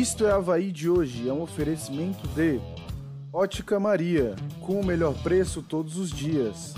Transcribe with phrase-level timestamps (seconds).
[0.00, 2.58] Isto é Havaí de hoje, é um oferecimento de
[3.30, 6.72] Ótica Maria, com o melhor preço todos os dias.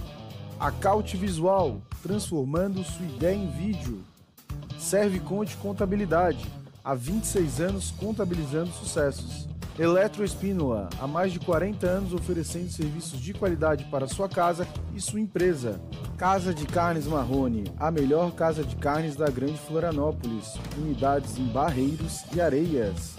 [0.59, 4.03] Acaute Visual, transformando sua ideia em vídeo.
[4.77, 6.45] Serve Conte Contabilidade,
[6.83, 9.52] há 26 anos contabilizando sucessos.
[9.79, 15.19] Eletroespínola, há mais de 40 anos oferecendo serviços de qualidade para sua casa e sua
[15.19, 15.81] empresa.
[16.19, 20.55] Casa de Carnes Marrone, a melhor casa de carnes da Grande Florianópolis.
[20.77, 23.17] Unidades em Barreiros e Areias.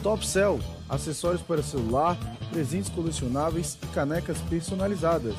[0.00, 2.16] Top Cell, acessórios para celular,
[2.52, 5.34] presentes colecionáveis e canecas personalizadas.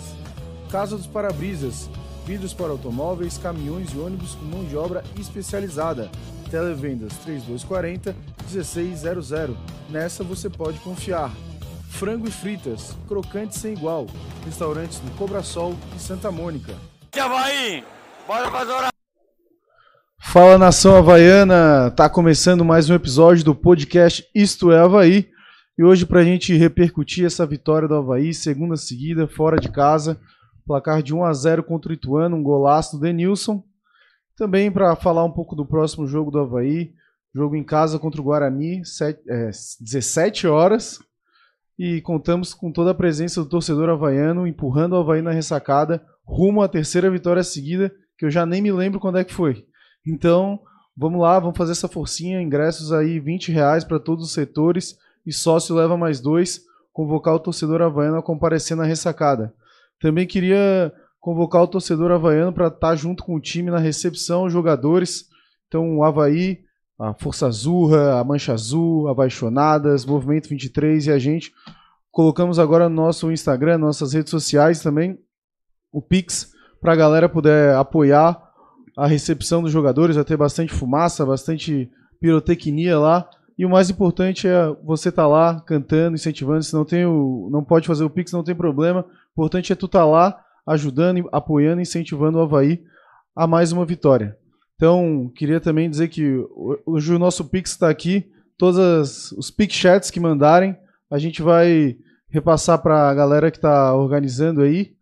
[0.70, 1.90] Casa dos Parabrisas,
[2.26, 6.12] vidros para automóveis, caminhões e ônibus com mão de obra especializada.
[6.50, 8.16] Televendas 3240
[8.52, 9.58] 1600.
[9.90, 11.32] Nessa você pode confiar.
[11.90, 14.08] Frango e fritas, crocante sem igual.
[14.46, 16.74] Restaurantes no Cobra Sol e Santa Mônica.
[17.18, 17.84] Havaí,
[18.28, 18.88] bora fazer hora.
[20.20, 25.30] Fala nação havaiana, tá começando mais um episódio do podcast Isto é Havaí.
[25.78, 30.20] E hoje, para a gente repercutir essa vitória do Havaí, segunda seguida, fora de casa,
[30.66, 33.64] placar de 1 a 0 contra o Ituano, um golaço do Denilson.
[34.38, 36.94] Também para falar um pouco do próximo jogo do Havaí,
[37.34, 39.50] jogo em casa contra o Guarani, 7, é,
[39.82, 41.00] 17 horas.
[41.78, 46.62] E contamos com toda a presença do torcedor havaiano, empurrando o Havaí na ressacada, rumo
[46.62, 49.66] à terceira vitória seguida, que eu já nem me lembro quando é que foi.
[50.06, 50.60] Então,
[50.96, 55.34] vamos lá, vamos fazer essa forcinha, ingressos aí 20 reais para todos os setores, e
[55.34, 56.62] sócio leva mais dois,
[56.94, 59.54] convocar o torcedor havaiano a comparecer na ressacada.
[60.00, 60.94] Também queria
[61.28, 65.26] convocar o torcedor havaiano para estar tá junto com o time na recepção, os jogadores.
[65.68, 66.60] Então, o Havaí,
[66.98, 71.52] a Força Azurra, a Mancha Azul, Apaixonadas, Movimento 23 e a gente.
[72.10, 75.20] Colocamos agora no nosso Instagram, nossas redes sociais também,
[75.92, 78.42] o Pix, para a galera poder apoiar
[78.98, 83.30] a recepção dos jogadores, vai ter bastante fumaça, bastante pirotecnia lá.
[83.58, 86.64] E o mais importante é você estar tá lá cantando, incentivando.
[86.64, 89.02] Se não tem o, não pode fazer o Pix, não tem problema.
[89.02, 92.84] O importante é tu estar tá lá ajudando, apoiando, incentivando o Havaí
[93.36, 94.38] a mais uma vitória.
[94.76, 96.46] Então, queria também dizer que
[96.86, 98.30] hoje o nosso Pix está aqui.
[98.58, 100.78] Todos os Pix chats que mandarem,
[101.10, 101.98] a gente vai
[102.30, 104.94] repassar para a galera que está organizando aí,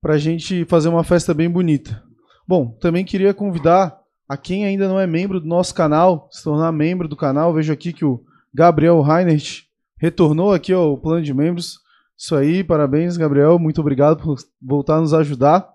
[0.00, 2.02] para a gente fazer uma festa bem bonita.
[2.46, 6.70] Bom, também queria convidar a quem ainda não é membro do nosso canal, se tornar
[6.72, 7.54] membro do canal.
[7.54, 8.22] Vejo aqui que o
[8.52, 9.62] Gabriel Reinert
[9.96, 11.80] retornou aqui ao plano de membros.
[12.16, 13.58] Isso aí, parabéns, Gabriel.
[13.58, 15.68] Muito obrigado por voltar a nos ajudar.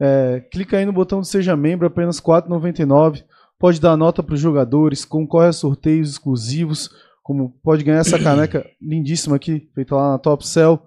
[0.00, 3.24] É, clica aí no botão de Seja Membro, apenas R$ 4,99.
[3.58, 6.90] Pode dar nota para os jogadores, concorre a sorteios exclusivos,
[7.22, 10.80] como pode ganhar essa caneca lindíssima aqui, feita lá na Top Cell.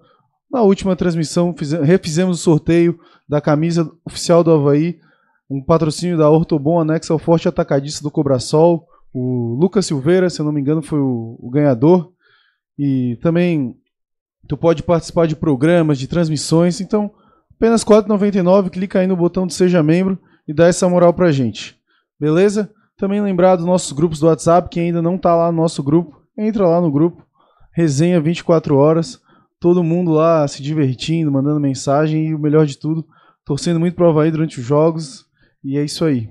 [0.50, 2.98] Na última transmissão, refizemos o sorteio
[3.28, 4.98] da camisa oficial do Havaí,
[5.48, 8.86] um patrocínio da Ortobon anexo ao Forte Atacadista do Cobrasol.
[9.12, 12.12] O Lucas Silveira, se eu não me engano, foi o, o ganhador.
[12.78, 13.76] E também
[14.50, 16.80] Tu pode participar de programas, de transmissões.
[16.80, 17.08] Então,
[17.54, 18.68] apenas R$ 4,99.
[18.68, 21.76] Clica aí no botão de Seja Membro e dá essa moral pra gente.
[22.18, 22.68] Beleza?
[22.96, 24.68] Também lembrar dos nossos grupos do WhatsApp.
[24.68, 27.24] Quem ainda não tá lá no nosso grupo, entra lá no grupo.
[27.72, 29.20] Resenha 24 horas.
[29.60, 33.06] Todo mundo lá se divertindo, mandando mensagem e o melhor de tudo,
[33.44, 35.26] torcendo muito pro Havaí durante os jogos.
[35.62, 36.28] E é isso aí.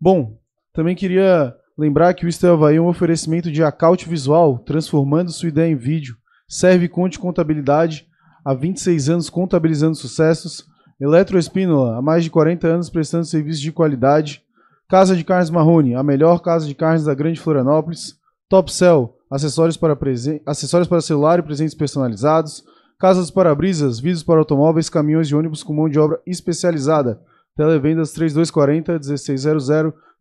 [0.00, 0.38] Bom,
[0.72, 5.50] também queria lembrar que o Estel Havaí é um oferecimento de acaute visual, transformando sua
[5.50, 6.16] ideia em vídeo.
[6.48, 8.06] Serve Conte Contabilidade,
[8.44, 10.66] há 26 anos contabilizando sucessos.
[11.00, 14.42] Eletroespínola, há mais de 40 anos prestando serviços de qualidade.
[14.88, 18.18] Casa de Carnes Marrone, a melhor casa de carnes da Grande Florianópolis.
[18.48, 19.98] Top Cell, acessórios para,
[20.46, 22.62] acessórios para celular e presentes personalizados.
[22.98, 27.20] Casa dos Parabrisas, vidros para automóveis, caminhões e ônibus com mão de obra especializada.
[27.56, 29.68] Televendas 3240 1600.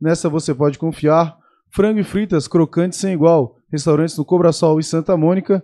[0.01, 1.37] Nessa você pode confiar.
[1.69, 3.57] Frango e fritas, crocantes sem igual.
[3.71, 5.63] Restaurantes no Cobrasol e Santa Mônica.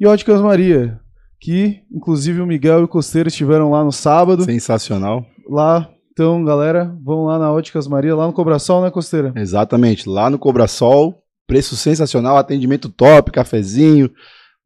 [0.00, 1.00] E Óticas Maria,
[1.40, 4.44] que inclusive o Miguel e o Costeiro estiveram lá no sábado.
[4.44, 5.26] Sensacional.
[5.48, 9.32] Lá, então, galera, vão lá na Óticas Maria, lá no Cobrasol, né, Costeira?
[9.34, 14.08] Exatamente, lá no Cobrasol, preço sensacional, atendimento top, cafezinho,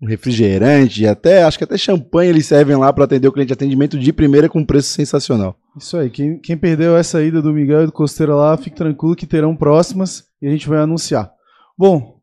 [0.02, 3.98] um refrigerante, até acho que até champanhe eles servem lá para atender o cliente, atendimento
[3.98, 5.56] de primeira com preço sensacional.
[5.78, 9.16] Isso aí, quem, quem perdeu essa ida do Miguel e do Costeira lá, fique tranquilo
[9.16, 11.32] que terão próximas e a gente vai anunciar.
[11.78, 12.20] Bom,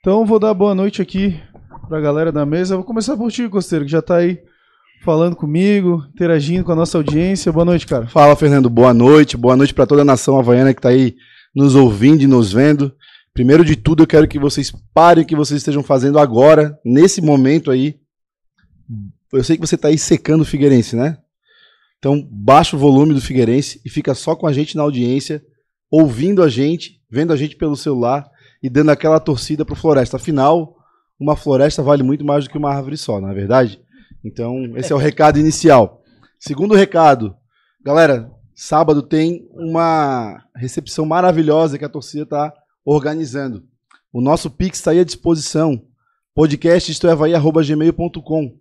[0.00, 1.38] então vou dar boa noite aqui
[1.88, 2.76] para a galera da mesa.
[2.76, 4.38] vou começar por ti, Costeiro, que já está aí
[5.02, 7.50] falando comigo, interagindo com a nossa audiência.
[7.50, 8.06] Boa noite, cara.
[8.06, 8.68] Fala, Fernando.
[8.68, 9.36] Boa noite.
[9.36, 11.16] Boa noite para toda a nação havaiana que está aí
[11.54, 12.94] nos ouvindo e nos vendo.
[13.32, 17.22] Primeiro de tudo, eu quero que vocês parem o que vocês estejam fazendo agora, nesse
[17.22, 17.98] momento aí.
[19.32, 21.16] Eu sei que você está aí secando o Figueirense, né?
[21.98, 25.42] Então, baixa o volume do Figueirense e fica só com a gente na audiência,
[25.90, 28.28] ouvindo a gente, vendo a gente pelo celular
[28.62, 30.16] e dando aquela torcida pro Floresta.
[30.16, 30.77] Afinal,
[31.18, 33.80] uma floresta vale muito mais do que uma árvore só, não é verdade?
[34.24, 36.02] Então, esse é o recado inicial.
[36.38, 37.34] Segundo recado,
[37.84, 42.54] galera, sábado tem uma recepção maravilhosa que a torcida está
[42.84, 43.64] organizando.
[44.12, 45.82] O nosso Pix está aí à disposição.
[46.34, 48.56] Podcast é gmail.com.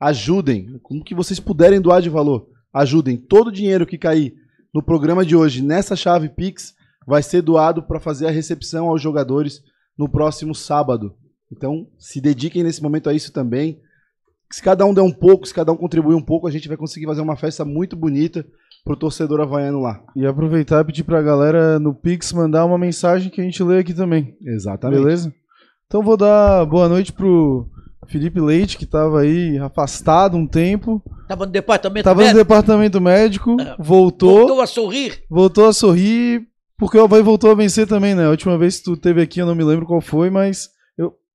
[0.00, 2.48] Ajudem, como que vocês puderem doar de valor.
[2.72, 3.16] Ajudem.
[3.16, 4.34] Todo o dinheiro que cair
[4.72, 6.74] no programa de hoje nessa chave Pix
[7.06, 9.62] vai ser doado para fazer a recepção aos jogadores
[9.96, 11.16] no próximo sábado.
[11.52, 13.78] Então, se dediquem nesse momento a isso também.
[14.52, 16.76] Se cada um der um pouco, se cada um contribuir um pouco, a gente vai
[16.76, 18.44] conseguir fazer uma festa muito bonita
[18.84, 20.02] pro torcedor havaiano lá.
[20.16, 23.78] E aproveitar e pedir pra galera no Pix mandar uma mensagem que a gente lê
[23.78, 24.36] aqui também.
[24.42, 24.98] Exatamente.
[25.02, 25.34] Beleza?
[25.86, 27.68] Então vou dar boa noite pro
[28.08, 31.02] Felipe Leite, que tava aí afastado um tempo.
[31.28, 33.76] Tava no departamento Tava no médico, departamento médico, É.
[33.78, 35.22] voltou, voltou a sorrir.
[35.28, 36.42] voltou a sorrir,
[36.78, 38.26] porque o Havaí voltou a vencer também, né?
[38.26, 40.70] A última vez que tu teve aqui, eu não me lembro qual foi, mas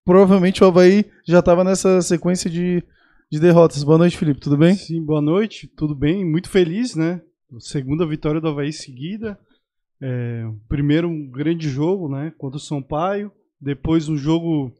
[0.05, 2.83] provavelmente o Havaí já tava nessa sequência de,
[3.29, 3.83] de derrotas.
[3.83, 4.75] Boa noite, Felipe, tudo bem?
[4.75, 6.23] Sim, boa noite, tudo bem?
[6.23, 7.19] Muito feliz, né?
[7.59, 9.37] Segunda vitória do Havaí seguida.
[9.99, 12.31] É, primeiro um grande jogo, né?
[12.37, 13.31] Contra o Sampaio.
[13.59, 14.71] Depois um jogo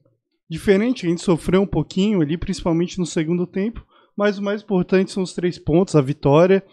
[0.48, 3.84] diferente, a gente sofreu um pouquinho ali, principalmente no segundo tempo.
[4.16, 6.64] Mas o mais importante são os três pontos, a vitória.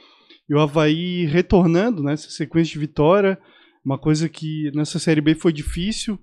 [0.48, 3.38] E o Havaí retornando nessa sequência de vitória.
[3.84, 6.18] Uma coisa que nessa Série B foi difícil.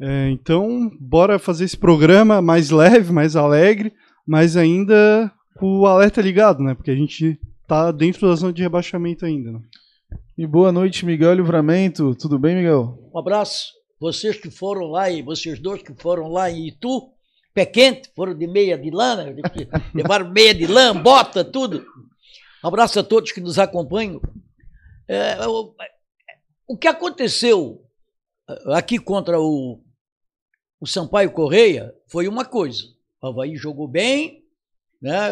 [0.00, 3.92] É, então, bora fazer esse programa mais leve, mais alegre,
[4.26, 6.74] mas ainda com o alerta ligado, né?
[6.74, 9.52] Porque a gente tá dentro da zona de rebaixamento ainda.
[9.52, 9.60] Né?
[10.36, 12.14] E boa noite, Miguel Livramento.
[12.16, 12.98] Tudo bem, Miguel?
[13.14, 13.72] Um abraço.
[14.00, 17.10] Vocês que foram lá, e vocês dois que foram lá em Itu,
[17.54, 19.34] pé quente, foram de meia de lã, né?
[19.94, 21.86] levaram meia de lã, bota, tudo.
[22.64, 24.20] Um abraço a todos que nos acompanham.
[25.06, 25.72] É, o,
[26.66, 27.83] o que aconteceu
[28.66, 29.82] aqui contra o,
[30.80, 32.82] o Sampaio Correia foi uma coisa.
[33.22, 34.44] O Havaí jogou bem,
[35.00, 35.30] né?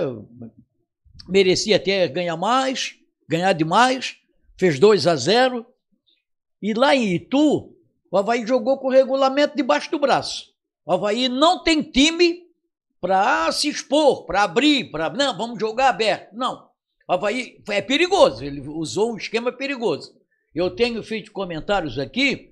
[1.29, 2.97] merecia até ganhar mais,
[3.29, 4.17] ganhar demais,
[4.59, 5.67] fez 2 a 0.
[6.61, 7.75] E lá em Itu,
[8.11, 10.53] o Havaí jogou com o regulamento debaixo do braço.
[10.85, 12.43] O Havaí não tem time
[13.01, 15.11] para se expor, para abrir, para.
[15.11, 16.33] Não, vamos jogar aberto.
[16.35, 16.69] Não.
[17.09, 20.15] O Havaí é perigoso, ele usou um esquema perigoso.
[20.55, 22.52] Eu tenho feito comentários aqui,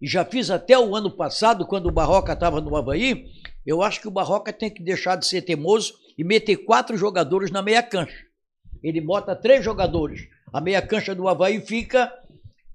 [0.00, 3.26] e já fiz até o ano passado, quando o Barroca estava no Havaí.
[3.64, 7.50] Eu acho que o Barroca tem que deixar de ser teimoso e meter quatro jogadores
[7.50, 8.24] na meia cancha.
[8.82, 10.28] Ele bota três jogadores.
[10.52, 12.12] A meia cancha do Havaí fica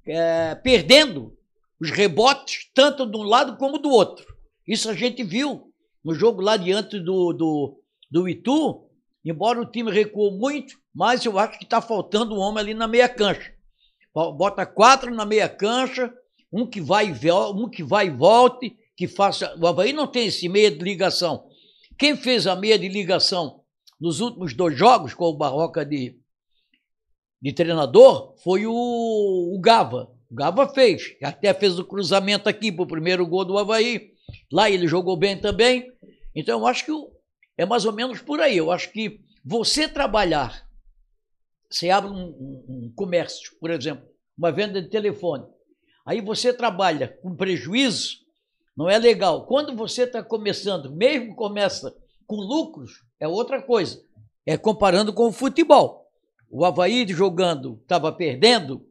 [0.05, 1.37] é, perdendo
[1.79, 4.25] os rebotes, tanto de um lado como do outro.
[4.67, 5.71] Isso a gente viu
[6.03, 7.79] no jogo lá diante do, do,
[8.09, 8.87] do Itu,
[9.23, 12.87] embora o time recuou muito, mas eu acho que está faltando um homem ali na
[12.87, 13.53] meia cancha.
[14.13, 16.13] Bota quatro na meia cancha,
[16.51, 19.55] um que vai e um que vai e volte, que faça.
[19.59, 21.47] O Havaí não tem esse meia de ligação.
[21.97, 23.61] Quem fez a meia de ligação
[23.99, 26.19] nos últimos dois jogos com o Barroca de,
[27.41, 30.11] de treinador foi o, o Gava.
[30.29, 34.11] O Gava fez, até fez o cruzamento aqui para o primeiro gol do Havaí.
[34.51, 35.91] Lá ele jogou bem também.
[36.35, 36.91] Então eu acho que
[37.57, 38.57] é mais ou menos por aí.
[38.57, 40.65] Eu acho que você trabalhar,
[41.69, 44.05] você abre um, um- um comércio, por exemplo,
[44.37, 45.45] uma venda de telefone.
[46.11, 48.17] Aí você trabalha com prejuízo,
[48.75, 49.45] não é legal.
[49.45, 51.95] Quando você está começando, mesmo começa
[52.27, 53.97] com lucros, é outra coisa.
[54.45, 56.05] É comparando com o futebol.
[56.49, 58.85] O Havaí jogando estava perdendo,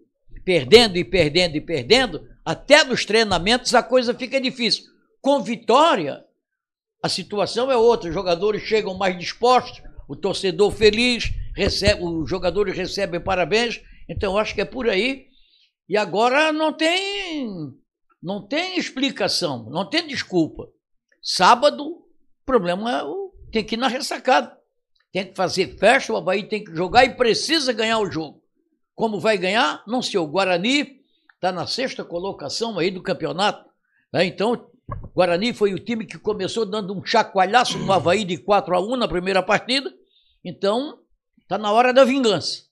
[0.46, 4.84] perdendo e perdendo e perdendo, até nos treinamentos a coisa fica difícil.
[5.20, 6.24] Com vitória,
[7.02, 8.08] a situação é outra.
[8.08, 13.82] Os jogadores chegam mais dispostos, o torcedor feliz, recebe, os jogadores recebem parabéns.
[14.08, 15.28] Então, acho que é por aí.
[15.90, 17.74] E agora não tem,
[18.22, 20.68] não tem explicação, não tem desculpa.
[21.20, 22.06] Sábado, o
[22.46, 23.02] problema é
[23.50, 24.56] tem que ir na ressacada.
[25.12, 28.40] Tem que fazer festa, o Havaí tem que jogar e precisa ganhar o jogo.
[28.94, 29.82] Como vai ganhar?
[29.84, 30.20] Não sei.
[30.20, 31.00] O Guarani
[31.34, 33.68] está na sexta colocação aí do campeonato.
[34.12, 34.24] né?
[34.24, 38.76] Então, o Guarani foi o time que começou dando um chacoalhaço no Havaí de 4
[38.76, 39.92] a 1 na primeira partida.
[40.44, 41.00] Então,
[41.42, 42.69] está na hora da vingança.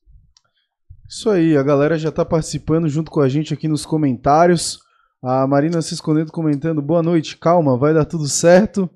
[1.09, 4.79] Isso aí, a galera já tá participando junto com a gente aqui nos comentários.
[5.23, 8.89] A Marina Cisconeto comentando, boa noite, calma, vai dar tudo certo.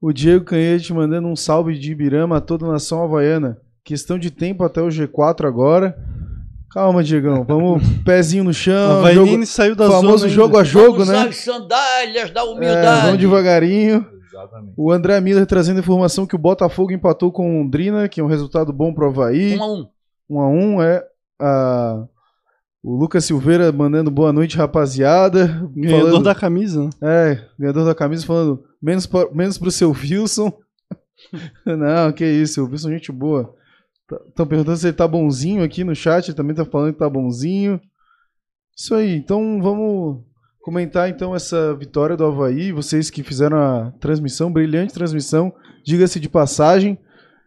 [0.00, 3.58] O Diego Canhete mandando um salve de Ibirama a toda a nação havaiana.
[3.82, 5.96] Questão de tempo até o G4 agora.
[6.70, 8.96] Calma, Diegão, vamos pezinho no chão.
[8.96, 10.60] o Havaí jogo- saiu da famoso zona jogo ainda.
[10.60, 11.32] a jogo, Vamos né?
[11.32, 13.02] sandálias da É, humildade.
[13.06, 14.06] vamos devagarinho.
[14.28, 14.74] Exatamente.
[14.76, 18.28] O André Miller trazendo informação que o Botafogo empatou com o Londrina, que é um
[18.28, 19.56] resultado bom pro Havaí.
[19.56, 19.86] Um a um.
[20.30, 21.04] 1 a 1 é
[21.44, 22.06] a
[22.82, 25.46] O Lucas Silveira mandando boa noite, rapaziada.
[25.74, 26.90] Ganhador Falando- da camisa, né?
[27.02, 30.52] É, ganhador da camisa falando menos, pra- menos pro seu Wilson.
[31.64, 33.54] Não, que isso, o Wilson é gente boa.
[34.28, 37.08] Estão perguntando se ele tá bonzinho aqui no chat, ele também tá falando que tá
[37.08, 37.80] bonzinho.
[38.76, 40.22] Isso aí, então vamos
[40.60, 42.70] comentar então essa vitória do Havaí.
[42.70, 45.52] Vocês que fizeram a transmissão, brilhante transmissão,
[45.84, 46.98] diga-se de passagem.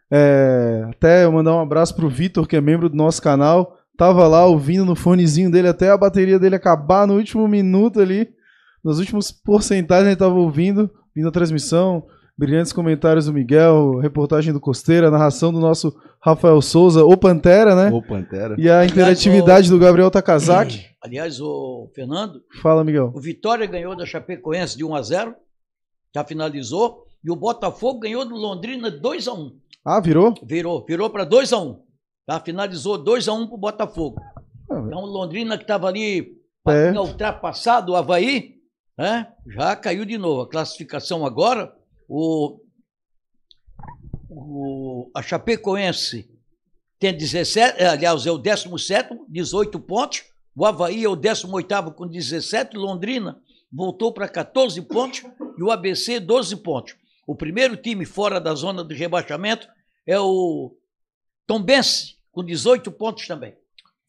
[0.09, 3.76] É, até eu mandar um abraço pro Vitor, que é membro do nosso canal.
[3.97, 8.29] Tava lá ouvindo no fonezinho dele até a bateria dele acabar no último minuto ali.
[8.83, 12.05] Nos últimos porcentagens ele tava ouvindo, vindo a transmissão.
[12.37, 17.89] Brilhantes comentários do Miguel, reportagem do Costeira, narração do nosso Rafael Souza, o Pantera, né?
[17.91, 18.55] Ô, Pantera.
[18.59, 20.85] E a interatividade do Gabriel Takazaki.
[21.01, 23.11] Aliás, o Fernando, Fala, Miguel.
[23.15, 25.35] o Vitória ganhou da Chapecoense de 1 a 0
[26.13, 29.51] já finalizou, e o Botafogo ganhou do Londrina 2 a 1
[29.83, 30.35] Ah, virou?
[30.43, 31.86] Virou, virou para 2 a 1
[32.27, 32.39] tá?
[32.41, 34.21] Finalizou 2 a 1 para o Botafogo.
[34.69, 36.91] Ah, Então, Londrina que estava ali É.
[36.99, 38.57] ultrapassado o Havaí,
[38.97, 39.33] né?
[39.47, 40.41] já caiu de novo.
[40.41, 41.73] A classificação agora,
[42.07, 42.59] o,
[44.29, 46.29] o, a Chapecoense
[46.99, 50.23] tem 17, eh, aliás, é o 17, 18 pontos.
[50.55, 52.75] O Havaí é o 18 com 17.
[52.75, 53.39] Londrina
[53.71, 55.23] voltou para 14 pontos
[55.57, 56.95] e o ABC 12 pontos.
[57.27, 59.67] O primeiro time fora da zona de rebaixamento
[60.05, 60.75] é o
[61.45, 63.55] Tombense, com 18 pontos também.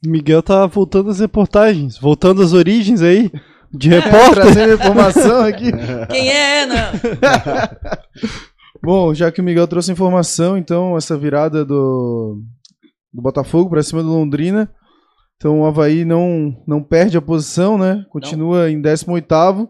[0.04, 3.32] Miguel tá voltando às reportagens, voltando às origens aí,
[3.72, 4.34] de É, repórter.
[4.34, 5.72] trazendo informação aqui.
[6.10, 6.92] Quem é, né?
[8.84, 12.42] Bom, já que o Miguel trouxe informação, então, essa virada do,
[13.12, 14.70] do Botafogo para cima do Londrina.
[15.36, 18.04] Então o Havaí não, não perde a posição, né?
[18.10, 19.68] Continua em 18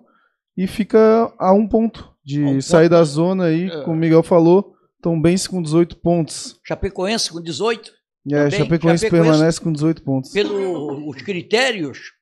[0.57, 2.99] e fica a um ponto de um sair ponto.
[2.99, 3.83] da zona aí, É.
[3.83, 4.73] como o Miguel falou.
[5.01, 6.59] Tom Benz com 18 pontos.
[6.67, 7.98] Chapecoense com 18.
[8.35, 10.31] É, Também, Chapecoense Chapecoense- permanece com 18 pontos.
[10.33, 12.13] Pelos critérios,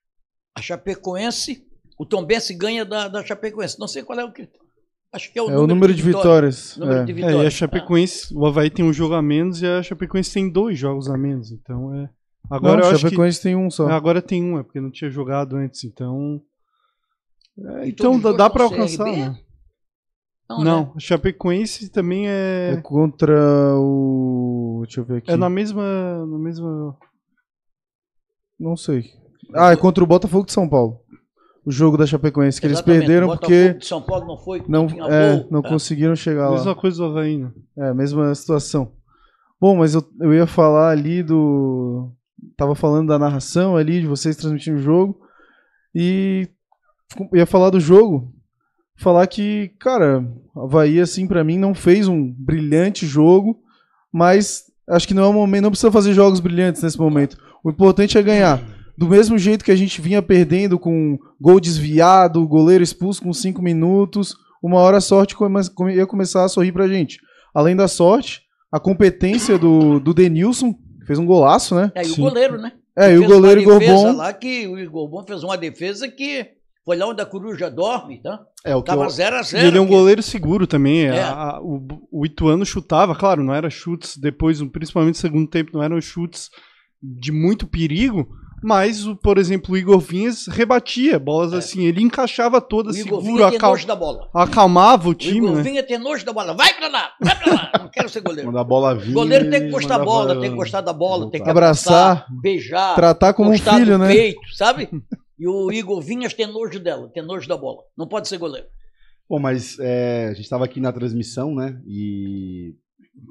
[0.54, 1.66] a Chapecoense,
[1.98, 3.78] o Tombense ganha da, da Chapecoense.
[3.78, 4.64] Não sei qual é o critério.
[5.12, 6.76] Acho que é o, É o número de vitórias.
[6.76, 7.04] Número é.
[7.04, 7.42] de É, vitórias.
[7.42, 10.78] e a Chapecoense, o Havaí tem um jogo a menos e a Chapecoense tem dois
[10.78, 11.50] jogos a menos.
[11.52, 12.08] Então é.
[12.50, 13.02] Agora não, eu acho que.
[13.02, 13.88] Chapecoense tem um só.
[13.88, 16.40] É, agora tem um, é porque não tinha jogado antes, então.
[17.58, 19.16] É, então dá, dá são alcançar, CRB?
[19.16, 19.38] né?
[20.48, 20.92] Não, Não, né?
[20.98, 22.80] Chapecoense também É é.
[22.80, 24.82] contra o.
[24.84, 25.30] Deixa eu ver aqui.
[25.30, 26.24] É na mesma.
[26.24, 26.96] Na mesma.
[28.58, 29.04] Não sei.
[29.54, 31.00] Ah, é contra o Botafogo de São Paulo.
[31.64, 33.00] O jogo da Chapecoense, que eles Exatamente.
[33.00, 34.62] perderam O Botafogo porque de São Paulo não foi.
[34.68, 35.68] não, tinha é, não tá?
[35.68, 36.54] conseguiram chegar lá.
[36.56, 37.50] Mesma coisa do Havaí, né?
[37.76, 38.92] É, mesma situação.
[39.60, 42.12] Bom, mas eu, eu ia falar ali do.
[42.56, 45.18] Tava falando da narração ali, de vocês transmitindo o jogo.
[45.94, 46.48] E
[47.34, 48.32] ia falar do jogo.
[48.96, 50.24] Falar que, cara,
[50.54, 53.58] o Havaí, assim, pra mim, não fez um brilhante jogo,
[54.12, 57.36] mas acho que não é o momento, não precisa fazer jogos brilhantes nesse momento.
[57.62, 58.62] O importante é ganhar.
[58.96, 63.60] Do mesmo jeito que a gente vinha perdendo com gol desviado, goleiro expulso com 5
[63.60, 65.36] minutos, uma hora a sorte
[65.94, 67.20] ia começar a sorrir pra gente.
[67.54, 71.92] Além da sorte, a competência do, do Denilson, que fez um golaço, né?
[71.94, 72.22] É, e o Sim.
[72.22, 72.72] goleiro, né?
[72.96, 74.16] É, e o goleiro Igor Bom.
[74.16, 76.55] lá que o Igor Bom fez uma defesa que
[76.86, 78.40] foi lá onde a coruja dorme, tá?
[78.64, 81.04] É o que Tava eu, 0 a E 0 ele é um goleiro seguro também.
[81.06, 81.20] É.
[81.20, 85.72] A- a- o, o Ituano chutava, claro, não era chutes depois, principalmente no segundo tempo,
[85.74, 86.48] não eram chutes
[87.02, 88.26] de muito perigo,
[88.62, 93.44] mas, o, por exemplo, o Igor Vinhas rebatia bolas assim, ele encaixava O todas seguro,
[93.44, 94.28] acal- nojo da bola.
[94.34, 95.62] acalmava o O time, Igor né?
[95.62, 96.54] Vinha tem nojo da bola.
[96.54, 97.70] Vai pra lá, vai pra lá.
[97.80, 98.48] Não quero ser goleiro.
[98.48, 99.12] quando a bola O vinha.
[99.14, 102.10] goleiro tem que gostar da mandava- bola, tem que gostar da bola, tem que Abraçar,
[102.12, 104.08] abraçar, beijar, Tratar como um filho, né?
[104.08, 104.88] peito, sabe?
[105.38, 107.82] E o Igor Vinhas tem nojo dela, tem nojo da bola.
[107.96, 108.66] Não pode ser goleiro.
[109.28, 111.80] Bom, mas é, a gente estava aqui na transmissão, né?
[111.86, 112.74] E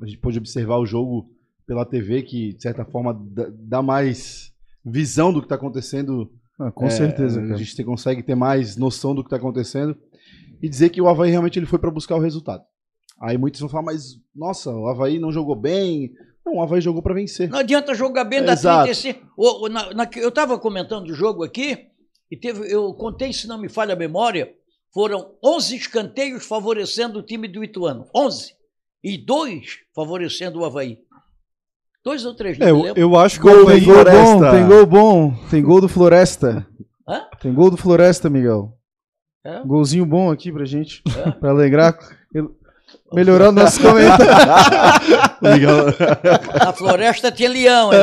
[0.02, 1.30] a gente pôde observar o jogo
[1.66, 3.18] pela TV, que de certa forma
[3.60, 4.52] dá- mais
[4.86, 6.30] visão do que está acontecendo.
[6.60, 7.58] Ah, com É, certeza, A cara.
[7.58, 9.98] gente tem- consegue ter mais noção do que está acontecendo
[10.62, 12.64] e dizer que o Havaí realmente ele foi para buscar o resultado.
[13.20, 16.12] Aí muitos vão falar, mas nossa, o Havaí não jogou bem.
[16.46, 17.50] Não, o Havaí jogou para vencer.
[17.50, 18.84] Não adianta jogar bem da Exato.
[18.84, 19.26] 35.
[19.36, 21.88] O- o- na- na- eu estava comentando o jogo aqui,
[22.36, 24.54] e teve, eu contei, se não me falha a memória,
[24.94, 28.10] foram 11 escanteios favorecendo o time do Ituano.
[28.14, 28.54] 11.
[29.02, 31.00] E dois favorecendo o Havaí.
[32.04, 33.80] Dois ou três, não É, me eu, eu acho que o Gol Havaí...
[33.80, 34.52] Tem gol bom, Floresta.
[34.52, 35.34] tem gol bom.
[35.50, 36.68] Tem gol do Floresta.
[37.08, 37.30] Hã?
[37.42, 38.78] Tem gol do Floresta, Miguel.
[39.46, 39.62] É?
[39.64, 41.02] Golzinho bom aqui pra gente.
[41.18, 41.32] É.
[41.32, 41.98] Pra alegrar.
[42.34, 42.65] Melhorar
[43.52, 45.40] nossos comentários.
[45.42, 45.86] Legal.
[46.60, 47.94] Na floresta tinha leão.
[47.94, 47.98] é.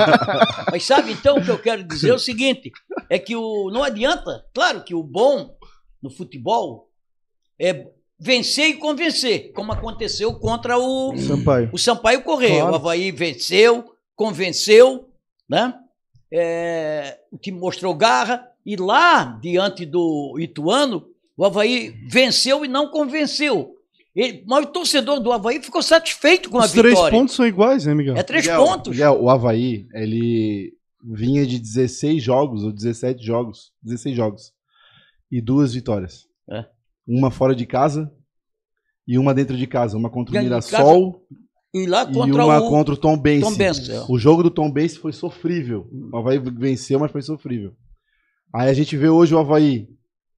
[0.70, 2.70] Mas sabe, então, o que eu quero dizer é o seguinte:
[3.08, 5.56] é que o, não adianta, claro que o bom
[6.02, 6.88] no futebol
[7.58, 7.86] é
[8.18, 11.70] vencer e convencer, como aconteceu contra o, Sampaio.
[11.72, 12.60] o Sampaio Correia.
[12.60, 12.72] Claro.
[12.72, 15.08] O Havaí venceu, convenceu,
[15.48, 15.74] né?
[16.32, 22.90] é, o time mostrou garra, e lá, diante do Ituano, o Havaí venceu e não
[22.90, 23.71] convenceu.
[24.14, 27.18] Ele, mas o torcedor do Havaí ficou satisfeito com a Os três vitória.
[27.18, 28.16] pontos são iguais, né, Miguel?
[28.16, 28.90] É três Miguel, pontos.
[28.92, 34.52] Miguel, o Havaí, ele vinha de 16 jogos ou 17 jogos, 16 jogos
[35.30, 36.26] e duas vitórias.
[36.50, 36.66] É.
[37.06, 38.12] Uma fora de casa
[39.08, 41.26] e uma dentro de casa, uma contra o Mirassol
[41.74, 43.88] E lá e contra uma o contra o Tom Benz.
[43.88, 44.04] é.
[44.08, 45.88] O jogo do Tom Bense foi sofrível.
[46.12, 47.72] O Havaí venceu, mas foi sofrível.
[48.54, 49.88] Aí a gente vê hoje o Havaí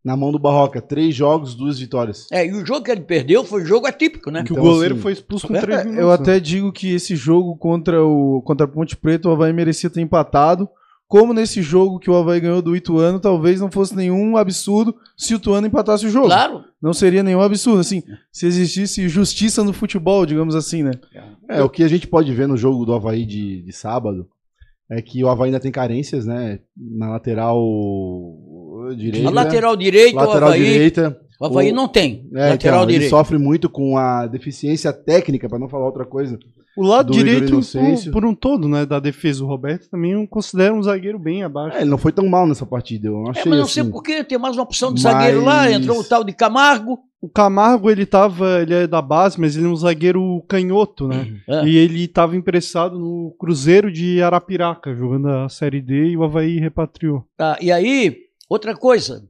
[0.04, 2.26] na mão do Barroca, três jogos, duas vitórias.
[2.30, 4.44] É, e o jogo que ele perdeu foi um jogo atípico, né?
[4.44, 6.00] Que Então, o goleiro assim, foi expulso com é, três minutos.
[6.00, 6.14] Eu né?
[6.14, 10.02] até digo que esse jogo contra o contra a Ponte Preta, o Havaí merecia ter
[10.02, 10.68] empatado.
[11.06, 15.34] Como nesse jogo que o Havaí ganhou do Ituano, talvez não fosse nenhum absurdo se
[15.34, 16.26] o Ituano empatasse o jogo.
[16.26, 16.64] Claro.
[16.82, 20.92] Não seria nenhum absurdo, assim, se existisse justiça no futebol, digamos assim, né?
[21.48, 24.28] É, o que a gente pode ver no jogo do Havaí de, de sábado
[24.90, 26.58] é que o Havaí ainda tem carências, né?
[26.76, 27.58] Na lateral
[28.92, 29.28] direita.
[29.28, 31.20] A lateral direita, lateral o Havaí, direita.
[31.40, 32.28] o Havaí o- não tem.
[32.34, 33.10] É, lateral então, ele direito.
[33.10, 36.38] sofre muito com a deficiência técnica, pra não falar outra coisa.
[36.76, 40.74] O lado direito, por, por um todo, né, da defesa, o Roberto também eu considero
[40.74, 41.76] um zagueiro bem abaixo.
[41.76, 43.74] É, ele não foi tão mal nessa partida, eu É, achei mas não assim.
[43.82, 46.98] sei porquê, tem mais uma opção de Mas- zagueiro lá, entrou o tal de Camargo.
[47.22, 51.36] O Camargo, ele tava, ele é da base, mas ele é um zagueiro canhoto, né?
[51.48, 51.64] É.
[51.64, 56.58] E ele tava emprestado no Cruzeiro de Arapiraca, jogando a Série D, e o Havaí
[56.58, 57.24] repatriou.
[57.36, 58.16] Tá, e aí,
[58.48, 59.26] outra coisa.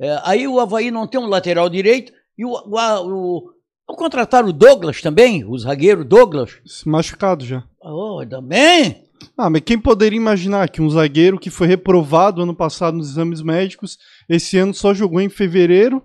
[0.00, 3.50] é, aí o Havaí não tem um lateral direito e o, o, o,
[3.88, 6.58] Vão contratar o Douglas também, o zagueiro Douglas.
[6.84, 7.62] Machucado já.
[7.80, 9.04] Oh, também?
[9.38, 13.40] Ah, mas quem poderia imaginar que um zagueiro que foi reprovado ano passado nos exames
[13.42, 13.96] médicos,
[14.28, 16.02] esse ano só jogou em fevereiro,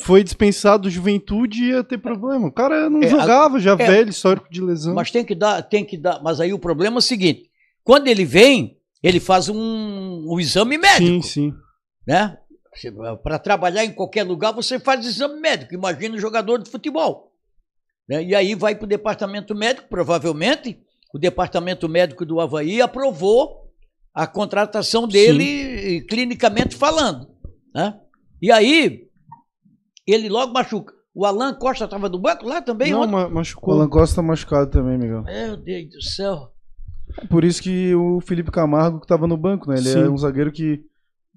[0.00, 2.48] foi dispensado do Juventude e ia ter problema.
[2.48, 4.94] O cara não É, jogava, já é, velho, histórico de lesão.
[4.94, 6.20] Mas tem que dar, tem que dar.
[6.22, 7.48] Mas aí o problema é o seguinte:
[7.84, 11.54] quando ele vem, ele faz um, um exame médico, sim, sim.
[12.06, 12.36] Né?
[13.22, 15.74] Para trabalhar em qualquer lugar, você faz exame médico.
[15.74, 17.32] Imagina um jogador de futebol.
[18.08, 18.22] Né?
[18.24, 20.80] E aí vai para o departamento médico, provavelmente.
[21.12, 23.68] O departamento médico do Havaí aprovou
[24.14, 27.28] a contratação dele, clinicamente falando.
[27.74, 27.98] Né?
[28.40, 29.08] E aí,
[30.06, 30.94] ele logo machuca.
[31.12, 32.92] O Alan Costa estava no banco lá também?
[32.92, 33.10] Não, ontem?
[33.12, 33.74] ma- O machucou.
[33.74, 35.24] Alan Costa tá machucado também, Miguel.
[35.24, 36.52] Meu Deus do céu.
[37.28, 39.76] Por isso que o Felipe Camargo que tava no banco, né?
[39.78, 40.02] Ele Sim.
[40.04, 40.84] é um zagueiro que.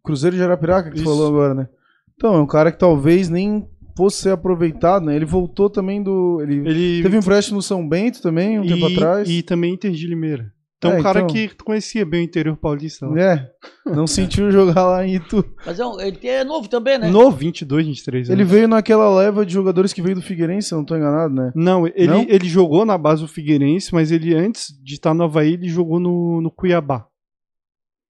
[0.03, 1.05] Cruzeiro de Arapiraca, que tu Isso.
[1.05, 1.67] falou agora, né?
[2.15, 5.15] Então, é um cara que talvez nem fosse ser aproveitado, né?
[5.15, 6.39] Ele voltou também do.
[6.41, 9.29] Ele, Ele teve um empréstimo no São Bento também, um tempo e, atrás.
[9.29, 10.51] e também Inter de Limeira.
[10.77, 13.07] Então, É, um cara então- que conhecia bem o interior paulista.
[13.07, 13.17] Lá.
[13.21, 13.49] É,
[13.85, 15.45] não sentiu jogar lá em Itu.
[15.65, 17.09] Mas é, um- ele é novo também, né?
[17.09, 18.37] No 22, 23 anos.
[18.41, 21.33] Ele veio naquela leva de jogadores que veio do Figueirense, se eu não tô enganado,
[21.33, 21.53] né?
[21.55, 22.25] Não, ele, Não?
[22.27, 26.01] ele jogou na base do Figueirense, mas ele antes de estar no Havaí, ele jogou
[26.01, 27.05] no, no Cuiabá.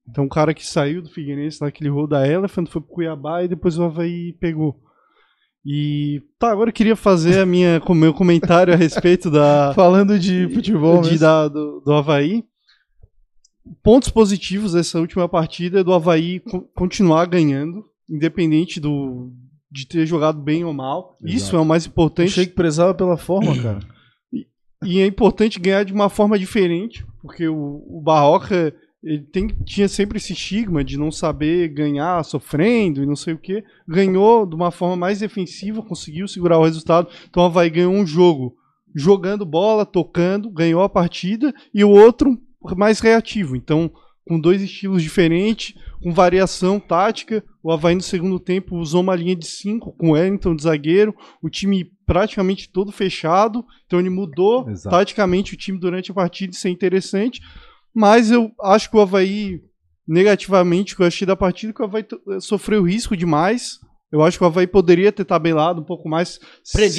[0.09, 3.47] Então, um cara que saiu do Figueirense, naquele rol da Elephant, foi pro Cuiabá e
[3.47, 4.77] depois o Havaí pegou.
[5.65, 10.19] E tá, agora eu queria fazer a minha, o meu comentário a respeito da, Falando
[10.19, 12.43] de futebol, de, da- do, do Havaí.
[13.81, 19.31] Pontos positivos dessa última partida é do Havaí co- continuar ganhando, independente do,
[19.71, 21.17] de ter jogado bem ou mal.
[21.23, 21.55] Isso Exato.
[21.55, 22.27] é o mais importante.
[22.31, 23.79] Achei que prezava pela forma, cara.
[24.85, 29.87] E é importante ganhar de uma forma diferente, porque o, o Barroca ele tem, tinha
[29.89, 33.63] sempre esse estigma de não saber ganhar sofrendo e não sei o que.
[33.87, 37.09] Ganhou de uma forma mais defensiva, conseguiu segurar o resultado.
[37.29, 38.55] Então o Havaí ganhou um jogo
[38.95, 42.39] jogando bola, tocando, ganhou a partida, e o outro
[42.77, 43.55] mais reativo.
[43.55, 43.91] Então,
[44.25, 47.43] com dois estilos diferentes, com variação tática.
[47.61, 51.15] O Havaí no segundo tempo usou uma linha de cinco com o Wellington de zagueiro,
[51.41, 53.65] o time praticamente todo fechado.
[53.85, 54.95] Então ele mudou Exato.
[54.95, 57.41] taticamente o time durante a partida, isso é interessante.
[57.93, 59.61] Mas eu acho que o Havaí,
[60.07, 63.79] negativamente, que eu achei da partida, que o Havaí t- sofreu risco demais.
[64.11, 66.39] Eu acho que o Havaí poderia ter tabelado um pouco mais,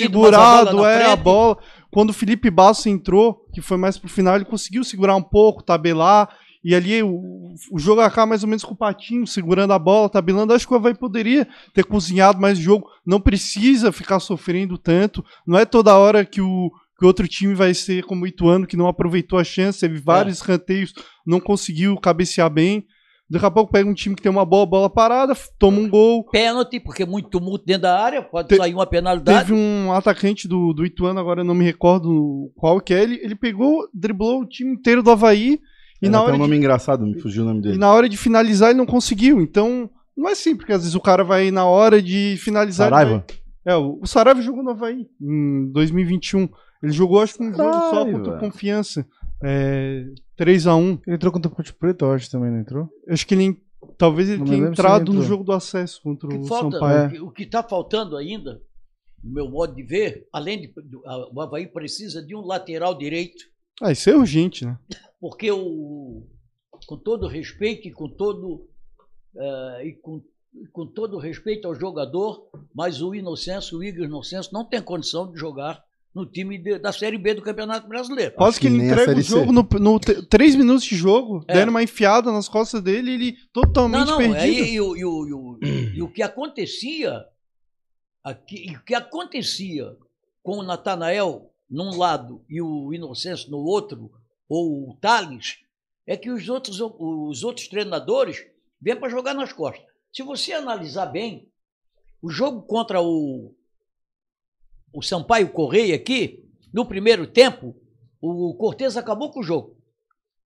[0.07, 1.59] a bola segurado na é, a bola.
[1.91, 5.63] Quando o Felipe Basso entrou, que foi mais pro final, ele conseguiu segurar um pouco,
[5.63, 6.29] tabelar.
[6.65, 10.09] E ali o, o jogo acaba mais ou menos com o Patinho, segurando a bola,
[10.09, 10.53] tabelando.
[10.53, 12.89] Acho que o Havaí poderia ter cozinhado mais o jogo.
[13.07, 15.23] Não precisa ficar sofrendo tanto.
[15.47, 16.73] Não é toda hora que o,
[17.05, 20.37] que outro time vai ser como o Ituano, que não aproveitou a chance, teve vários
[20.39, 20.95] escanteios,
[21.27, 22.87] não conseguiu cabecear bem.
[23.29, 26.25] Daqui a pouco pega um time que tem uma boa bola parada, toma um gol.
[26.31, 29.41] Pênalti, porque muito tumulto dentro da área, pode Te- sair uma penalidade.
[29.49, 33.03] Teve um atacante do, do Ituano, agora eu não me recordo qual que é.
[33.03, 35.59] Ele, ele pegou, driblou o time inteiro do Havaí
[36.01, 37.79] e Era na, até hora um nome de, engraçado, me fugiu o nome e dele.
[37.79, 39.41] na hora de finalizar ele não conseguiu.
[39.43, 42.89] Então, não é sempre, porque às vezes o cara vai na hora de finalizar.
[42.91, 43.25] Saraiva?
[43.27, 46.49] vai- É, o, o Saraiva jogou no Havaí em 2021.
[46.83, 48.19] Ele jogou, acho que um jogo só Saraiva.
[48.19, 49.07] contra o Confiança.
[49.43, 50.07] É,
[50.39, 51.01] 3x1.
[51.07, 52.89] Ele entrou contra o Ponte Preta, eu acho, também, não entrou?
[53.09, 53.61] Acho que ele.
[53.99, 56.79] Talvez ele Não tenha entrado ele no jogo do acesso contra O que o falta,
[56.79, 57.07] Sampaio.
[57.07, 58.61] o que- o que está faltando ainda,
[59.23, 60.73] no meu modo de ver, além de
[61.33, 63.45] o Havaí precisa de um lateral direito,
[63.83, 64.79] Ah, isso é urgente, né?
[65.21, 66.27] porque o,
[66.87, 68.67] com todo respeito e com todo
[69.37, 70.23] eh, e com,
[70.73, 75.39] com todo respeito ao jogador, mas o Inocêncio, o Igor Inocêncio, não tem condição de
[75.39, 75.83] jogar
[76.15, 78.33] no time de- da Série B do Campeonato Brasileiro.
[78.37, 81.55] Quase que que ele entrega o jogo no, no três minutos de jogo, É.
[81.55, 84.37] deram uma enfiada nas costas dele e ele totalmente Não, não, perdido.
[84.41, 85.59] aí, e, o, e, o, e, o,
[85.97, 87.25] e o que acontecia,
[88.23, 89.97] aqui, e o que acontecia
[90.43, 94.11] com o Natanael num lado e o Inocêncio no outro,
[94.49, 95.57] ou o Thales,
[96.07, 98.45] é que os outros, os outros treinadores
[98.81, 99.85] vêm para jogar nas costas.
[100.13, 101.49] Se você analisar bem,
[102.23, 103.55] o jogo contra o,
[104.95, 107.75] o Sampaio Correia aqui, no primeiro tempo,
[108.21, 109.77] o Cortez acabou com o jogo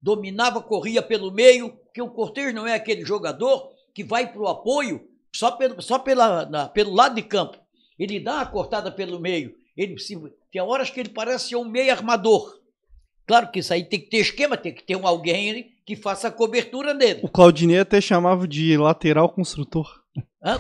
[0.01, 4.47] dominava, corria pelo meio, porque o Cortez não é aquele jogador que vai para o
[4.47, 5.01] apoio
[5.35, 7.59] só, pelo, só pela, na- pelo lado de campo.
[7.99, 9.55] Ele dá uma cortada pelo meio.
[9.77, 10.17] Ele se-
[10.53, 12.61] tem horas que ele parece ser um meio armador.
[13.27, 16.29] Claro que isso aí tem que ter esquema, tem que ter um alguém que faça
[16.29, 17.21] a cobertura dele.
[17.25, 20.01] O Claudinei até chamava de lateral construtor.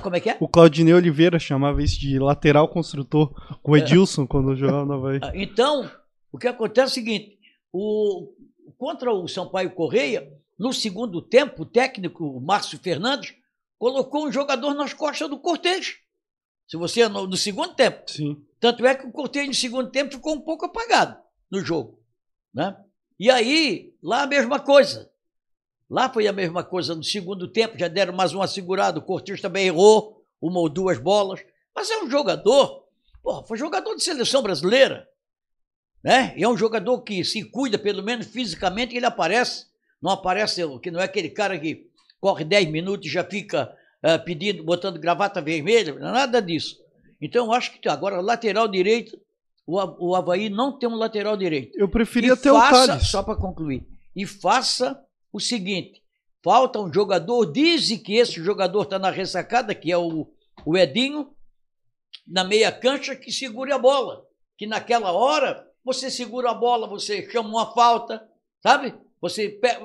[0.02, 0.36] Como é que é?
[0.40, 3.32] O Claudinei Oliveira chamava isso de lateral construtor.
[3.62, 3.80] Com o É.
[3.80, 5.20] Edilson, quando jogava no Havaí.
[5.22, 5.88] Ah, Então,
[6.32, 7.38] o que acontece é o seguinte:
[7.72, 8.32] o,
[8.76, 13.34] contra o Sampaio Correia, no segundo tempo, o técnico Márcio Fernandes
[13.78, 15.96] colocou um jogador nas costas do Cortez.
[16.66, 18.10] Se você no, no segundo tempo.
[18.10, 18.44] Sim.
[18.60, 21.16] Tanto é que o Cortez no segundo tempo ficou um pouco apagado
[21.50, 22.00] no jogo.
[22.52, 22.76] Né?
[23.18, 25.08] E aí, lá a mesma coisa.
[25.90, 28.98] Lá foi a mesma coisa no segundo tempo, já deram mais uma segurada.
[28.98, 31.40] O Cortez também errou uma ou duas bolas.
[31.74, 32.85] Mas é um jogador,
[33.22, 35.09] porra, foi jogador de seleção brasileira.
[36.03, 36.35] Né?
[36.37, 39.66] E é um jogador que se cuida, pelo menos fisicamente, ele aparece.
[40.01, 41.88] Não aparece, que não é aquele cara que
[42.20, 46.77] corre 10 minutos e já fica ah, pedindo, botando gravata vermelha, é nada disso.
[47.20, 49.18] Então, eu acho que agora, lateral direito,
[49.66, 51.77] o, o Havaí não tem um lateral direito.
[51.77, 53.09] Eu preferia E ter o faça, Thales.
[53.09, 53.85] Só para concluir.
[54.14, 56.02] E faça o seguinte:
[56.42, 60.26] falta um jogador, dizem que esse jogador está na ressacada, que é o,
[60.64, 61.30] o Edinho,
[62.26, 64.22] na meia cancha, que segure a bola.
[64.56, 68.22] Que naquela hora você segura a bola, você chama uma falta,
[68.62, 68.94] sabe?
[69.20, 69.78] Você pe-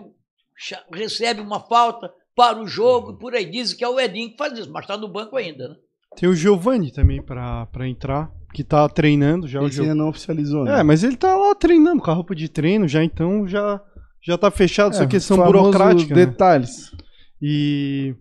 [0.57, 4.31] cha- recebe uma falta, para o jogo, e por aí dizem que é o Edinho
[4.31, 5.75] que faz isso, mas está no banco ainda, né?
[6.17, 9.89] Tem o Giovanni também pra, pra entrar, que tá treinando já o Esse jogo.
[9.89, 10.79] ainda não oficializou, né?
[10.79, 13.79] É, mas ele tá lá treinando com a roupa de treino já, então já,
[14.25, 16.15] já tá fechado essa É, questão famoso burocrática.
[16.15, 16.25] né?
[16.25, 16.91] Detalhes.
[17.41, 18.15] E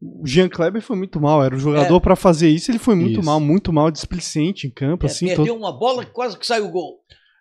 [0.00, 3.18] o Jean Kleber foi muito mal, era o jogador pra fazer isso, ele foi muito
[3.20, 3.24] Isso.
[3.26, 5.58] mal, muito mal, displicente em campo, É, assim, perdeu todo...
[5.58, 6.98] uma bola que quase que saiu o gol.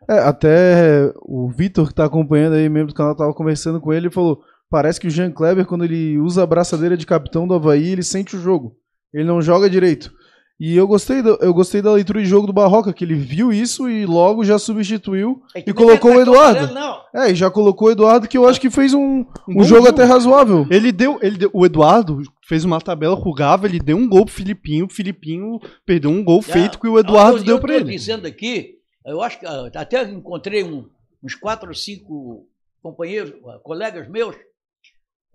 [0.09, 4.07] É, até o Vitor, que tá acompanhando aí, membro do canal, tava conversando com ele
[4.07, 7.53] e falou: parece que o Jean Kleber, quando ele usa a braçadeira de capitão do
[7.53, 8.75] Havaí, ele sente o jogo.
[9.13, 10.11] Ele não joga direito.
[10.59, 13.53] E eu gostei, do- eu gostei da leitura de jogo do Barroca, que ele viu
[13.53, 15.39] isso e logo já substituiu.
[15.55, 16.73] É E colocou o Eduardo.
[16.73, 16.99] Não.
[17.13, 19.85] É, e já colocou o Eduardo, que eu acho que fez um, um bom jogo,
[19.85, 19.89] jogo.
[19.89, 20.65] até razoável.
[20.71, 24.09] Ele deu, ele deu- o Eduardo fez uma tabela com o Gava, ele deu um
[24.09, 27.61] gol pro Filipinho, o Filipinho perdeu um gol feito que o Eduardo eu, deu eu
[27.61, 27.91] pra tô ele.
[27.91, 30.89] dizendo aqui, eu acho que ah, até encontrei um-
[31.23, 32.47] uns quatro ou cinco
[32.81, 34.35] companheiros, ah, colegas meus,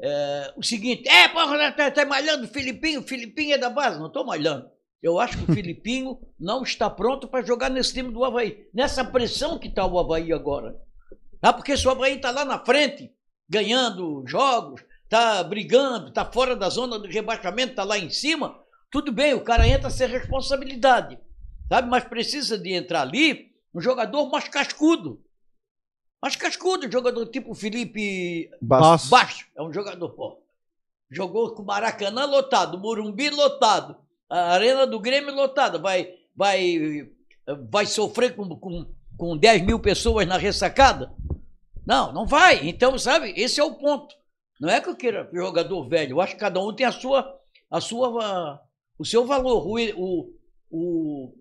[0.01, 3.99] é, o seguinte, é, porra, tá, tá malhando o Filipinho, o Filipinho é da base.
[4.01, 4.67] Não estou malhando.
[5.03, 8.69] Eu acho que o Filipinho não está pronto para jogar nesse time do Havaí.
[8.73, 10.81] Nessa pressão que está o Havaí agora.
[11.41, 13.13] Ah, porque se o Havaí está lá na frente,
[13.49, 19.11] ganhando jogos, está brigando, está fora da zona do rebaixamento, está lá em cima, tudo
[19.11, 21.19] bem, o cara entra sem responsabilidade.
[21.69, 21.89] Sabe?
[21.89, 25.25] Mas precisa de entrar ali um jogador mais cascudo.
[26.21, 29.11] Mais cascudo, um jogador tipo Felipe Baço.
[29.11, 29.49] Baixo.
[29.57, 30.43] É um jogador, pô.
[31.11, 33.97] Jogou com o Maracanã lotado, Morumbi lotado,
[34.33, 35.79] a Arena do Grêmio lotada.
[35.79, 37.07] Vai, vai,
[37.69, 41.13] vai sofrer com, com, com 10 mil pessoas na ressacada?
[41.87, 42.67] Não, não vai.
[42.67, 44.15] Então, sabe, esse é o ponto.
[44.59, 46.13] Não é que eu queira jogador velho.
[46.13, 47.39] Eu acho que cada um tem a sua,
[47.71, 48.63] a sua,
[48.99, 49.67] o seu valor.
[49.67, 50.35] O, o,
[50.71, 51.35] o,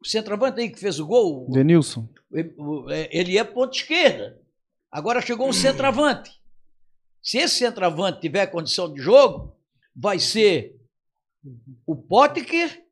[0.00, 2.08] o centroavante aí que fez o gol, Denilson.
[3.10, 4.40] ele é ponta esquerda.
[4.90, 6.30] Agora chegou um centroavante.
[7.20, 9.56] Se esse centroavante tiver condição de jogo,
[9.94, 10.77] vai ser
[11.86, 12.82] o Potker,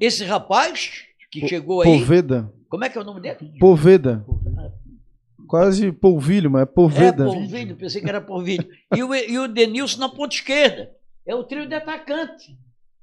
[0.00, 1.98] esse rapaz que Po- chegou aí.
[1.98, 2.52] Poveda.
[2.68, 3.58] Como é que é o nome dele?
[3.58, 4.24] Poveda.
[5.46, 7.24] Quase polvilho, mas é É, Poveda.
[7.24, 8.66] Porvilho, pensei que era Porvilho.
[8.94, 10.90] E o, e o Denilson na ponta esquerda.
[11.26, 12.56] É o trio de atacante.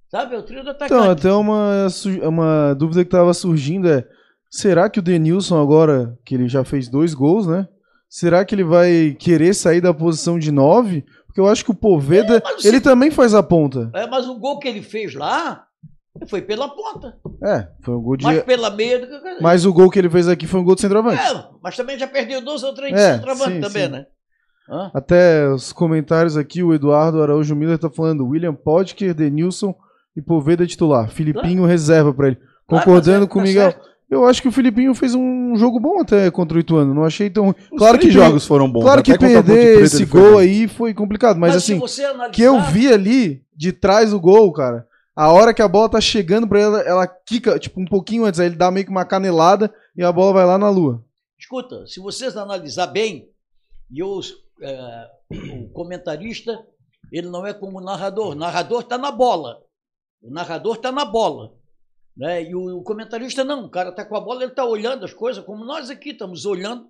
[0.09, 0.33] Sabe?
[0.35, 0.93] É o trio de atacante.
[0.93, 1.87] Então, até uma,
[2.27, 4.03] uma dúvida que tava surgindo é:
[4.49, 7.67] será que o Denilson, agora que ele já fez dois gols, né?
[8.09, 11.05] será que ele vai querer sair da posição de 9?
[11.29, 13.89] Porque eu acho que o Poveda, É, ele você- também faz a ponta.
[13.93, 15.63] É, mas o gol que ele fez lá
[16.27, 17.15] foi pela ponta.
[17.43, 18.25] É, foi um gol de...
[18.25, 19.07] Mas pela meia.
[19.39, 21.21] Mas o gol que ele fez aqui foi um gol de centroavante.
[21.21, 23.91] É, mas também já perdeu dois ou três É, de centroavante sim, também, sim.
[23.91, 24.05] né?
[24.69, 24.91] Hã?
[24.93, 29.73] Até os comentários aqui, o Eduardo Araújo Miller tá falando William Podker, Denilson
[30.15, 31.09] e Poveda titular.
[31.09, 32.35] Filipinho reserva pra ele.
[32.67, 33.71] Claro, Concordando mas é- com o tá Miguel.
[33.71, 33.89] certo.
[34.09, 36.95] Eu acho que o Filipinho fez um jogo bom até contra o Ituano.
[36.95, 37.53] Não achei tão.
[37.77, 38.81] Claro que, jogos foram bons.
[38.81, 41.37] claro que a Ponte perder esse foi gol aí foi complicado.
[41.37, 44.87] Mas, Mas assim, analisar, que eu vi ali de trás do gol, cara.
[45.15, 48.39] A hora que a bola tá chegando pra ela, ela quica, tipo, um pouquinho antes,
[48.39, 51.03] aí ele dá meio que uma canelada e a bola vai lá na lua.
[51.37, 53.29] Escuta, se vocês analisar bem,
[53.91, 54.19] e eu,
[54.61, 55.07] é,
[55.65, 56.65] o comentarista,
[57.11, 58.31] ele não é como o narrador.
[58.31, 59.61] O narrador está na bola.
[60.21, 61.53] O narrador está na bola.
[62.15, 62.43] Né?
[62.49, 63.65] E o, o comentarista não.
[63.65, 66.45] O cara está com a bola, ele está olhando as coisas, como nós aqui estamos
[66.45, 66.87] olhando.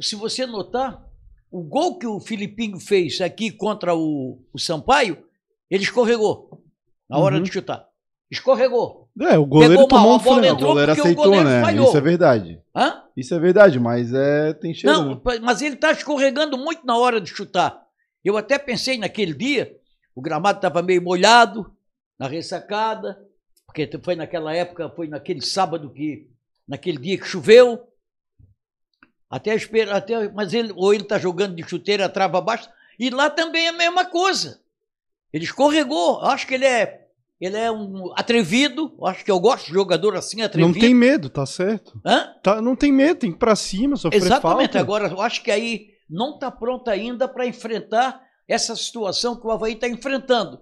[0.00, 1.04] Se você notar,
[1.50, 5.24] o gol que o Filipinho fez aqui contra o, o Sampaio,
[5.70, 6.62] ele escorregou
[7.08, 7.42] na hora Uhum.
[7.42, 7.86] de chutar.
[8.30, 9.08] Escorregou.
[9.20, 10.52] É, o goleiro Pegou mal, tomou um a bola freio.
[10.52, 11.60] O entrou goleiro porque o aceitou, goleiro né?
[11.62, 11.86] falhou.
[11.86, 12.62] Isso é verdade.
[12.74, 13.02] Hã?
[13.16, 14.96] Isso é verdade, mas é tem cheiro.
[14.98, 15.20] Não, né?
[15.42, 17.80] mas ele está escorregando muito na hora de chutar.
[18.24, 19.76] Eu até pensei naquele dia,
[20.14, 21.70] o gramado estava meio molhado,
[22.18, 23.16] na ressacada,
[23.74, 26.28] porque foi naquela época, foi naquele sábado que,
[26.66, 27.88] naquele dia que choveu.
[29.28, 33.28] Até espera, até, mas ele, ou ele está jogando de chuteira, trava abaixo, e lá
[33.28, 34.60] também é a mesma coisa.
[35.32, 36.20] Ele escorregou.
[36.20, 37.08] Acho que ele é,
[37.40, 38.96] ele é um atrevido.
[39.02, 40.72] Acho que eu gosto de jogador assim, atrevido.
[40.72, 42.00] Não tem medo, tá certo.
[42.06, 42.32] Hã?
[42.44, 44.74] Tá, não tem medo, tem que ir pra cima, sofrer Exatamente.
[44.74, 44.78] falta.
[44.78, 49.50] Agora, eu acho que aí não está pronto ainda para enfrentar essa situação que o
[49.50, 50.60] Havaí está enfrentando,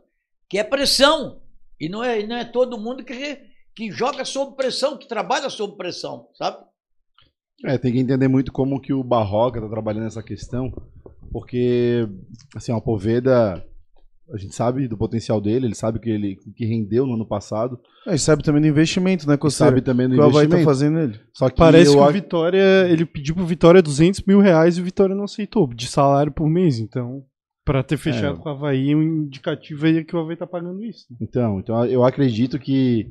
[0.48, 1.41] que é pressão.
[1.82, 3.40] E não é, não é todo mundo que,
[3.74, 6.58] que joga sob pressão, que trabalha sob pressão, sabe?
[7.64, 10.72] É, tem que entender muito como que o Barroca tá trabalhando essa questão,
[11.32, 12.08] porque
[12.54, 13.66] assim, o Poveda,
[14.32, 17.80] a gente sabe do potencial dele, ele sabe que ele que rendeu no ano passado,
[18.06, 19.74] Aí sabe também do investimento, né, e Costeiro?
[19.74, 20.64] sabe também do que tá investimento.
[20.64, 21.20] fazendo nele.
[21.34, 24.80] Só que Parece eu que o Vitória, ele pediu pro Vitória 200 mil reais e
[24.80, 26.78] o Vitória não aceitou, de salário por mês.
[26.78, 27.24] Então,
[27.64, 28.42] pra ter fechado É.
[28.42, 31.06] com o Havaí, um indicativo aí é que o Havaí tá pagando isso.
[31.20, 33.10] Então, então eu acredito que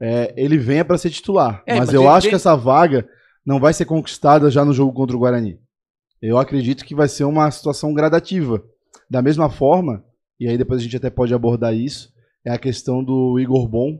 [0.00, 1.62] é, ele venha para ser titular.
[1.66, 3.06] É, mas, mas eu acho vem- que essa vaga
[3.46, 5.58] não vai ser conquistada já no jogo contra o Guarani.
[6.20, 8.62] Eu acredito que vai ser uma situação gradativa.
[9.10, 10.04] Da mesma forma,
[10.38, 12.12] e aí depois a gente até pode abordar isso,
[12.44, 13.98] é a questão do Igor Bom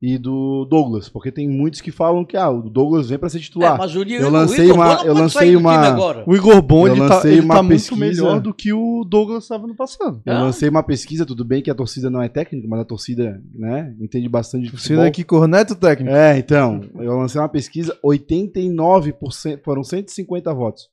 [0.00, 1.08] e do Douglas.
[1.08, 3.74] Porque tem muitos que falam que ah, o Douglas vem para ser titular.
[3.74, 6.24] É, mas o, eu lancei uma- eu lancei uma-.
[6.26, 8.72] O Igor Bom, Eu ele tá, lancei ele uma tá muito pesquisa- melhor do que
[8.72, 10.22] o Douglas estava no passado.
[10.24, 10.42] Eu Ah.
[10.44, 13.92] lancei uma pesquisa, tudo bem que a torcida não é técnica, mas a torcida né,
[14.00, 15.04] entende bastante de Você futebol.
[15.04, 16.14] daqui corneta o técnico.
[16.14, 20.88] É, então, eu lancei uma pesquisa, 89%, foram 150 votos.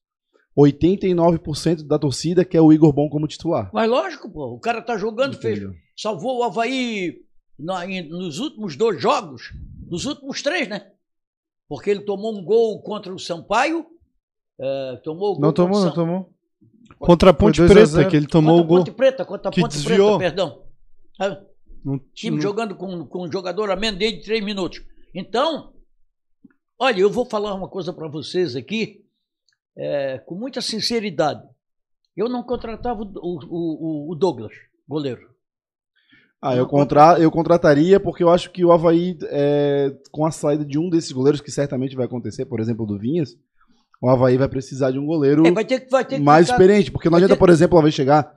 [0.58, 3.70] 89% da torcida quer o Igor Bom como titular.
[3.74, 5.76] Mas lógico, pô, o cara tá jogando, fez, Entendeu?
[5.98, 7.13] salvou o Havaí
[7.58, 9.54] nos últimos dois jogos,
[9.89, 10.91] nos últimos três, né?
[11.68, 13.86] Porque ele tomou um gol contra o Sampaio,
[14.60, 16.34] é, tomou o gol Não tomou, não tomou.
[17.00, 18.10] Contra a Ponte 2 a Preta, 0.
[18.10, 18.78] que ele tomou contra o gol.
[18.78, 20.18] a Ponte Preta, contra a que Ponte desviou.
[20.18, 20.65] Preta, perdão.
[21.20, 21.41] Ah,
[21.84, 24.82] Não- time não- jogando com, com um jogador a menos de três minutos.
[25.13, 25.74] Então,
[26.80, 29.04] olha, eu vou falar uma coisa para vocês aqui,
[29.78, 31.41] é, com muita sinceridade.
[32.15, 34.54] Eu não contratava o, o- o- o Douglas,
[34.88, 35.35] goleiro.
[36.47, 40.63] Ah, eu, contra, eu contrataria porque eu acho que o Havaí, é, com a saída
[40.63, 43.36] de um desses goleiros, que certamente vai acontecer, por exemplo, do Vinhas,
[44.01, 46.91] o Havaí vai precisar de um goleiro É, vai ter vai ter mais ficar- experiente.
[46.91, 48.31] Porque não vai adianta, ter- por exemplo, o Havaí chegar.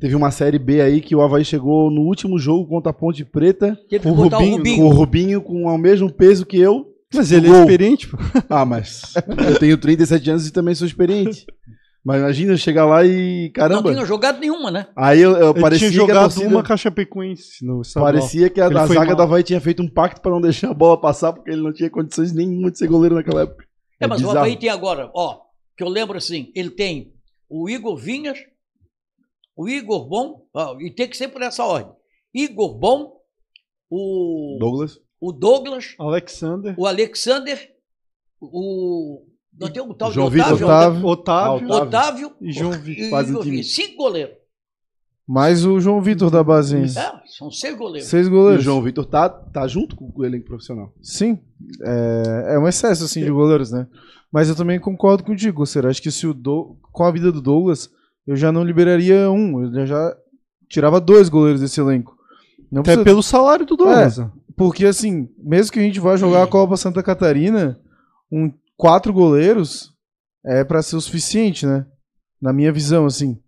[0.00, 3.22] Teve uma série B aí que o Havaí chegou no último jogo contra a Ponte
[3.24, 4.76] Preta, com o Rubinho, o Rubinho.
[4.78, 6.86] com o Rubinho com o mesmo peso que eu.
[7.12, 7.56] Mas ele Gol.
[7.56, 8.16] é experiente, pô.
[8.48, 9.02] Ah, mas
[9.48, 11.44] eu tenho 37 anos e também sou experiente.
[12.04, 13.46] Mas imagina eu chegar lá e.
[13.46, 13.92] Não Caramba!
[13.92, 14.86] tinha jogado nenhuma, né?
[14.96, 18.12] Aí eu, eu Ele parecia tinha que a jogado torcida, uma Cachapecoense no estadual.
[18.12, 19.16] Parecia que a, a zaga mal.
[19.16, 21.72] do Havaí tinha feito um pacto para não deixar a bola passar, porque ele não
[21.72, 23.66] tinha condições nenhuma de ser goleiro naquela época.
[24.00, 24.38] É, mas o bizarro.
[24.38, 25.40] Havaí tem agora, ó,
[25.76, 27.12] que eu lembro assim, ele tem
[27.50, 28.38] o Igor Vinhas,
[29.54, 31.92] o Igor Bom, ó, e tem que ser por essa ordem.
[32.32, 33.20] Igor Bom,
[33.90, 34.98] o Douglas.
[35.20, 37.74] o Douglas, Alexander, o Alexander,
[38.40, 39.26] o.
[39.58, 40.56] Não tem um tal João de Otávio?
[40.56, 41.06] Vitor, Otávio.
[41.06, 41.86] Otávio, Otávio.
[41.86, 43.64] Otávio e João Vitor.
[43.64, 44.34] Cinco goleiros.
[45.28, 46.84] Mais o João Vitor da Basinha.
[46.86, 48.08] É, são seis goleiros.
[48.08, 48.64] Seis E o goleiros.
[48.64, 50.92] João Vitor tá, tá junto com o elenco profissional.
[51.02, 51.38] Sim,
[51.82, 53.86] é, é um excesso assim de goleiros, né?
[54.32, 55.88] Mas eu também concordo contigo, Será?
[55.90, 57.90] Acho que se o Dou- com a vida do Douglas,
[58.26, 60.16] eu já não liberaria um, eu já-
[60.68, 62.16] tirava dois goleiros desse elenco.
[62.70, 64.18] Não Até precisa- pelo salário do Douglas.
[64.18, 64.30] né?
[64.56, 67.78] Porque assim, mesmo que a gente vá jogar a Copa Santa Catarina,
[68.32, 69.92] um quatro goleiros,
[70.44, 71.86] é pra ser o suficiente, né?
[72.40, 73.38] Na minha visão, assim.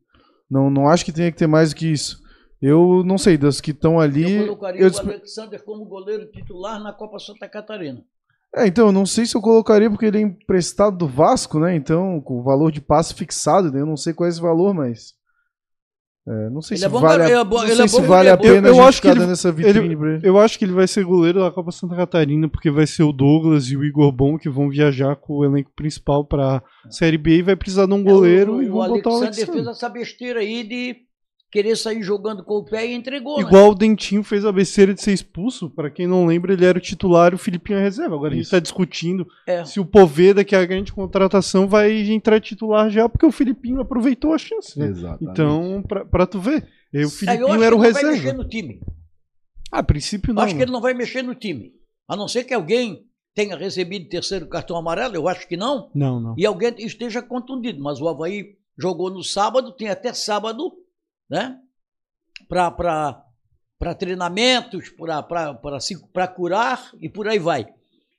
[0.50, 2.20] Não, não acho que tenha que ter mais do que isso.
[2.60, 4.34] Eu não sei, das que estão ali.
[4.34, 8.04] Eu colocaria eu o Alexander como goleiro titular na Copa Santa Catarina.
[8.54, 11.74] É, então, eu não sei se eu colocaria porque ele é emprestado do Vasco, né?
[11.74, 13.80] Então, com o valor de passe fixado, né?
[13.80, 15.14] eu não sei qual é esse valor, mas.
[16.28, 17.84] É, não sei Ele se é bom vale, a, garoto, é bom- não ele sei
[17.84, 19.32] é se vale ele é a pena Eu- eu a gente acho que ele- dando
[19.32, 20.20] essa vitrine ele.
[20.22, 23.12] Eu acho que ele vai ser goleiro da Copa Santa Catarina, porque vai ser o
[23.12, 27.38] Douglas e o Igor Bom que vão viajar com o elenco principal pra Série B
[27.38, 29.52] e vai precisar de um goleiro É, o, e o vão botar o Alexander Alexandre.
[29.52, 30.96] fez essa besteira aí de
[31.52, 33.42] querer sair jogando com o pé e entregou, né?
[33.46, 36.78] Igual o Dentinho fez a besteira de ser expulso, pra quem não lembra, ele era
[36.78, 38.14] o titular e o Filipinho é reserva.
[38.16, 38.50] Agora a gente Isso.
[38.52, 39.62] tá discutindo É.
[39.64, 43.80] se o Poveda, que é a grande contratação, vai entrar titular já, porque o Filipinho
[43.82, 44.86] aproveitou a chance, né?
[44.88, 45.30] Exatamente.
[45.30, 46.66] Então, pra, pra tu ver.
[46.92, 48.42] O É, eu Filipinho acho era o que ele não vai mexer reserva.
[48.42, 48.80] no time.
[49.70, 50.42] Ah, a princípio Eu não.
[50.42, 51.72] acho que ele não vai mexer no time.
[52.08, 56.18] A não ser que alguém tenha recebido terceiro cartão amarelo, eu acho que não, Não,
[56.20, 56.34] não.
[56.36, 57.82] e alguém esteja contundido.
[57.82, 60.72] Mas o Havaí jogou no sábado, tem até sábado,
[61.32, 61.58] né?
[62.46, 63.24] Para
[63.98, 64.90] treinamentos,
[66.12, 67.66] para curar e por aí vai.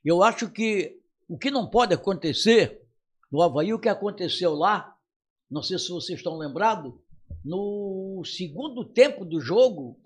[0.04, 2.82] Eu acho que o que não pode acontecer
[3.30, 4.96] no Havaí, o que aconteceu lá,
[5.48, 6.92] não sei se vocês estão lembrados,
[7.44, 9.96] no segundo tempo do jogo,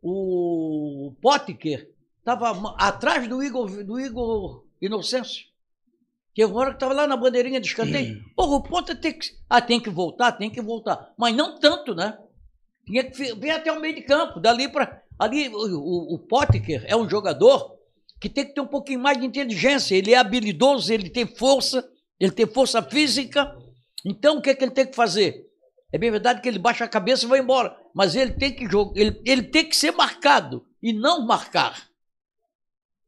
[0.00, 5.51] o Potker estava atrás do Igor, do Igor Inocêncio.
[6.34, 8.22] Teve uma hora que estava lá na bandeirinha de escanteio.
[8.34, 9.30] Porra, o ponta tem que.
[9.48, 11.12] Ah, tem que voltar, tem que voltar.
[11.18, 12.18] Mas não tanto, né?
[12.86, 14.40] Tinha que vir até o meio de campo.
[14.40, 15.02] Dali para.
[15.18, 17.76] Ali, o, o, o Potker é um jogador
[18.18, 19.94] que tem que ter um pouquinho mais de inteligência.
[19.94, 21.86] Ele é habilidoso, ele tem força,
[22.18, 23.54] ele tem força física.
[24.04, 25.46] Então, o que, é que ele tem que fazer?
[25.92, 27.76] É bem verdade que ele baixa a cabeça e vai embora.
[27.94, 31.88] Mas ele tem que jogar, ele, ele tem que ser marcado e não marcar.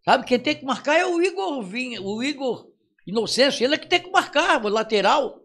[0.04, 0.26] Sabe?
[0.26, 2.73] Quem tem que marcar é o Igor Vinha, o Igor
[3.06, 3.64] Inocêncio.
[3.64, 5.36] Ele é que tem que marcar, o lateral.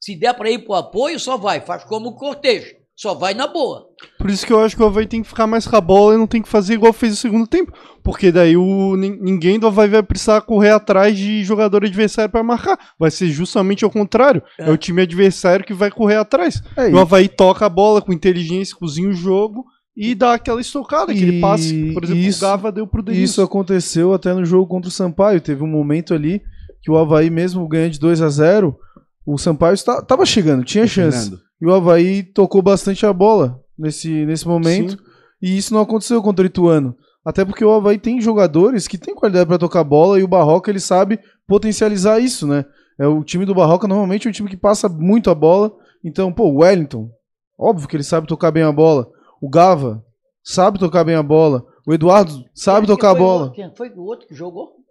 [0.00, 1.60] Se der para ir pro apoio, só vai.
[1.60, 2.74] Faz como o Cortez.
[2.94, 3.86] Só vai na boa.
[4.18, 6.14] Por isso que eu acho que o Havaí tem que ficar mais com a bola
[6.14, 7.72] e não tem que fazer igual fez no segundo tempo.
[8.02, 12.42] Porque daí o, nin- ninguém do Havaí vai precisar correr atrás de jogador adversário para
[12.42, 12.78] marcar.
[12.98, 14.42] Vai ser justamente ao contrário.
[14.58, 14.68] É.
[14.68, 14.70] É.
[14.70, 16.62] o time adversário que vai correr atrás.
[16.76, 19.64] É, E o Havaí toca a bola com inteligência, cozinha o jogo
[19.96, 21.92] e dá aquela estocada, aquele E- passe.
[21.94, 23.24] Por exemplo, isso- o Gava deu pro Denilson.
[23.24, 25.40] isso aconteceu até no jogo contra o Sampaio.
[25.40, 26.42] Teve um momento ali
[26.82, 28.76] que o Havaí, mesmo ganhando de 2 a 0
[29.24, 31.30] o Sampaio está, tava chegando, tinha chance.
[31.30, 31.42] Fernando.
[31.60, 34.92] E o Havaí tocou bastante a bola nesse, nesse momento.
[34.92, 34.98] Sim.
[35.40, 36.96] E isso não aconteceu contra o Ituano.
[37.24, 40.70] Até porque o Havaí tem jogadores que têm qualidade para tocar bola e o Barroca
[40.70, 42.64] ele sabe potencializar isso, né?
[42.98, 45.72] É, o time do Barroca normalmente é um time que passa muito a bola.
[46.04, 47.08] Então, pô, o Wellington,
[47.56, 49.08] óbvio que ele sabe tocar bem a bola.
[49.40, 50.04] O Gava
[50.42, 51.64] sabe tocar bem a bola.
[51.86, 53.52] O Eduardo sabe tocar a o bola.
[53.52, 54.81] Quem foi o outro que jogou?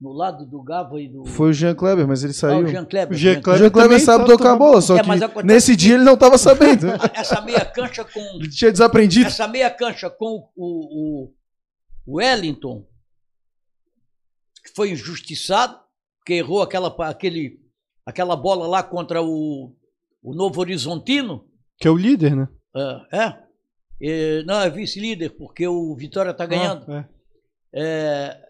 [0.00, 1.26] No lado do Gava e do.
[1.26, 2.64] Foi o Jean Kleber, mas ele Ah, saiu.
[2.64, 3.14] o Jean Kleber.
[3.14, 5.76] O Jean Jean O Kleber Jean Kleber sabe tocar bola, só É, que acontece nesse
[5.76, 6.86] dia ele não tava sabendo.
[6.86, 6.94] né?
[7.14, 8.20] Essa meia cancha com.
[8.36, 9.26] Ele tinha desaprendido.
[9.26, 11.32] essa meia cancha com o, o,
[12.06, 12.86] o Wellington,
[14.64, 15.78] que foi injustiçado,
[16.24, 17.60] que errou aquela, aquele,
[18.06, 19.74] aquela bola lá contra o,
[20.22, 21.44] o Novo Horizontino.
[21.78, 22.48] Que é o líder, né?
[23.12, 23.38] É, é.
[24.02, 26.90] É, não, é vice-líder, porque o Vitória está ganhando.
[26.90, 27.06] Ah,
[27.74, 27.82] é.
[27.82, 28.49] É,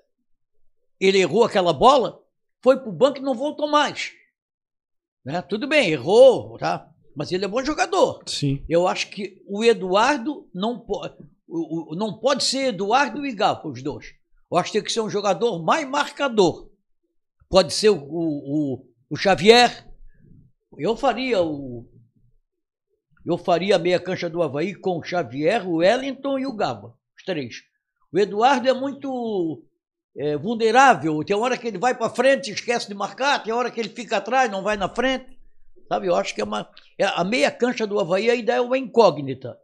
[1.00, 2.20] ele errou aquela bola,
[2.62, 4.12] foi para o banco e não voltou mais.
[5.24, 5.40] Né?
[5.42, 6.90] Tudo bem, errou, tá?
[7.14, 8.22] mas ele é bom jogador.
[8.26, 8.64] Sim.
[8.68, 11.16] Eu acho que o Eduardo não pode.
[11.96, 14.14] Não pode ser Eduardo e Gava, os dois.
[14.50, 16.70] Eu acho que tem que ser um jogador mais marcador.
[17.48, 19.88] Pode ser o, o, o Xavier.
[20.78, 21.88] Eu faria o.
[23.26, 26.96] Eu faria a meia cancha do Havaí com o Xavier, o Wellington e o Gaba.
[27.16, 27.56] Os três.
[28.12, 29.62] O Eduardo é muito
[30.16, 31.22] é, vulnerável.
[31.24, 33.88] Tem hora que ele vai para frente e esquece de marcar, tem hora que ele
[33.88, 35.38] fica atrás, não vai na frente.
[35.88, 36.68] Sabe, eu acho que é uma.
[36.98, 39.56] é- a meia cancha do Havaí ainda é uma incógnita.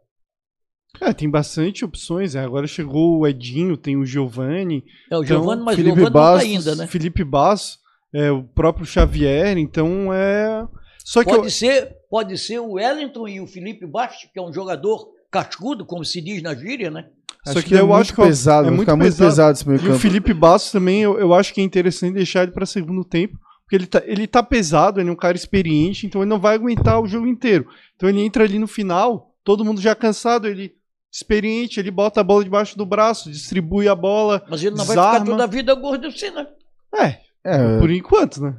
[0.99, 2.35] É, tem bastante opções.
[2.35, 2.39] é.
[2.39, 6.13] Agora chegou o Edinho, tem o Giovanni, É o Então, Giovanni, mas o Felipe Giovanni
[6.15, 6.87] não tá ainda, né?
[6.87, 7.79] Felipe Basso,
[8.13, 10.67] é, o próprio Xavier, então é.
[11.05, 14.41] Só que eu- Pode ser, pode ser o Wellington e o Felipe Bastos, que é
[14.41, 17.09] um jogador cascudo, como se diz na gíria, né?
[17.47, 18.95] Só Acho que que é eu muito acho que ó, pesado, é vai muito ficar
[18.95, 19.29] muito pesado.
[19.29, 19.99] pesado esse meio E o campo.
[19.99, 23.75] Felipe Bastos também, eu, eu acho que é interessante deixar ele para segundo tempo, porque
[23.75, 27.01] ele tá, ele tá pesado, ele é um cara experiente, então ele não vai aguentar
[27.01, 27.67] o jogo inteiro.
[27.95, 30.73] Então ele entra ali no final, todo mundo já cansado, ele
[31.11, 34.43] experiente, ele bota a bola debaixo do braço, distribui a bola.
[34.49, 35.19] Mas ele não vai Desarma.
[35.19, 36.47] ficar toda a vida gordo assim, né?
[36.95, 38.55] É, É, por enquanto, né?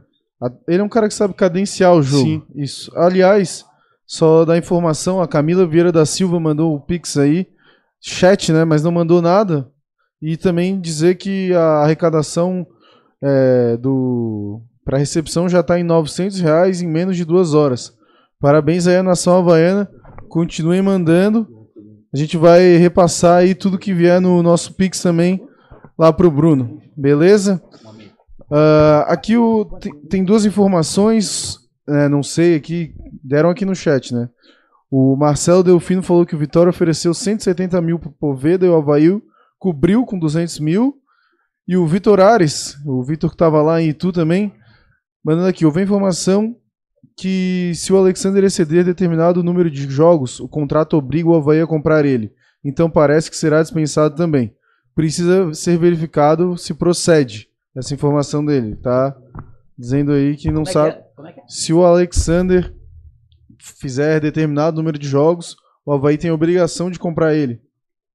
[0.66, 2.24] ele é um cara que sabe cadenciar o jogo.
[2.24, 2.43] Sim.
[2.55, 2.91] Isso.
[2.97, 3.64] Aliás,
[4.07, 7.47] só da informação, a Camila Vieira da Silva mandou o Pix aí,
[8.01, 8.65] chat, né?
[8.65, 9.69] Mas não mandou nada.
[10.21, 12.67] E também dizer que a arrecadação
[13.23, 17.93] é, do Para recepção já está em 900 reais em menos de duas horas.
[18.41, 19.89] Parabéns aí à Nação Havaiana.
[20.29, 21.47] Continuem mandando.
[22.13, 25.47] A gente vai repassar aí tudo que vier no nosso Pix também
[25.99, 26.81] lá pro Bruno.
[26.97, 27.63] Beleza?
[28.51, 29.65] Ah, aqui o,
[30.09, 34.29] tem, duas informações, né, não sei, aqui deram aqui no chat, né?
[34.91, 39.20] O Marcelo Delfino falou que o Vitória ofereceu 170 mil pro Poveda e o Havaí
[39.59, 40.97] cobriu com 200 mil.
[41.66, 44.55] E o Vitor Ares, o Vitor que tava lá em Itu também,
[45.22, 46.57] mandando aqui, houve informação
[47.14, 51.66] que se o Alexander exceder determinado número de jogos, o contrato obriga o Havaí a
[51.66, 52.32] comprar ele.
[52.64, 54.55] Então parece que será dispensado também.
[54.95, 59.14] Precisa ser verificado se procede essa informação dele, tá?
[59.76, 60.93] Dizendo aí que não é sabe.
[60.93, 61.28] que é?
[61.28, 61.43] É que é?
[61.47, 62.74] Se o Alexander
[63.79, 67.61] fizer determinado número de jogos, o Havaí tem obrigação de comprar ele.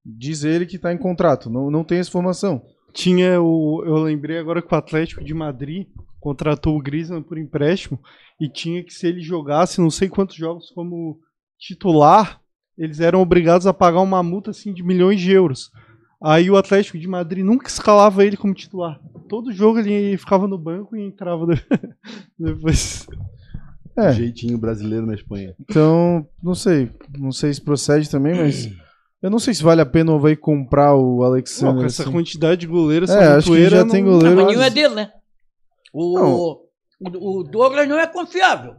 [0.05, 2.61] Diz ele que está em contrato, não, não tem essa informação.
[2.93, 3.83] Tinha o.
[3.85, 5.87] Eu lembrei agora que o Atlético de Madrid
[6.19, 7.99] contratou o Griezmann por empréstimo
[8.39, 11.19] e tinha que se ele jogasse não sei quantos jogos como
[11.57, 12.39] titular,
[12.77, 15.71] eles eram obrigados a pagar uma multa assim de milhões de euros.
[16.21, 18.99] Aí o Atlético de Madrid nunca escalava ele como titular.
[19.27, 21.65] Todo jogo ele ficava no banco e entrava de-
[22.39, 23.07] depois.
[23.95, 24.11] É.
[24.11, 25.53] Jeitinho brasileiro na Espanha.
[25.59, 26.89] Então, não sei.
[27.17, 28.69] Não sei se procede também, mas.
[29.21, 31.75] Eu não sei se vale a pena o Havaí comprar o Não, Alexander.
[31.77, 32.11] com essa assim.
[32.11, 34.35] quantidade de goleiros, É, essa acho que já não- tem goleiro.
[34.35, 35.11] mas nenhum é dele, né?
[35.93, 36.59] O, o,
[37.39, 38.75] o Douglas não é confiável.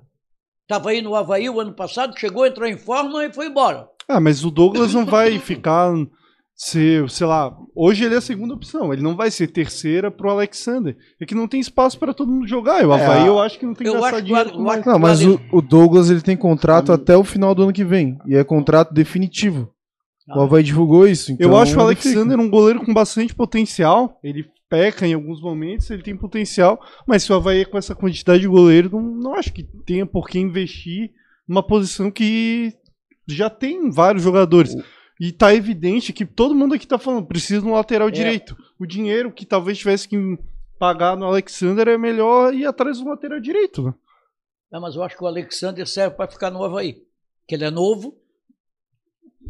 [0.63, 3.87] Estava aí no Havaí o ano passado, chegou, entrou em forma e foi embora.
[4.09, 5.93] Ah, mas o Douglas não vai ficar
[6.57, 10.31] ser, sei lá, hoje ele é a segunda opção, ele não vai ser terceira pro
[10.31, 10.97] Alexander.
[11.21, 12.83] É que não tem espaço pra todo mundo jogar.
[12.83, 14.61] E o É, Havaí eu acho que não tem que eu gastar acho que o-
[14.63, 14.87] mais.
[14.87, 18.19] Não, mas o, o Douglas ele tem contrato até o final do ano que vem.
[18.27, 19.69] E é contrato definitivo.
[20.29, 21.33] O Havaí divulgou isso.
[21.33, 21.81] Então Eu acho o.
[21.81, 24.19] Alexander um goleiro com bastante potencial.
[24.23, 26.81] Ele peca em alguns momentos, ele tem potencial.
[27.07, 30.27] Mas se o Havaí com essa quantidade de goleiro, não, não acho que tenha por
[30.29, 31.11] que investir
[31.47, 32.73] numa posição que
[33.29, 34.75] já tem vários jogadores.
[35.21, 38.57] E tá evidente que todo mundo aqui tá falando, precisa de um lateral direito.
[38.79, 40.17] O dinheiro que talvez tivesse que
[40.79, 43.83] pagar no Alexander é melhor ir atrás do lateral direito.
[43.83, 43.95] Né?
[44.73, 47.03] Não, mas eu acho que o Alexander serve para ficar no Havaí.
[47.47, 48.19] Que ele é novo.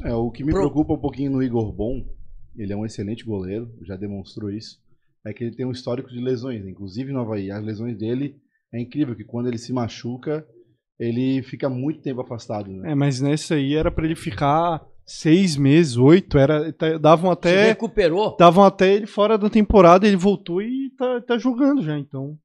[0.02, 2.04] É, o que me Pro- preocupa um pouquinho no Igor Bom,
[2.56, 4.82] ele é um excelente goleiro, já demonstrou isso,
[5.24, 6.70] é que ele tem um histórico de lesões, né?
[6.70, 7.50] inclusive no Havaí.
[7.50, 8.36] As lesões dele
[8.72, 10.46] é incrível, que quando ele se machuca,
[10.98, 12.92] ele fica muito tempo afastado, né?
[12.92, 16.38] É, mas nessa aí era pra ele ficar seis meses, oito.
[16.38, 17.66] Era, tá- davam Se até.
[17.68, 18.30] recuperou.
[18.30, 22.36] Estavam até ele fora da temporada, ele voltou e tá, tá jogando já, então.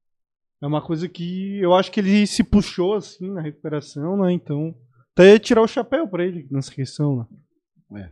[0.62, 4.32] É uma coisa que eu acho que ele se puxou assim na recuperação, né?
[4.32, 4.74] Então.
[5.12, 7.26] Até tirar o chapéu pra ele nessa questão,
[7.90, 8.10] né?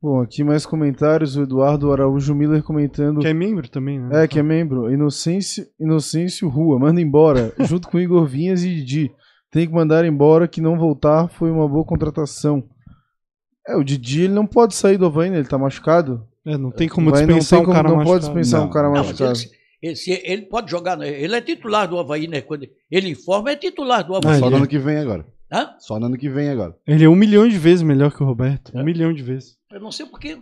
[0.00, 1.34] Bom, aqui mais comentários.
[1.36, 3.20] O Eduardo Araújo Miller comentando.
[3.20, 4.24] Que é membro também, né?
[4.24, 4.92] É, que é membro.
[4.92, 7.54] Inocêncio, Inocêncio Rua, manda embora.
[7.60, 9.10] junto com Igor Vinhas e Didi.
[9.50, 12.62] Tem que mandar embora, que não voltar foi uma boa contratação.
[13.66, 15.38] É, o Didi ele não pode sair do Havaí, né?
[15.38, 16.26] Ele tá machucado.
[16.46, 18.20] É, não tem como Vai, não dispensar tem um como- cara não machucado.
[18.20, 19.38] pode dispensar Não, um cara não, Não, mas machucado.
[19.38, 19.50] ele,
[19.82, 20.96] ele, se- ele pode jogar.
[20.96, 21.08] né?
[21.08, 22.40] Ele é titular do Havaí, né?
[22.42, 24.38] Quando ele informa, é titular do Ah, Havaí.
[24.38, 24.58] Só ele no é.
[24.60, 25.26] ano que vem agora.
[25.52, 25.70] Hã?
[25.78, 26.74] Só no ano que vem agora.
[26.86, 28.72] Ele é um milhão de vezes melhor que o Roberto.
[28.76, 28.80] É.
[28.80, 29.56] Um milhão de vezes.
[29.72, 30.36] Eu não sei por que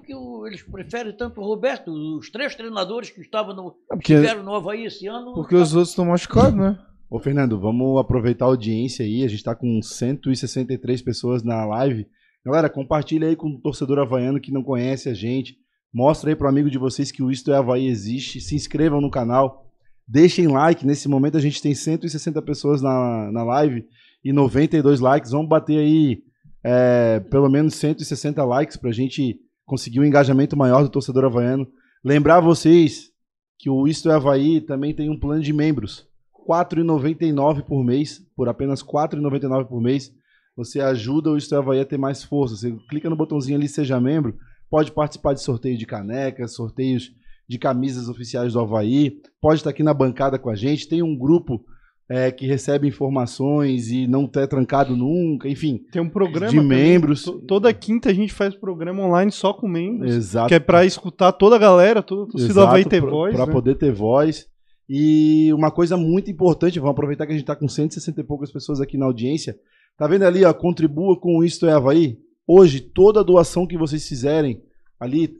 [0.46, 1.90] eles preferem tanto o Roberto.
[2.18, 5.32] Os três treinadores que estavam no, É porque, estiveram no Havaí esse ano.
[5.34, 6.78] porque os outros estão machucados, né?
[7.10, 9.22] Ô, Fernando, vamos aproveitar a audiência aí.
[9.24, 12.06] A gente tá com 163 pessoas na live.
[12.44, 15.56] Galera, compartilha aí com o torcedor havaiano que não conhece a gente.
[15.92, 18.40] Mostra aí pro amigo de vocês que o Isto é Havaí existe.
[18.40, 19.70] Se inscrevam no canal.
[20.08, 20.86] Deixem like.
[20.86, 23.86] Nesse momento a gente tem 160 pessoas na, na live
[24.24, 25.30] e 92 likes.
[25.30, 26.22] Vamos bater aí
[26.64, 31.68] é, pelo menos 160 likes pra gente conseguir um engajamento maior do torcedor havaiano.
[32.02, 33.12] Lembrar vocês
[33.56, 36.08] que o Isto é Havaí também tem um plano de membros.
[36.34, 40.12] R$ 4,99 por mês, por apenas R$ 4,99 por mês,
[40.56, 42.56] você ajuda o Havaí a ter mais força.
[42.56, 44.36] Você clica no botãozinho ali, seja membro,
[44.70, 47.10] pode participar de sorteio de canecas, sorteios
[47.48, 51.16] de camisas oficiais do Havaí, pode estar aqui na bancada com a gente, tem um
[51.16, 51.64] grupo
[52.08, 55.80] é, que recebe informações e não é trancado nunca, enfim.
[55.90, 56.50] Tem um programa.
[56.50, 57.22] De membros.
[57.24, 60.14] To- Toda quinta a gente faz programa online só com membros.
[60.14, 60.48] Exato.
[60.48, 63.34] Que é pra escutar toda a galera, toda a torcida do Havaí ter pra- voz.
[63.34, 63.52] Pra né?
[63.52, 64.46] poder ter voz.
[64.88, 68.52] E uma coisa muito importante, vamos aproveitar que a gente tá com 160 e poucas
[68.52, 69.56] pessoas aqui na audiência.
[69.96, 72.18] Tá vendo ali, ó, contribua com o Isto é Havaí?
[72.46, 74.62] Hoje, toda doação que vocês fizerem,
[74.98, 75.36] ali,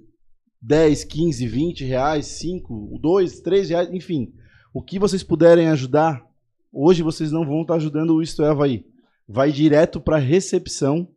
[0.61, 4.33] 10, 15, 20 reais, 5, 2, 3 reais, enfim.
[4.73, 6.25] O que vocês puderem ajudar,
[6.73, 8.85] hoje vocês não vão estar ajudando o Isto é Havaí.
[9.29, 11.09] Vai direto para recepção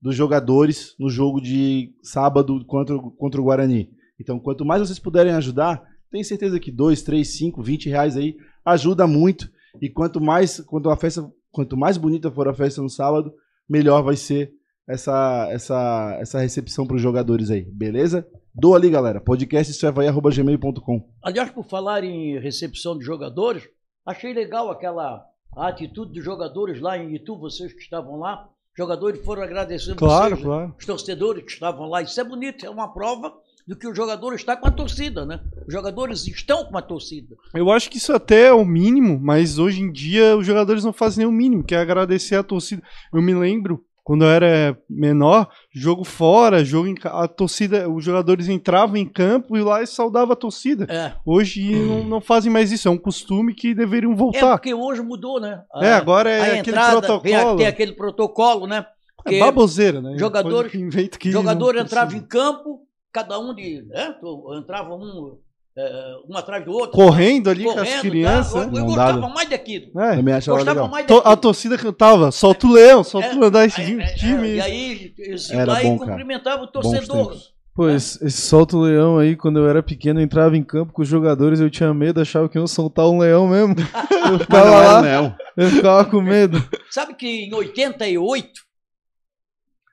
[0.00, 3.90] dos jogadores no jogo de sábado contra, contra o Guarani.
[4.18, 8.36] Então, quanto mais vocês puderem ajudar, tenho certeza que 2, 3, 5, 20 reais aí
[8.64, 9.50] ajuda muito.
[9.80, 13.32] E quanto mais, quanto a festa, quanto mais bonita for a festa no sábado,
[13.68, 14.52] melhor vai ser
[14.88, 18.26] essa essa essa recepção para os jogadores aí, beleza?
[18.54, 19.20] Doa ali, galera.
[19.20, 21.08] Podcast gmail.com.
[21.22, 23.68] Aliás, por falar em recepção de jogadores,
[24.04, 25.24] achei legal aquela
[25.56, 28.48] atitude dos jogadores lá em Itu, vocês que estavam lá.
[28.76, 30.74] Jogadores foram agradecendo Claro, vocês, claro.
[30.78, 32.02] os torcedores que estavam lá.
[32.02, 33.32] Isso é bonito, é uma prova
[33.70, 35.38] do que o jogador está com a torcida, né?
[35.64, 37.36] Os jogadores estão com a torcida.
[37.54, 40.92] Eu acho que isso até é o mínimo, mas hoje em dia os jogadores não
[40.92, 42.82] fazem nem o mínimo, que é agradecer a torcida.
[43.14, 48.48] Eu me lembro, quando eu era menor, jogo fora, jogo em a torcida, os jogadores
[48.48, 50.86] entravam em campo e lá saudavam a torcida.
[50.92, 51.12] É.
[51.24, 54.56] Hoje não, não fazem mais isso, é um costume que deveriam É voltar.
[54.58, 55.62] porque hoje mudou, né?
[55.72, 57.56] A- É, agora é aquele entrada, protocolo.
[57.56, 58.84] tem aquele protocolo, né?
[59.16, 60.16] Porque É baboseira, né?
[60.18, 62.80] Pode- inventa que jogador entrava em campo,
[63.12, 63.82] cada um de.
[63.82, 64.14] Né?
[64.58, 65.38] Entrava um,
[65.76, 66.90] é, um atrás do outro.
[66.92, 68.52] correndo ali com as correndo, crianças.
[68.52, 68.58] tá?
[68.70, 69.28] Eu, eu gostava dá.
[69.28, 69.86] mais daquilo.
[69.94, 70.16] né?
[70.16, 70.90] Também achava Gostava legal.
[70.90, 71.32] mais To- daquilo.
[71.32, 74.48] A torcida cantava, solta o leão, solta É, o leão, esse é, time.
[74.50, 76.10] é, e aí, eles Era lá bom, e cara.
[76.10, 77.28] cumprimentavam o torcedor.
[77.28, 77.54] tempos.
[77.72, 80.92] Pô, esse, esse solta o leão aí, quando eu era pequeno, eu entrava em campo
[80.92, 83.74] com os jogadores, eu tinha medo, achava que iam soltar um leão mesmo.
[84.30, 85.34] Eu ficava lá, leão.
[85.56, 86.62] eu ficava com medo.
[86.90, 88.48] Sabe que em 88,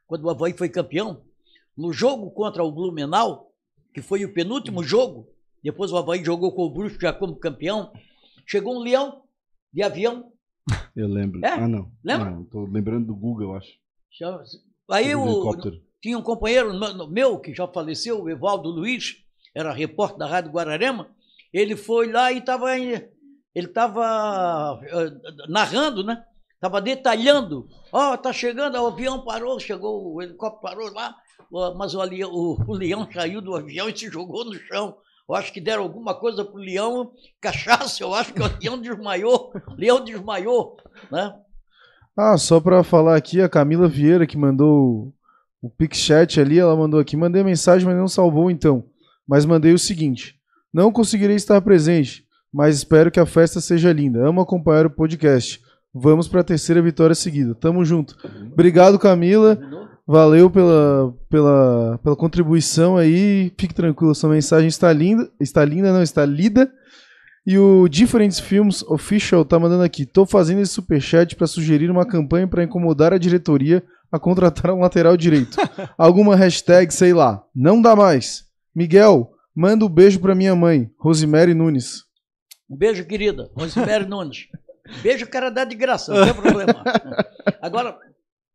[0.06, 1.22] quando o Havaí foi campeão,
[1.78, 3.52] no jogo contra o Blumenau,
[3.94, 5.30] que foi o penúltimo jogo,
[5.64, 7.92] depois o Havaí jogou com o Brusco já como campeão,
[8.46, 9.24] chegou um leão
[9.72, 10.32] de avião.
[10.96, 11.46] Eu lembro.
[11.46, 11.50] É?
[11.50, 11.92] Ah, não.
[12.04, 12.32] Lembra?
[12.32, 13.72] Não, tô lembrando do Google, eu acho.
[14.90, 15.82] Aí o, helicóptero.
[16.02, 16.74] tinha um companheiro
[17.10, 19.24] meu que já faleceu, o Evaldo Luiz,
[19.54, 21.10] era repórter da Rádio Guararema.
[21.54, 22.76] Ele foi lá e estava
[23.58, 24.80] ele estava
[25.48, 26.24] narrando, né?
[26.54, 27.68] Estava detalhando.
[27.92, 31.16] Ó, tá chegando, o avião parou, chegou, o helicóptero parou lá,
[31.78, 34.98] mas o, leão- o- o leão saiu do avião e se jogou no chão.
[35.30, 37.12] Eu acho que deram alguma coisa pro leão,
[37.42, 40.78] cachaça, eu acho que o leão desmaiou, o leão desmaiou,
[41.12, 41.34] né?
[42.16, 45.14] Ah, só pra falar aqui, a Camila Vieira que mandou
[45.62, 48.86] o, o Pixchat ali, ela mandou aqui, mandei mensagem, mas não salvou então.
[49.28, 50.36] Mas mandei o seguinte:
[50.74, 54.26] não conseguirei estar presente, mas espero que a festa seja linda.
[54.26, 55.62] Amo acompanhar o podcast.
[55.94, 57.54] Vamos pra terceira vitória seguida.
[57.54, 58.16] Tamo junto.
[58.54, 59.60] Obrigado, Camila.
[60.08, 63.52] Valeu pela, pela, pela contribuição aí.
[63.60, 65.30] Fique tranquilo, sua mensagem está linda.
[65.38, 66.72] Está linda, não, está lida.
[67.46, 70.06] E o Different Films Official tá mandando aqui.
[70.06, 74.80] Tô fazendo esse superchat para sugerir uma campanha para incomodar a diretoria a contratar um
[74.80, 75.58] lateral direito.
[75.98, 77.44] Alguma hashtag, sei lá.
[77.54, 78.46] Não dá mais.
[78.74, 82.04] Miguel, manda um beijo pra minha mãe, Rosemary Nunes.
[82.70, 83.50] Um beijo, querida.
[83.58, 84.48] Rosemary Nunes.
[85.02, 86.82] Beijo, o cara dá de graça, não tem problema.
[87.62, 87.98] Agora,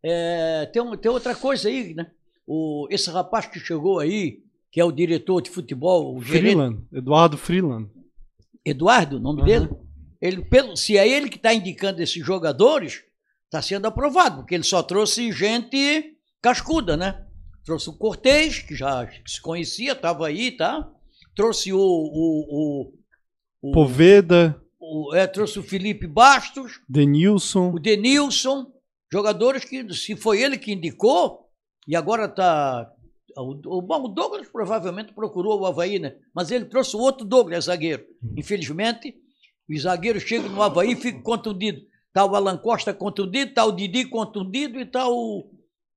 [0.02, 2.10] é, tem, um- tem outra coisa aí, né?
[2.46, 6.82] O, esse rapaz que chegou aí, que é o diretor de futebol, o gerente, Freeland,
[6.92, 7.90] Eduardo Freeland.
[8.64, 9.46] Eduardo, o nome Uhum.
[9.46, 9.68] dele,
[10.20, 13.02] ele, pelo, se é ele que está indicando esses jogadores,
[13.44, 17.24] está sendo aprovado, porque ele só trouxe gente cascuda, né?
[17.64, 20.88] Trouxe o Cortez, que já se conhecia, estava aí, tá?
[21.34, 22.90] Trouxe o, o,
[23.62, 27.72] o, o, Poveda, o- é, trouxe o Felipe Bastos, Denilson.
[27.72, 28.66] o Denilson,
[29.12, 31.46] jogadores que, se foi ele que indicou,
[31.86, 32.90] e agora está.
[33.36, 36.14] O, o- bom, o Douglas provavelmente procurou o Havaí, né?
[36.34, 38.04] Mas ele trouxe o outro Douglas, zagueiro.
[38.36, 39.14] Infelizmente,
[39.68, 41.82] os zagueiros chegam no Havaí e ficam contundidos.
[42.08, 45.48] Está o Alan Costa contundido, está o Didi contundido e está o,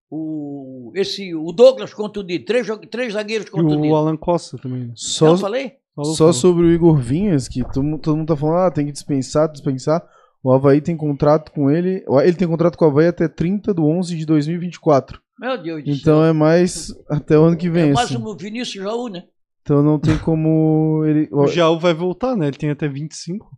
[0.09, 2.45] o, esse, o Douglas contundido.
[2.45, 3.89] Três, três zagueiros E contundidos.
[3.91, 4.91] o Alan Costa também.
[4.95, 5.73] Só, Não, falei?
[5.93, 6.33] Falou, só falou.
[6.33, 10.05] sobre o Igor Vinhas, que todo mundo tá falando, ah, tem que dispensar, dispensar.
[10.45, 12.05] O Havaí tem contrato com ele.
[12.23, 15.19] Ele tem contrato com o Havaí até 30 de 11 de 2024.
[15.39, 16.23] Meu Deus do Então céu.
[16.25, 17.89] é mais até o ano que vem.
[17.89, 18.37] É mais assim.
[18.37, 19.27] Vinícius Jaú, né?
[19.63, 21.27] Então não tem como ele.
[21.31, 22.47] O Jaú vai voltar, né?
[22.49, 23.49] Ele tem até 25.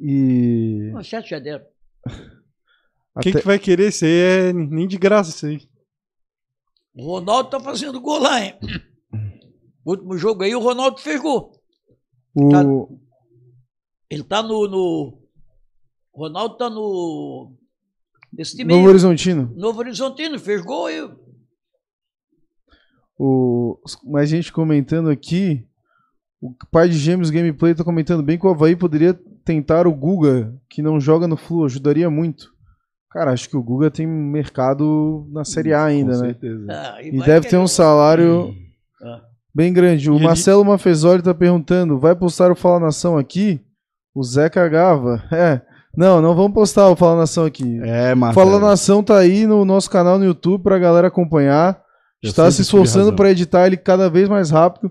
[0.00, 0.90] E.
[0.92, 1.64] Não, sete já deram.
[3.22, 3.88] Quem Até, que vai querer?
[3.90, 5.60] Isso aí é nem de graça isso aí.
[6.94, 8.58] O Ronaldo tá fazendo gol lá, hein?
[9.84, 11.52] O último jogo aí, o Ronaldo fez gol.
[12.50, 12.98] tá- o,
[14.10, 14.68] Ele tá no.
[14.68, 15.25] no...
[16.16, 17.52] O Ronaldo tá no.
[18.32, 19.52] Nesse time Novo aí, Horizontino.
[19.54, 21.08] Novo Horizontino, fez gol aí.
[23.18, 25.66] O, mais gente comentando aqui.
[26.40, 29.14] O pai de Gêmeos Gameplay tá comentando bem que o Havaí poderia
[29.44, 32.50] tentar o Guga, que não joga no Flu, ajudaria muito.
[33.10, 36.26] Cara, acho que o Guga tem mercado na Série A ainda, Com né?
[36.26, 36.66] certeza.
[36.68, 38.54] Ah, E vai deve ter um salário
[39.02, 39.22] Ah.
[39.54, 40.10] bem grande.
[40.10, 43.60] O E ele- Marcelo Mafezoli tá perguntando: vai postar o Fala Nação aqui?
[44.14, 45.22] O Zé cagava.
[45.32, 45.62] É.
[45.96, 47.80] Não, não vamos postar o Fala Nação aqui.
[47.82, 48.50] É, Marcelo.
[48.50, 51.80] Fala Nação tá aí no nosso canal no YouTube pra galera acompanhar.
[52.22, 54.90] Eu Está se esforçando pra editar ele cada vez mais rápido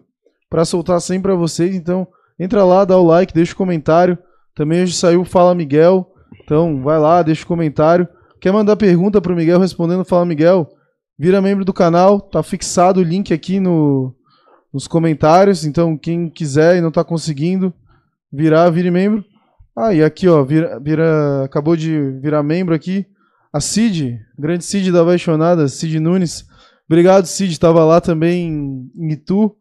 [0.50, 1.76] pra soltar sempre pra vocês.
[1.76, 2.08] Então,
[2.40, 4.18] entra lá, dá o like, deixa o comentário.
[4.56, 6.12] Também hoje saiu o Fala Miguel.
[6.44, 8.08] Então, vai lá, deixa o comentário.
[8.42, 10.70] Quer mandar pergunta pro Miguel respondendo Fala Miguel?
[11.18, 14.14] Vira membro do canal, tá fixado o link aqui no,
[14.74, 15.66] nos comentários.
[15.66, 17.74] Então, quem quiser e não tá conseguindo
[18.32, 19.24] virar, vire membro.
[19.78, 23.06] Ah, e aqui, ó, vira, vira- acabou de virar membro aqui.
[23.52, 26.46] A Cid, grande Cid da Apaixonada, Cid Nunes.
[26.90, 27.60] Obrigado, Cid.
[27.60, 28.48] Tava lá também
[28.96, 29.56] em- Itu,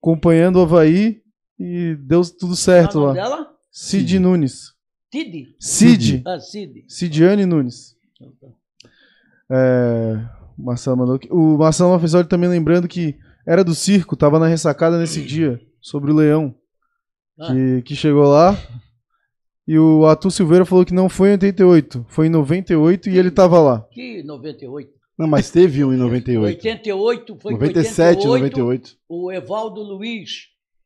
[0.00, 1.20] acompanhando o Havaí
[1.58, 3.12] e deu tudo certo é lá.
[3.12, 3.50] dela?
[3.70, 4.72] Cid Nunes.
[5.10, 5.54] Tid?
[5.58, 6.22] Cid.
[6.26, 6.84] Ah, Cid.
[6.88, 7.94] Cidiane Nunes.
[9.50, 10.18] É,
[10.58, 11.28] o Marcelo mandou aqui.
[11.30, 16.10] O Marcelo Mafisoli também lembrando que era do circo, tava na ressacada nesse dia, sobre
[16.10, 16.54] o leão
[17.46, 18.56] que, que chegou lá.
[19.68, 23.30] E o Atu Silveira falou que não foi em 88, foi em 98 e ele
[23.30, 23.86] tava lá.
[23.90, 24.90] Que 98.
[25.18, 26.46] Não, mas teve um em 98.
[26.46, 28.96] 88 foi 97, 88, 98.
[29.06, 30.30] O Evaldo Luiz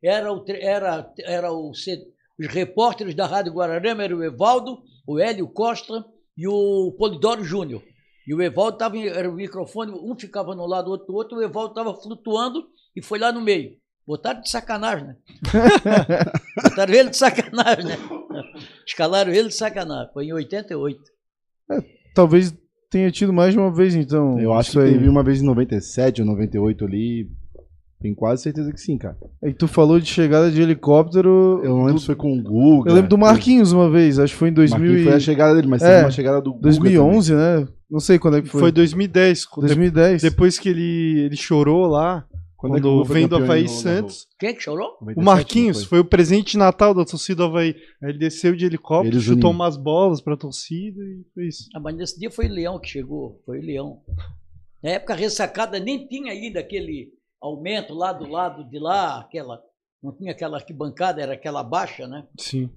[0.03, 5.47] era o era era o os repórteres da Rádio Guararema era o Evaldo, o Hélio
[5.47, 6.05] Costa
[6.37, 7.83] e o Polidoro Júnior.
[8.27, 11.39] E o Evaldo tava em- era o microfone, um ficava no lado, outro do outro,
[11.39, 12.65] o Evaldo estava flutuando
[12.97, 13.77] e foi lá no meio.
[14.05, 15.17] Botaram de sacanagem, né?
[16.63, 17.97] Botaram ele de sacanagem, né?
[18.87, 20.13] Escalaram ele de sacanagem.
[20.13, 20.99] Foi em 88.
[22.15, 22.55] Talvez
[22.91, 24.39] tenha tido mais de uma vez, então.
[24.39, 24.93] Eu acho que aí.
[24.93, 27.29] teve uma vez em 97 ou 98 ali.
[28.01, 29.17] Tenho quase certeza que sim, cara.
[29.45, 31.61] E tu falou de chegada de helicóptero.
[31.63, 32.91] Eu não lembro se foi com o Guga.
[32.91, 35.21] Eu lembro do Marquinhos uma vez, acho que foi em 2000 Marquinhos e- foi a
[35.21, 37.69] chegada dele, mas É, teve uma chegada do Guga 2011, né?
[37.89, 38.73] Não sei quando é que Foi, foi.
[38.73, 39.47] 2010.
[39.47, 40.21] quando- 2010.
[40.21, 42.27] Depois que ele, ele chorou lá,
[42.63, 44.27] Quando é quando vem do Havaí Santos.
[44.39, 44.97] Quem que chorou?
[45.01, 47.75] 97, O Marquinhos foi o presente de Natal da torcida do Havaí.
[48.03, 49.51] Aí ele desceu de helicóptero, Ele e o chutou Juninho.
[49.57, 51.69] umas bolas pra torcida e foi isso.
[51.75, 54.01] Ah, mas nesse dia foi o Leão que chegou, foi o Leão.
[54.83, 57.09] Na época a ressacada nem tinha ainda aquele
[57.41, 59.61] aumento lá do lado de lá, aquela,
[60.01, 62.25] não tinha aquela arquibancada, era aquela baixa, né?
[62.39, 62.71] Sim.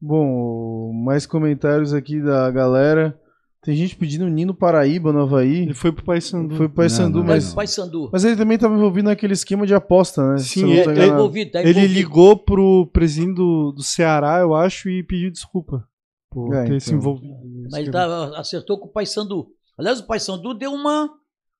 [0.00, 3.18] Bom, mais comentários aqui da galera.
[3.64, 5.62] Tem gente pedindo Nino Paraíba no Havaí.
[5.62, 6.54] Ele foi pro Paysandu.
[6.56, 7.48] Foi pro Paysandu, Não, não, mas.
[7.48, 7.54] não.
[7.54, 8.10] Pai Sandu.
[8.12, 10.38] Mas ele também estava envolvido naquele esquema de aposta, né?
[10.38, 11.14] Sim, Se não ele- tô Tá enganado.
[11.14, 11.94] envolvido, tá Ele envolvido.
[11.94, 15.82] ligou pro presidente do, do Ceará, eu acho, e pediu desculpa
[16.30, 16.98] por É, ter se então.
[16.98, 17.34] envolvido.
[17.70, 19.46] Mas ele tá- acertou com o Pai Sandu.
[19.78, 21.08] Aliás, o Pai Sandu deu uma,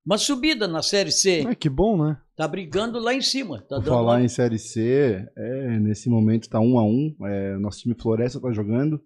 [0.05, 1.47] uma subida na Série C.
[1.49, 2.19] É, que bom, né?
[2.37, 3.63] Tá brigando lá em cima.
[3.69, 7.79] Tá falar uma- em Série C, é, nesse momento tá 1 a 1 é, Nosso
[7.81, 9.01] time Floresta tá jogando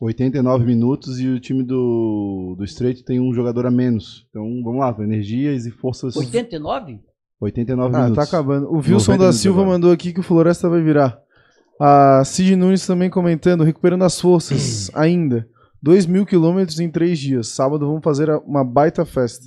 [0.00, 4.26] 89 minutos e o time do, do Estreito tem um jogador a menos.
[4.30, 6.16] Então vamos lá, energias e forças.
[6.16, 7.00] 89?
[7.40, 8.16] 89 Ah, minutos.
[8.16, 8.68] tá acabando.
[8.68, 9.74] O 90 Wilson da Silva agora.
[9.74, 11.18] mandou aqui que o Floresta vai virar.
[11.80, 15.48] A Cid Nunes também comentando, recuperando as forças ainda.
[15.82, 17.48] 2 mil quilômetros em três dias.
[17.48, 19.46] Sábado vamos fazer a- uma baita festa.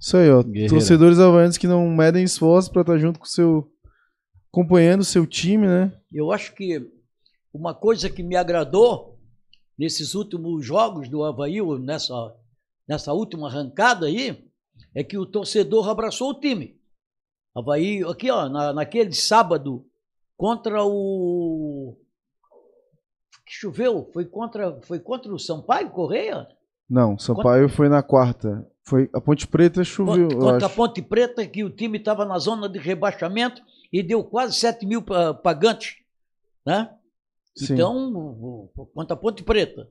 [0.00, 0.42] Isso aí, ó.
[0.42, 0.68] Guerreira.
[0.70, 3.66] Torcedores havaianos que não medem esforços pra estar junto com o seu.
[4.52, 5.92] acompanhando o seu time, né?
[6.12, 6.80] Eu acho que
[7.52, 9.18] uma coisa que me agradou
[9.80, 12.36] nesses últimos jogos do Havaí, ou nessa,
[12.86, 14.46] nessa última arrancada aí,
[14.94, 16.78] é que o torcedor abraçou o time.
[17.56, 19.86] Havaí, aqui ó, na, naquele sábado,
[20.36, 21.96] contra o.
[23.46, 24.10] Que choveu?
[24.12, 26.46] Foi contra, foi contra o Sampaio Correia?
[26.88, 28.68] Não, Sampaio foi na quarta.
[28.84, 30.70] Foi a Ponte Preta choveu, Contra, contra a.
[30.70, 35.00] Ponte Preta, que o time estava na zona de rebaixamento e deu quase 7 mil
[35.00, 35.96] pa- pagantes.
[36.66, 36.94] Né?
[37.56, 37.74] Sim.
[37.74, 39.86] Então, contra a Ponte Preta.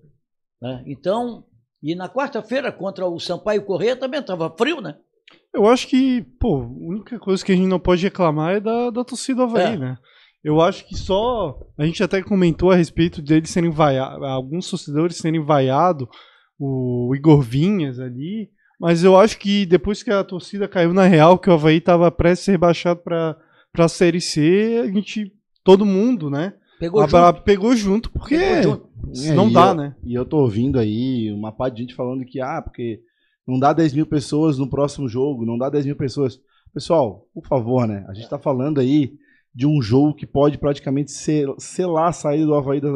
[0.61, 0.83] Né?
[0.87, 1.45] Então,
[1.81, 4.97] e na quarta-feira, contra o Sampaio Correia, também estava frio, né?
[5.53, 8.89] Eu acho que, pô, a única coisa que a gente não pode reclamar é da,
[8.89, 9.77] da torcida do Havaí, É.
[9.77, 9.97] né?
[10.43, 11.59] Eu acho que só.
[11.77, 16.07] A gente até comentou a respeito deles serem vaiados, alguns torcedores serem vaiados,
[16.57, 18.49] o Igor Vinhas ali.
[18.79, 22.09] Mas eu acho que depois que a torcida caiu na real, que o Havaí estava
[22.09, 23.35] prestes a ser rebaixado pra,
[23.73, 25.33] pra Série C, a gente.
[25.61, 26.53] Todo mundo, né?
[26.79, 27.41] Pegou abra- junto.
[27.43, 28.89] pegou junto, porque Pegou junto.
[29.25, 29.95] É, não e dá, eu- né?
[30.03, 33.01] E eu tô ouvindo aí uma parte de gente falando que, ah, porque
[33.47, 36.39] não dá 10 mil pessoas no próximo jogo, não dá 10 mil pessoas.
[36.73, 38.05] Pessoal, por favor, né?
[38.07, 39.13] A gente tá falando aí
[39.53, 42.87] de um jogo que pode praticamente sel- selar a saída do Havaí da,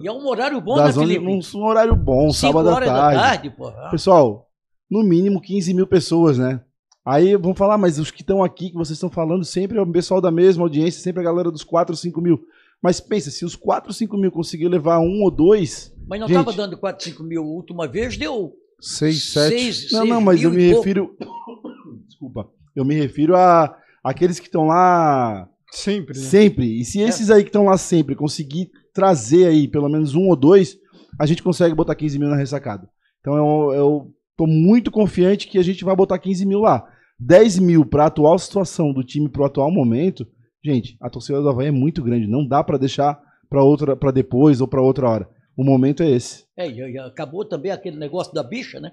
[0.00, 1.24] E é um horário bom, da né, zona, Felipe?
[1.24, 3.16] num, num horário bom, Cinco sábado à horas tarde.
[3.16, 3.66] da tarde, pô.
[3.68, 4.48] Ah, Pessoal,
[4.88, 6.60] no mínimo 15 mil pessoas, né?
[7.04, 9.86] Aí vão falar, mas os que estão aqui, que vocês estão falando, sempre é o
[9.90, 12.38] pessoal da mesma audiência, sempre a galera dos 4, 5 mil.
[12.82, 15.92] Mas pensa, se os 4, 5 mil conseguir levar um ou dois.
[16.06, 16.38] Mas não Gente.
[16.38, 17.42] estava dando 4, 5 mil.
[17.42, 19.58] A última vez deu 6, 7.
[19.58, 21.16] 6, Não, não, mas eu me refiro.
[22.06, 22.48] Desculpa.
[22.74, 26.24] Eu me refiro a aqueles que estão lá Sempre, né?
[26.24, 26.80] sempre.
[26.80, 30.36] E se esses aí que estão lá sempre conseguir trazer aí pelo menos um ou
[30.36, 30.78] dois,
[31.18, 32.88] a gente consegue botar 15 mil na ressacada.
[33.20, 36.86] Então eu, eu tô muito confiante que a gente vai botar 15 mil lá.
[37.20, 40.26] 10 mil para a atual situação do time pro atual momento.
[40.64, 42.26] Gente, a torcida do Havaí é muito grande.
[42.26, 45.28] Não dá para deixar pra outra, para depois ou pra outra hora.
[45.56, 46.44] O momento é esse.
[46.56, 48.92] É, e, acabou também aquele negócio da bicha, né?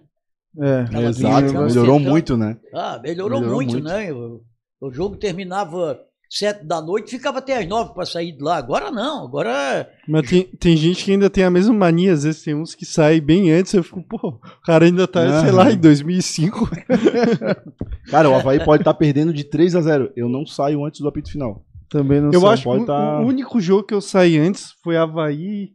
[0.58, 2.58] É, Exato, bicha, melhorou então- muito, né?
[2.74, 3.84] Ah, melhorou, Melhorou muito, muito.
[3.88, 4.12] né?
[4.14, 4.42] O,
[4.82, 6.00] o jogo terminava
[6.30, 8.58] sete da noite, ficava até às nove para sair de lá.
[8.58, 12.44] Agora não, agora Mas tem, tem gente que ainda tem a mesma mania, às vezes
[12.44, 15.72] tem uns que saem bem antes, eu fico, pô, o cara ainda tá, sei lá,
[15.72, 16.70] em 2005.
[18.10, 21.08] Cara, o Havaí pode estar perdendo de 3 a 0 Eu não saio antes do
[21.08, 21.64] apito final.
[21.90, 22.50] também não Eu sei.
[22.50, 25.70] acho que pode o, tá- o único jogo que eu saí antes foi Havaí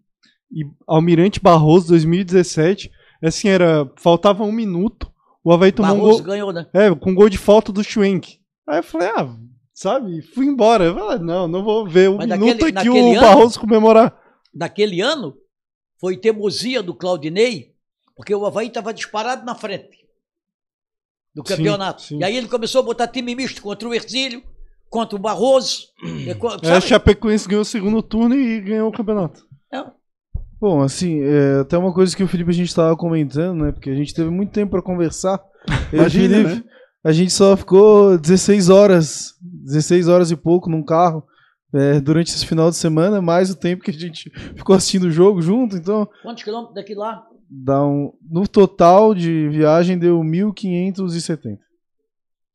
[0.53, 2.91] e Almirante Barroso 2017.
[3.23, 3.89] Assim, era.
[3.97, 5.11] Faltava um minuto.
[5.45, 6.27] O Havaí tomou um Barroso gol.
[6.27, 6.67] ganhou, né?
[6.73, 8.39] É, com gol de falta do Schwenk.
[8.69, 9.29] Aí eu falei, ah,
[9.81, 10.85] sabe, fui embora.
[10.85, 14.17] Eu falei, não, não vou ver o Mas minuto aqui naquele o ano- Barroso comemorar.
[14.55, 15.35] Naquele ano,
[16.01, 17.73] foi teimosia do Claudinei,
[18.17, 19.99] porque o Havaí estava disparado na frente
[21.35, 22.03] do Sim, campeonato.
[22.03, 22.19] sim.
[22.19, 24.43] E aí ele começou a botar time misto contra o Ercílio,
[24.89, 25.85] contra o Barroso.
[26.27, 26.87] e co- É, a sabe?
[26.89, 29.47] Chapecoense ganhou o segundo turno e ganhou o campeonato.
[29.73, 29.85] É,
[30.61, 33.73] Bom, assim, é, até uma coisa que o Felipe a gente tava comentando, né?
[33.73, 35.41] Porque a gente teve muito tempo pra conversar.
[35.93, 36.65] Imagina, Felipe, né?
[37.03, 41.23] a gente só ficou 16 horas, 16 horas e pouco num carro
[41.73, 45.11] é, durante esse final de semana, mais o tempo que a gente ficou assistindo o
[45.11, 47.25] jogo junto, então Quantos quilômetros daqui lá?
[47.49, 51.59] dá um, no total de viagem deu 1.570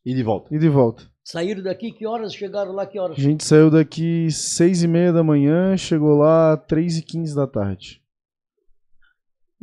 [0.06, 0.54] E de volta.
[0.54, 1.04] e de volta.
[1.24, 2.86] Saíram daqui, que horas chegaram lá?
[2.86, 3.18] Que horas?
[3.18, 7.48] A gente saiu daqui 6 e meia da manhã, chegou lá 3 e 15 da
[7.48, 8.00] tarde.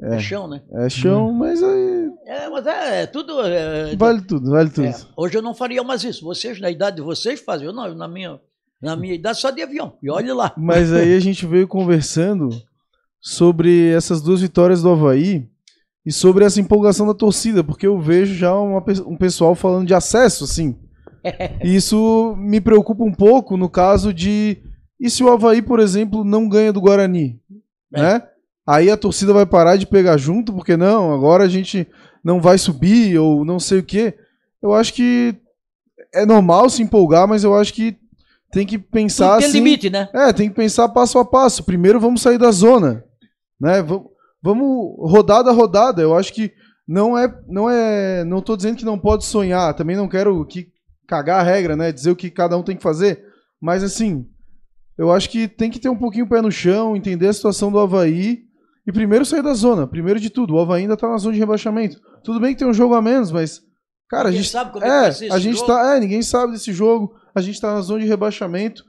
[0.01, 0.63] É chão, né?
[0.73, 1.92] É chão, mas aí
[2.27, 3.41] É, mas é, é tudo.
[3.43, 4.87] é, vale tudo, vale tudo.
[4.87, 4.95] é.
[5.17, 6.25] Hoje eu não faria mais isso.
[6.25, 7.43] Vocês, na idade de vocês.
[7.61, 8.41] Eu não, na minha,
[8.81, 9.97] na minha idade, só de avião.
[10.03, 10.55] E olhe lá.
[10.57, 12.51] Mas aí a gente veio conversando
[13.21, 15.49] sobre essas duas vitórias do Havaí
[16.05, 19.95] e sobre essa empolgação da torcida, porque eu vejo já uma um pessoal falando de
[19.95, 20.77] acesso, assim.
[21.63, 24.59] E isso me preocupa um pouco no caso de.
[24.99, 27.41] E se o Havaí, por exemplo, não ganha do Guarani?
[27.95, 28.03] É.
[28.03, 28.23] Né?
[28.67, 31.87] Aí a torcida vai parar de pegar junto, porque não, agora a gente
[32.23, 34.15] não vai subir, ou não sei o quê.
[34.63, 35.35] Eu acho que
[36.15, 37.97] é normal se empolgar, mas eu acho que
[38.53, 39.59] tem que pensar tem assim.
[39.59, 40.09] limite, né?
[40.15, 41.65] É, tem que pensar passo a passo.
[41.65, 43.03] Primeiro vamos sair da zona,
[43.59, 43.83] né?
[44.43, 46.03] Vamos, rodada a rodada.
[46.03, 46.53] Eu acho que
[46.87, 49.75] não é, não é, não tô dizendo que não pode sonhar.
[49.75, 50.69] Também não quero que
[51.07, 51.91] cagar a regra, né?
[51.91, 53.25] Dizer o que cada um tem que fazer.
[53.61, 54.27] Mas assim,
[54.99, 57.73] eu acho que tem que ter um pouquinho o pé no chão, entender a situação
[57.73, 58.41] do Havaí
[58.87, 59.87] e primeiro sair da zona.
[59.87, 61.99] Primeiro de tudo, o Havaí ainda tá na zona de rebaixamento.
[62.25, 63.61] Tudo bem que tem um jogo a menos, mas
[64.09, 65.67] cara, a Ninguém gente sabe como é é, a gente jogo.
[65.67, 67.15] tá, é, ninguém sabe desse jogo.
[67.35, 68.85] A gente tá na zona de rebaixamento.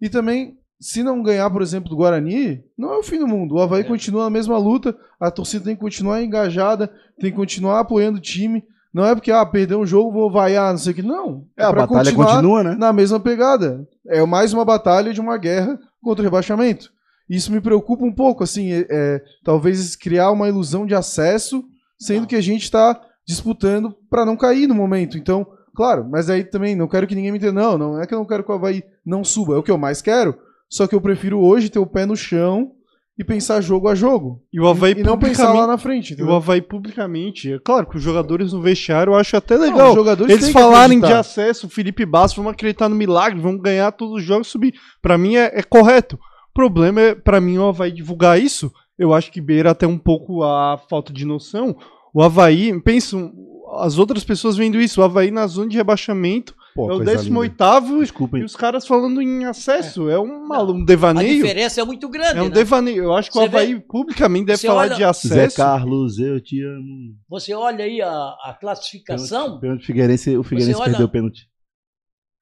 [0.00, 3.56] E também, se não ganhar, por exemplo, do Guarani, não é o fim do mundo.
[3.56, 3.84] O Havaí É.
[3.84, 6.86] continua na mesma luta, a torcida tem que continuar engajada,
[7.18, 8.62] tem que continuar apoiando o time.
[8.92, 11.02] Não é porque, ah, perdeu um jogo, vou vaiar, não sei o que.
[11.02, 11.44] Não.
[11.56, 12.76] É, a pra batalha continuar continua, né?
[12.78, 13.86] Na mesma pegada.
[14.08, 16.90] É mais uma batalha de uma guerra contra o rebaixamento.
[17.28, 21.62] Isso me preocupa um pouco, assim, é, é, talvez criar uma ilusão de acesso,
[22.00, 22.26] sendo Não.
[22.26, 25.18] que a gente está disputando para não cair no momento.
[25.18, 27.60] Então, claro, mas aí também não quero que ninguém me entenda.
[27.60, 29.70] Não, não é que eu não quero que o Havaí não suba, é o que
[29.70, 30.36] eu mais quero.
[30.68, 32.72] Só que eu prefiro hoje ter o pé no chão
[33.18, 34.42] e pensar jogo a jogo.
[34.52, 36.10] E o Havaí e não pensar lá na frente.
[36.10, 36.32] E entendeu?
[36.32, 37.52] o Havaí publicamente.
[37.52, 39.94] É claro que os jogadores no vestiário eu acho até Não, legal.
[39.94, 44.14] jogadores Eles falarem de acesso, o Felipe Bastos, vamos acreditar no milagre, vamos ganhar todos
[44.14, 44.74] os jogos, subir.
[45.02, 46.16] Pra mim é, é correto.
[46.16, 48.72] O problema é, pra mim, o Havaí divulgar isso.
[49.00, 51.74] Eu acho que beira até um pouco a falta de noção.
[52.12, 53.32] O Havaí, pensam,
[53.78, 57.16] as outras pessoas vendo isso, o Havaí na zona de rebaixamento Pô, é o coisa
[57.16, 57.54] 18
[57.96, 58.44] e Desculpem.
[58.44, 60.08] os caras falando em acesso.
[60.10, 61.34] É, um, Não, um A devaneio.
[61.42, 62.38] diferença é muito grande.
[62.38, 62.50] É um né?
[62.50, 63.04] devaneio.
[63.04, 65.56] Eu acho que o Você Havaí publicamente deve Você falar olha- de Zé acesso.
[65.56, 67.14] Carlos, eu te amo.
[67.28, 69.58] Você olha aí a, a classificação.
[69.60, 71.48] Pênalti Figueirense, o Figueirense olha- perdeu o pênalti.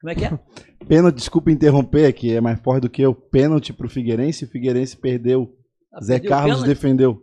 [0.01, 0.39] Como é que é?
[0.87, 3.15] Pênalti, desculpa interromper, que é mais forte do que eu.
[3.15, 5.55] Pênalti pro Figueirense, o Figueirense perdeu.
[6.03, 6.67] Zé Carlos pênalti?
[6.69, 7.23] defendeu.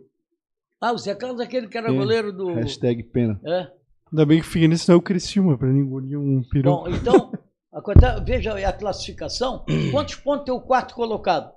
[0.80, 1.96] Ah, o Zé Carlos é aquele que era É.
[1.96, 2.52] goleiro do.
[2.54, 3.40] Hashtag pena.
[3.44, 3.70] É.
[4.12, 6.70] Ainda bem que o Figueirense não é o Criciúma, pra engolir um peru.
[6.70, 7.32] Bom, então,
[7.72, 9.64] a quanta- veja a classificação.
[9.90, 11.52] Quantos pontos tem o quarto colocado?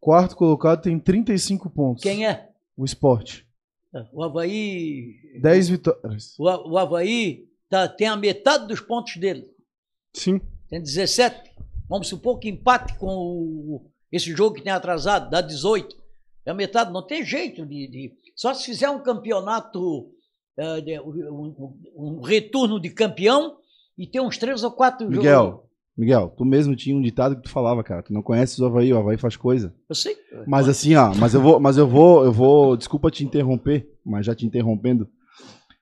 [0.00, 2.02] Quarto colocado tem 35 pontos.
[2.02, 2.48] Quem é?
[2.76, 3.46] O esporte.
[4.12, 5.14] O Havaí.
[5.40, 6.38] 10 vitórias.
[6.38, 9.46] O, o Havaí tá, tem a metade dos pontos dele.
[10.14, 10.40] Sim.
[10.68, 11.50] Tem 17.
[11.88, 15.96] Vamos supor que empate com o- esse jogo que tem atrasado, dá 18.
[16.46, 17.88] É a metade, não tem jeito de.
[17.88, 20.10] de- só se fizer um campeonato,
[20.58, 23.56] eh, de- um, um- retorno de campeão
[23.98, 25.18] e ter uns três ou quatro jogos.
[25.18, 25.66] Miguel,
[25.96, 28.02] Miguel, tu mesmo tinha um ditado que tu falava, cara.
[28.02, 29.74] Tu não conheces o Havaí, o Havaí faz coisa.
[29.88, 30.14] Eu sei.
[30.46, 34.26] Mas assim, ó, mas eu vou, mas eu vou, eu vou, desculpa te interromper, mas
[34.26, 35.08] já te interrompendo.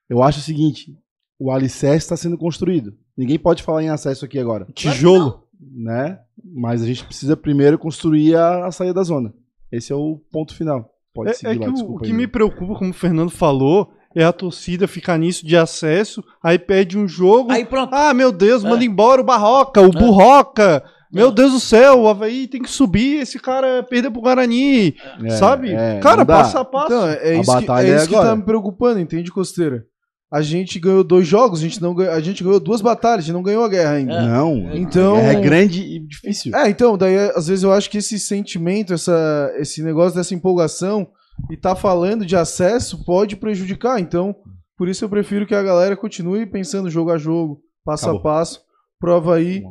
[0.08, 0.96] Eu acho o seguinte,
[1.38, 2.96] o alicerce está sendo construído.
[3.16, 5.44] Ninguém pode falar em acesso aqui agora, Tijolo.
[5.60, 6.20] né?
[6.44, 9.34] Mas a gente precisa primeiro construir a, a saída da zona.
[9.76, 10.90] Esse é o ponto final.
[11.14, 12.12] Pode É, seguir é lá, que o, o desculpa que aí.
[12.16, 16.98] me preocupa, como o Fernando falou, é a torcida ficar nisso de acesso, aí pede
[16.98, 17.52] um jogo.
[17.52, 17.92] Aí pronto.
[17.94, 18.68] Ah, meu Deus, É.
[18.68, 19.90] manda embora o Barroca, o É.
[19.90, 20.84] Burroca.
[21.12, 21.32] Meu É.
[21.32, 24.96] Deus do céu, o Havaí tem que subir, esse cara perdeu pro Guarani.
[25.24, 25.72] É, sabe?
[25.72, 26.86] é, cara, passo a passo.
[26.86, 29.30] Então, é, é A isso, que, batalha é é isso que tá me preocupando, entende,
[29.30, 29.84] Costeira?
[30.34, 33.26] A gente ganhou dois jogos, a gente, não ganhou, a gente ganhou duas batalhas, a
[33.26, 34.20] gente não ganhou a guerra ainda.
[34.26, 36.52] Não, Então- é grande e difícil.
[36.56, 41.06] É, então, daí às vezes eu acho que esse sentimento, essa, esse negócio dessa empolgação
[41.52, 44.00] e tá falando de acesso pode prejudicar.
[44.00, 44.34] Então,
[44.76, 48.20] por isso eu prefiro que a galera continue pensando jogo a jogo, passo Acabou.
[48.20, 48.60] a passo,
[48.98, 49.62] prova aí,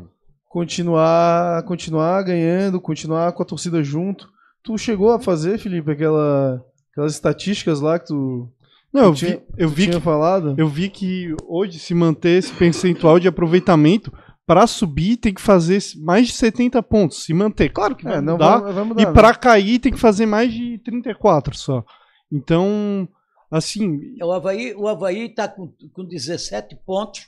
[0.57, 4.30] continuar, continuar ganhando, continuar com a torcida junto.
[4.64, 8.47] Tu chegou a fazer, Felipe, aquela, aquelas estatísticas lá que tu,
[8.94, 10.54] Não, eu tinha, vi, eu vi tinha que falado?
[10.58, 14.14] Eu vi que hoje, se manter esse percentual de aproveitamento,
[14.46, 17.24] para subir tem que fazer mais de 70 pontos.
[17.24, 18.60] Se manter, claro que vai É, não mudar.
[18.60, 19.02] vai, vai mudar.
[19.02, 19.12] e né?
[19.12, 21.84] para cair tem que fazer mais de 34 só.
[22.32, 23.08] Então,
[23.50, 27.28] assim, O Havaí, o Havaí está com, com 17 pontos.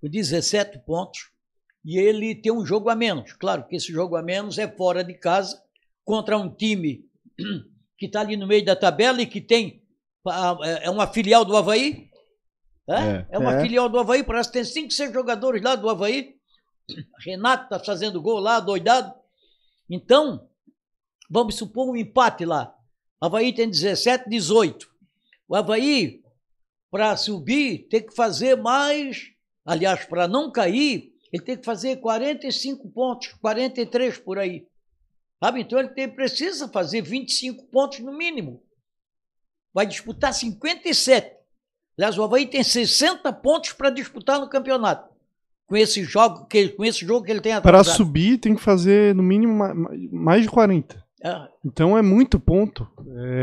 [0.00, 1.30] Com 17 pontos.
[1.84, 3.32] E ele tem um jogo a menos.
[3.34, 5.56] Claro que esse jogo a menos é fora de casa,
[6.04, 7.04] contra um time
[7.98, 9.82] que está ali no meio da tabela e que tem.
[10.30, 12.08] É é uma filial do Havaí.
[12.88, 13.62] É, é uma É.
[13.62, 16.34] filial do Havaí, parece que tem cinco, seis jogadores lá do Havaí.
[17.24, 19.12] Renato está fazendo gol lá, doidado.
[19.90, 20.48] Então,
[21.30, 22.74] vamos supor um empate lá.
[23.20, 24.88] O Havaí tem 17, 18.
[25.46, 26.22] O Havaí,
[26.90, 29.26] para subir, tem que fazer mais.
[29.66, 34.66] Aliás, para não cair, ele tem que fazer 45 pontos, 43 por aí.
[35.42, 35.60] Sabe?
[35.60, 38.62] Então ele tem, precisa fazer 25 pontos no mínimo.
[39.78, 41.30] Vai disputar 57.
[41.96, 45.08] Aliás, o Havaí tem 60 pontos para disputar no campeonato.
[45.68, 49.14] Com esse jogo que, com esse jogo que ele tem para subir tem que fazer
[49.14, 51.00] no mínimo ma- ma- mais de 40.
[51.24, 51.32] É,
[51.64, 52.88] Então é muito ponto.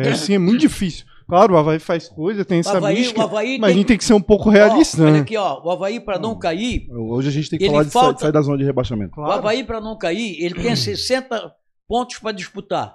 [0.03, 1.05] É, assim, é muito difícil.
[1.25, 3.97] Claro, o Havaí faz coisa, tem essa Havaí, mística, Havaí mas a tem gente tem
[3.97, 5.19] que ser um pouco Ó, realista, olha né?
[5.19, 8.19] aqui, ó, o Havaí para não cair, Hoje a gente tem que falar de falta-
[8.19, 9.17] sair da zona de rebaixamento.
[9.17, 11.53] o Havaí para não cair, ele tem 60
[11.88, 12.93] pontos para disputar.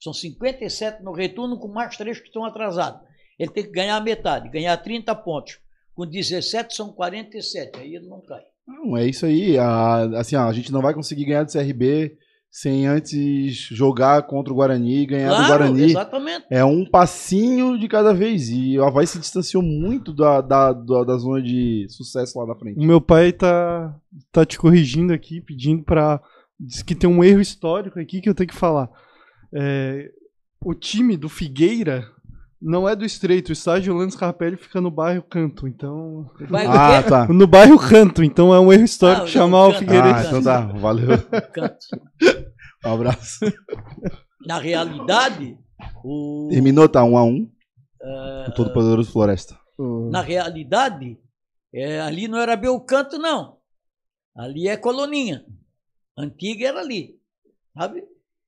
[0.00, 3.00] São 57 no retorno com mais três que estão atrasados.
[3.38, 5.58] Ele tem que ganhar a metade, ganhar 30 pontos.
[5.94, 8.42] Com 17 são 47, aí ele não cai.
[8.66, 9.58] Não, é isso aí.
[9.58, 12.16] A, assim, a gente não vai conseguir ganhar do CRB
[12.50, 15.82] sem antes jogar contra o Guarani e ganhar do Guarani.
[15.84, 16.46] exatamente.
[16.50, 18.48] É um passinho de cada vez.
[18.48, 22.56] E o Havaí se distanciou muito da, da, da, da zona de sucesso lá na
[22.56, 22.78] frente.
[22.78, 23.94] O meu pai tá,
[24.32, 26.20] tá te corrigindo aqui, pedindo pra.
[26.58, 28.90] Diz que tem um erro histórico aqui que eu tenho que falar.
[29.52, 30.10] É,
[30.64, 32.10] o time do Figueira
[32.60, 33.48] não é do Estreito.
[33.50, 35.66] O estádio Orlando Scarpelli fica no bairro Canto.
[35.66, 36.30] Então.
[36.48, 37.26] Vai o Ah, tá.
[37.28, 38.22] No bairro Canto.
[38.22, 39.78] Então é um erro histórico Ah, chamar o Canto.
[39.80, 40.14] Figueirense.
[40.26, 40.60] Ah, então tá.
[40.66, 41.08] Valeu.
[41.52, 41.86] Canto.
[42.84, 43.38] Um abraço.
[44.46, 45.58] Na realidade,
[46.04, 47.04] o, Terminou, tá?
[47.04, 47.50] Um a um.
[48.02, 49.58] eh, O todo poderoso Floresta.
[50.10, 51.18] na realidade,
[51.74, 53.58] é, ali não era Belcanto, não.
[54.36, 55.44] Ali é Coloninha.
[56.16, 57.18] Antiga era ali,
[57.76, 58.02] sabe?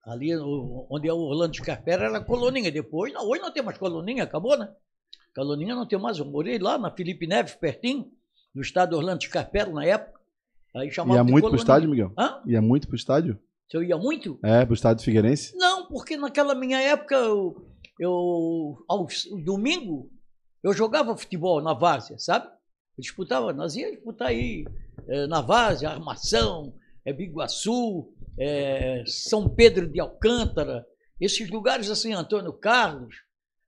[0.05, 2.73] Ali onde é o Orlando Scarpera era Coloninha.
[2.73, 4.69] Depois, não, hoje não tem mais Coloninha, acabou, né?
[5.35, 6.19] Coloninha não tem mais.
[6.19, 8.11] Eu morei lá na Felipe Neves, pertinho,
[8.55, 10.21] no estado Orlando Scarpera, na época.
[10.75, 11.63] Aí chamava Ia de muito pro Coloninha.
[11.63, 12.13] estádio, Miguel?
[12.19, 12.43] Hã?
[12.47, 13.39] Ia muito pro estádio?
[13.71, 14.39] Se eu ia muito?
[14.43, 15.57] É, pro estádio Figueirense?
[15.57, 17.65] Não, porque naquela minha época, eu,
[17.99, 20.11] eu aos domingo,
[20.63, 22.47] eu jogava futebol na várzea, sabe?
[22.47, 24.67] Eu disputava, nós íamos disputar aí
[25.09, 26.75] eh, na várzea, Armação,
[27.05, 30.87] é, Biguaçu, eh, São Pedro de Alcântara,
[31.21, 33.15] esses lugares assim, Antônio Carlos,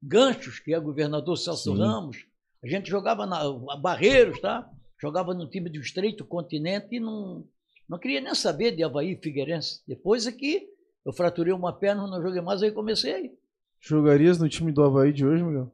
[0.03, 1.79] Ganchos, que é governador Celso Sim.
[1.79, 2.27] Ramos,
[2.63, 3.43] a gente jogava na
[3.77, 4.69] Barreiros, tá?
[5.01, 7.45] Jogava no time do Estreito Continente e não,
[7.89, 9.83] não queria nem saber de Havaí e Figueirense.
[9.87, 10.67] Depois aqui,
[11.05, 13.33] eu fraturei uma perna, não joguei mais, aí comecei.
[13.81, 15.71] Jogarias no time do Havaí de hoje, Miguel?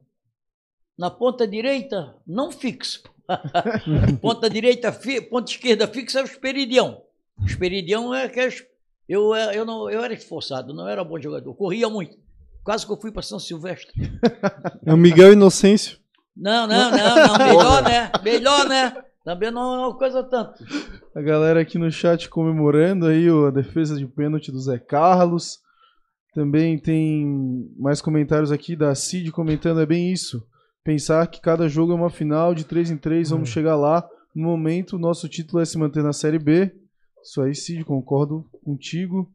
[0.97, 3.03] Na ponta direita, não fixo.
[4.21, 7.01] ponta direita, fi- ponta esquerda fixa é o Esperidião.
[7.41, 8.65] O Esperidião é que é es-
[9.11, 12.15] eu, é- eu, não, eu era esforçado, não era bom jogador, corria muito.
[12.63, 13.91] Quase que eu fui para São Silvestre.
[14.85, 15.99] É o Miguel Inocêncio.
[16.35, 18.11] Não, não, não, não, melhor, né?
[18.23, 18.93] Melhor, né?
[19.23, 20.63] Também não é uma coisa tanto.
[21.15, 25.59] A galera aqui no chat comemorando aí a defesa de pênalti do Zé Carlos.
[26.33, 30.43] Também tem mais comentários aqui da Cid comentando, é bem isso.
[30.83, 34.03] Pensar que cada jogo é uma final, de 3 em 3, vamos chegar lá.
[34.33, 36.73] No momento, o nosso título é se manter na Série B.
[37.23, 39.31] Isso aí, Cid, concordo contigo.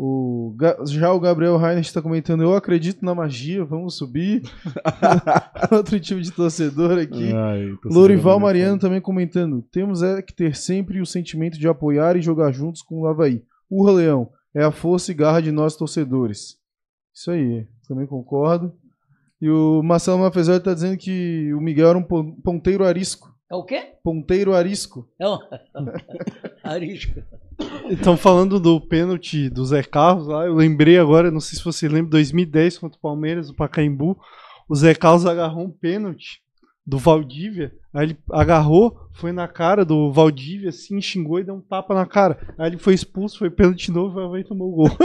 [0.00, 0.54] O
[0.86, 4.42] já o Gabriel Reiner está comentando, eu acredito na magia, vamos subir.
[5.72, 7.32] Outro time de torcedor aqui.
[7.34, 9.62] Ai, Lorival sabendo, Mariano também comentando.
[9.72, 13.42] Temos é que ter sempre o sentimento de apoiar e jogar juntos com o Havaí.
[13.68, 16.56] Urra Leão, é a força e garra de nós torcedores.
[17.12, 18.72] Isso aí, também concordo.
[19.40, 23.34] E o Marcelo Mafezoli tá dizendo que o Miguel era um pon- ponteiro arisco.
[23.50, 23.94] É o quê?
[24.04, 25.08] Ponteiro arisco.
[25.18, 25.38] É um...
[26.62, 27.22] Arisco.
[27.90, 31.88] Então, falando do pênalti do Zé Carlos lá, eu lembrei agora, não sei se você
[31.88, 34.18] lembra, 2010 contra o Palmeiras, o Pacaembu,
[34.68, 36.42] o Zé Carlos agarrou um pênalti
[36.86, 41.60] do Valdívia, aí ele agarrou, foi na cara do Valdívia, assim, xingou e deu um
[41.60, 42.38] tapa na cara.
[42.58, 44.90] Aí ele foi expulso, foi pênalti de novo, aí tomou o gol.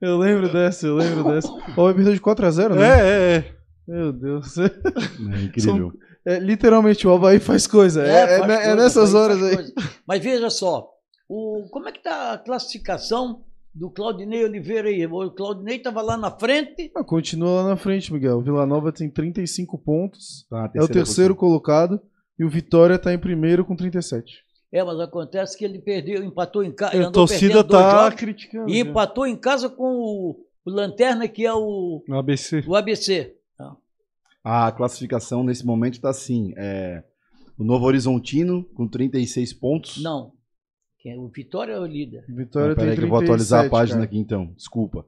[0.00, 1.48] Eu lembro dessa, eu lembro dessa.
[1.76, 2.86] O Havaí perdeu de 4x0, né?
[2.86, 3.54] É, é, é.
[3.88, 4.56] Meu Deus.
[4.58, 5.92] É incrível.
[6.28, 8.04] É, literalmente, o Havaí faz coisa.
[8.06, 9.54] É, é, faz né- é coisa, nessas horas aí.
[9.54, 9.74] coisa.
[10.06, 10.88] Mas veja só,
[11.28, 15.06] o, como é que tá a classificação do Claudinei Oliveira aí?
[15.06, 18.38] O Claudinei estava lá na frente, Ah, continua lá na frente, Miguel.
[18.38, 20.46] O Vila Nova tem 35 pontos.
[20.50, 22.00] Tá na É o terceiro colocado.
[22.38, 24.44] E o Vitória tá em primeiro com 37.
[24.72, 28.68] é, mas acontece que ele perdeu, empatou em casa, A torcida tá criticando.
[28.70, 28.80] e já.
[28.80, 32.62] empatou em casa com o, o Lanterna, que é o, No ABC.
[32.66, 33.34] o ABC.
[34.50, 37.04] A classificação nesse momento está assim: é,
[37.58, 40.02] o Novo Horizontino com 36 pontos.
[40.02, 40.32] Não,
[41.04, 42.24] é o Vitória é o líder.
[42.26, 44.04] Vitória Não, tem peraí 37, que eu vou atualizar a página cara.
[44.06, 44.46] aqui então.
[44.56, 45.04] Desculpa.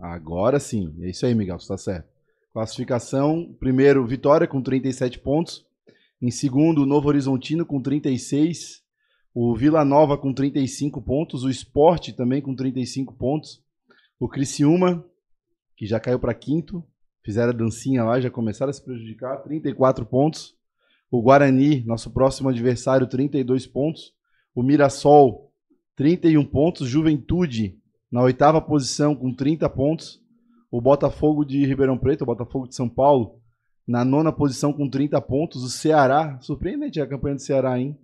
[0.00, 0.96] Agora sim.
[1.00, 1.60] É isso aí, Miguel.
[1.60, 2.08] Você tá certo.
[2.52, 5.64] Classificação: primeiro, Vitória com 37 pontos.
[6.20, 8.82] Em segundo, o Novo Horizontino com 36.
[9.32, 11.44] O Vila Nova com 35 pontos.
[11.44, 13.62] O Sport também com 35 pontos.
[14.18, 15.04] O Criciúma,
[15.76, 16.84] que já caiu para quinto.
[17.28, 19.42] Fizeram a dancinha lá, já começaram a se prejudicar.
[19.42, 20.54] 34 pontos.
[21.10, 24.14] O Guarani, nosso próximo adversário, 32 pontos.
[24.54, 25.52] O Mirassol,
[25.94, 26.88] 31 pontos.
[26.88, 27.76] Juventude,
[28.10, 30.22] na oitava posição, com 30 pontos.
[30.70, 33.38] O Botafogo de Ribeirão Preto, o Botafogo de São Paulo,
[33.86, 35.62] na nona posição, com 30 pontos.
[35.62, 37.94] O Ceará, surpreendente a campanha do Ceará, hein?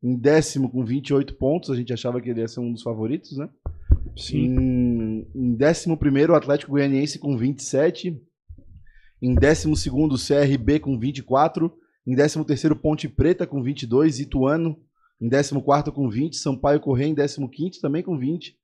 [0.00, 1.68] Em décimo, com 28 pontos.
[1.70, 3.48] A gente achava que ele ia ser um dos favoritos, né?
[4.16, 4.56] Sim.
[4.56, 8.22] Em, em décimo primeiro, o Atlético Goianiense com 27.
[9.20, 11.72] Em décimo segundo, o CRB com 24.
[12.06, 14.20] Em décimo terceiro, Ponte Preta com 22.
[14.20, 14.78] Ituano
[15.20, 16.36] em décimo quarto com 20.
[16.36, 18.56] Sampaio Correia em décimo quinto também com 20.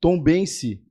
[0.00, 0.82] Tombense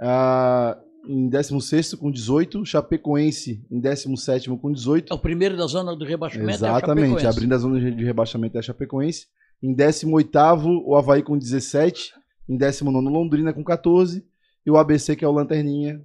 [0.00, 2.64] ah, em décimo sexto com 18.
[2.64, 5.12] Chapecoense em décimo sétimo com 18.
[5.12, 6.50] É o primeiro da zona do rebaixamento.
[6.50, 7.26] é a Exatamente, Chapecoense.
[7.26, 9.26] abrindo a zona de rebaixamento é a Chapecoense.
[9.62, 10.38] Em 18
[10.84, 12.12] o Havaí com 17.
[12.48, 14.24] Em 19 Londrina com 14.
[14.64, 16.04] E o ABC, que é o Lanterninha,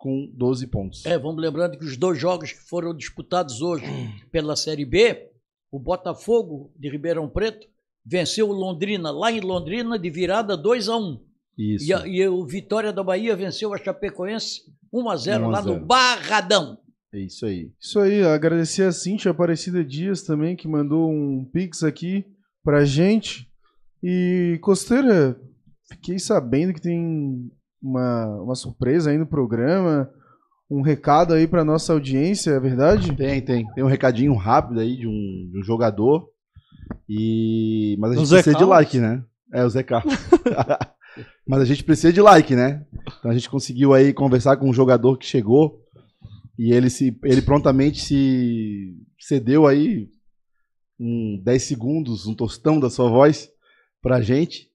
[0.00, 1.04] com 12 pontos.
[1.04, 3.84] É, vamos lembrando que os dois jogos que foram disputados hoje
[4.32, 5.28] pela Série B,
[5.70, 7.66] o Botafogo de Ribeirão Preto
[8.04, 11.20] venceu o Londrina lá em Londrina de virada 2 a 1
[11.58, 11.84] Isso.
[11.86, 15.50] e, a- e o Vitória da Bahia venceu a Chapecoense 1 a 0 1 a
[15.50, 15.78] lá 0.
[15.80, 16.78] no Barradão.
[17.12, 17.70] É isso aí.
[17.78, 22.24] Isso aí, agradecer a Cintia Aparecida Dias também, que mandou um pix aqui
[22.64, 23.46] pra gente.
[24.02, 25.38] E, Costeira,
[25.88, 27.50] fiquei sabendo que tem
[27.82, 30.10] uma, uma surpresa aí no programa,
[30.70, 33.14] um recado aí pra nossa audiência, é verdade?
[33.16, 33.66] Tem, tem.
[33.72, 36.28] Tem um recadinho rápido aí de um, de um jogador.
[37.08, 37.96] E...
[37.98, 39.24] Mas a gente precisa de like, né?
[39.52, 40.14] É, o Zé Carlos.
[41.46, 42.86] Mas a gente precisa de like, né?
[43.18, 45.80] Então a gente conseguiu aí conversar com um jogador que chegou
[46.56, 50.08] e ele, se, ele prontamente se cedeu aí
[50.98, 53.50] um 10 segundos, um tostão da sua voz
[54.02, 54.70] pra gente.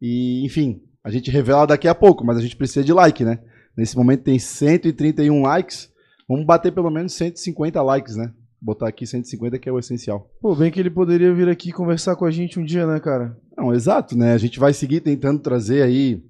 [0.00, 3.38] E, enfim, a gente revela daqui a pouco, mas a gente precisa de like, né?
[3.76, 5.90] Nesse momento tem 131 likes.
[6.28, 8.32] Vamos bater pelo menos 150 likes, né?
[8.60, 10.30] Botar aqui 150 que é o essencial.
[10.40, 13.36] Pô, bem que ele poderia vir aqui conversar com a gente um dia, né, cara?
[13.56, 14.32] Não, exato, né?
[14.32, 16.22] A gente vai seguir tentando trazer aí.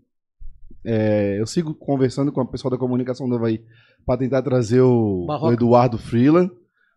[0.84, 3.62] é, eu sigo conversando com o pessoal da comunicação do Havaí
[4.06, 6.50] para tentar trazer o, o Eduardo Freeland.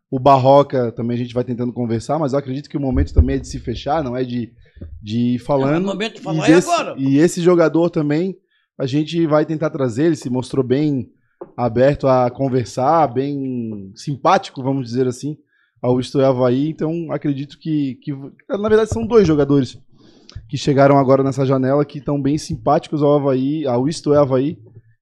[0.09, 3.35] O Barroca também a gente vai tentando conversar, mas eu acredito que o momento também
[3.35, 4.53] é de se fechar, não é de,
[5.01, 5.89] de ir falando.
[5.89, 6.95] É momento de falar, e, e desse- agora?
[6.97, 8.37] e esse jogador também
[8.77, 11.09] a gente vai tentar trazer, ele se mostrou bem
[11.55, 15.37] aberto a conversar, bem simpático, vamos dizer assim,
[15.81, 16.69] ao é Havaí.
[16.69, 18.11] Então acredito que, que,
[18.49, 19.77] na verdade, são dois jogadores
[20.49, 24.57] que chegaram agora nessa janela que estão bem simpáticos ao Havaí, ao Isto é Havaí.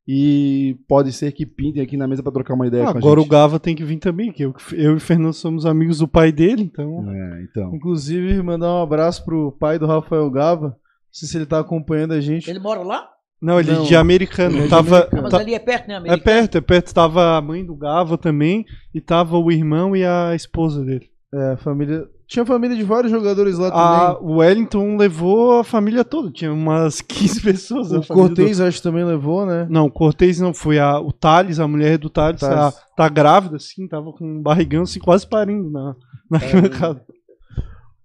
[0.08, 3.22] E pode ser que pintem aqui na mesa para trocar uma ideia com a Agora
[3.22, 3.26] o.
[3.26, 6.32] Gava tem que vir também, que eu, eu e o Fernando somos amigos do pai
[6.32, 7.10] dele, então.
[7.10, 7.74] É, então.
[7.74, 10.68] Inclusive, mandar um abraço pro pai do Rafael Gava.
[10.68, 10.76] Não
[11.10, 12.50] sei se ele tá acompanhando a gente.
[12.50, 13.10] Ele mora lá?
[13.42, 14.56] Não, ele Não, de americano.
[14.56, 15.20] ele é de tava, americano.
[15.20, 16.24] Ah, mas ali é perto, né, é Americano?
[16.24, 16.94] perto, é perto.
[16.94, 21.10] Tava a mãe do Gava também, e tava o irmão e a esposa dele.
[21.34, 22.06] É, família.
[22.28, 24.28] Tinha família de vários jogadores lá A, também.
[24.32, 27.94] o Wellington levou a família toda, tinha umas 15 pessoas.
[27.94, 29.66] a O Cortez, acho que também levou, né?
[29.66, 32.40] do- Não, o Cortez não, foi a, o Thales, a mulher do Thales.
[32.40, 35.96] Tá, tá grávida, assim, tava com um barrigão, assim, quase parindo na,
[36.32, 37.02] na arquibancada.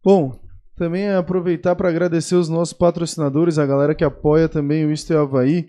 [0.05, 0.39] Bom,
[0.77, 5.13] também é aproveitar para agradecer os nossos patrocinadores, a galera que apoia também o Isto
[5.13, 5.67] é Havaí.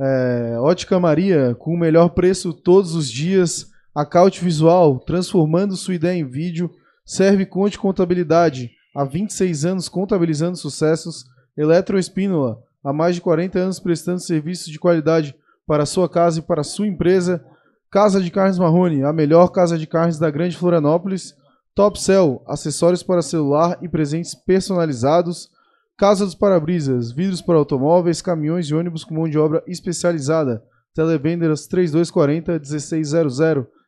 [0.00, 3.66] É, Ótica Maria, com o melhor preço todos os dias.
[3.94, 6.70] Acaute Visual, transformando sua ideia em vídeo.
[7.04, 11.24] Serve Conte Contabilidade, há 26 anos contabilizando sucessos.
[11.56, 15.34] Eletroespínola, há mais de 40 anos prestando serviços de qualidade
[15.66, 17.44] para sua casa e para sua empresa.
[17.90, 21.34] Casa de Carnes Marrone, a melhor casa de carnes da Grande Florianópolis.
[21.74, 25.50] Top Cell, acessórios para celular e presentes personalizados.
[25.98, 30.62] Casa dos Parabrisas, vidros para automóveis, caminhões e ônibus com mão de obra especializada.
[30.94, 33.38] Televendas 3240 1600.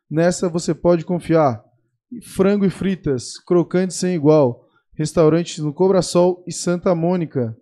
[0.09, 1.64] Nessa você pode confiar.
[2.21, 4.63] Frango e fritas, crocante sem igual.
[4.97, 7.55] Restaurantes no Cobrasol e Santa Mônica.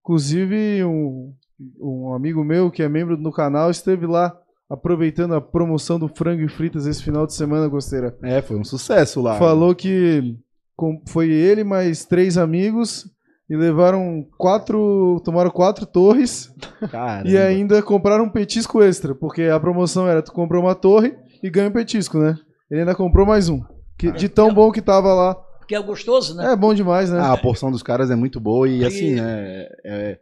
[0.00, 1.32] Inclusive, um,
[1.80, 4.36] um amigo meu que é membro do canal esteve lá
[4.70, 8.16] aproveitando a promoção do frango e fritas esse final de semana, Gosteira.
[8.22, 9.36] É, foi um sucesso lá.
[9.38, 10.36] Falou que
[10.76, 13.08] com- foi ele mais três amigos
[13.48, 15.20] e levaram quatro.
[15.24, 16.52] tomaram quatro torres
[16.90, 17.28] Caramba.
[17.28, 21.48] e ainda compraram um petisco extra, porque a promoção era tu comprou uma torre e
[21.50, 22.36] ganha um petisco, né?
[22.70, 23.62] Ele ainda comprou mais um.
[23.98, 25.34] Que, de tão bom que tava lá.
[25.58, 26.52] Porque é gostoso, né?
[26.52, 27.18] É bom demais, né?
[27.18, 30.18] Ah, a porção dos caras é muito boa e Aí- assim, é, é-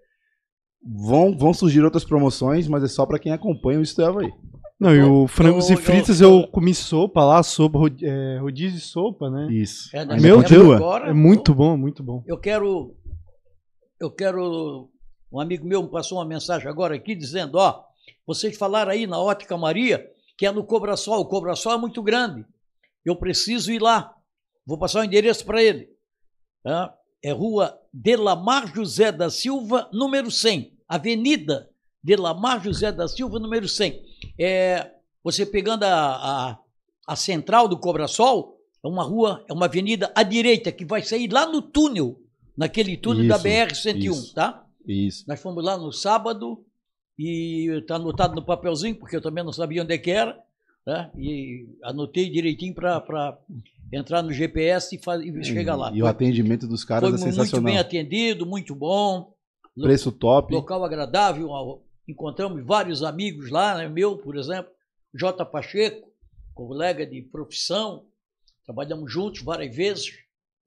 [0.83, 4.33] vão, vão surgir outras promoções, mas é só pra quem acompanha o Isto é Havaí.
[4.81, 8.79] Não, e o frangos eu- e fritas eu- eu comi sopa lá, sopa, é, rodízio
[8.79, 9.49] de sopa, né?
[9.51, 9.89] Isso.
[9.95, 12.22] É, Meu agora- É muito bom, muito bom.
[12.27, 12.95] Eu quero.
[14.01, 14.91] Eu quero.
[15.33, 17.83] Um amigo meu me passou uma mensagem agora aqui dizendo: ó,
[18.27, 20.05] vocês falaram aí na Ótica Maria
[20.37, 21.20] que é no Cobrasol.
[21.20, 22.45] O Cobrasol é muito grande.
[23.05, 24.15] Eu preciso ir lá.
[24.67, 25.91] Vou passar o endereço para ele.
[27.23, 30.73] É rua Delamar José da Silva, número 100.
[30.89, 31.71] Avenida
[32.03, 34.03] Delamar José da Silva, número 100.
[34.39, 34.91] É,
[35.23, 36.59] você pegando a, a,
[37.07, 41.33] a central do Cobrasol, é uma rua, é uma avenida à direita que vai sair
[41.33, 42.21] lá no túnel,
[42.55, 44.35] naquele túnel da Isso, BR-101, isso.
[44.35, 44.67] tá?
[44.87, 45.25] Isso.
[45.27, 46.63] Nós fomos lá no sábado
[47.19, 50.39] e está anotado no papelzinho, porque eu também não sabia onde é que era,
[50.87, 51.11] né?
[51.16, 53.39] E anotei direitinho para
[53.93, 55.91] entrar no GPS e, faz, e chegar lá.
[55.93, 57.64] E o atendimento dos caras Foi é muito sensacional.
[57.64, 59.32] bem atendido, muito bom.
[59.80, 60.53] Preço top.
[60.55, 61.51] Local agradável.
[62.07, 63.89] Encontramos vários amigos lá, né?
[63.89, 64.70] meu, por exemplo,
[65.14, 65.45] J.
[65.47, 66.09] Pacheco,
[66.55, 68.05] colega de profissão.
[68.64, 70.12] Trabalhamos juntos várias vezes.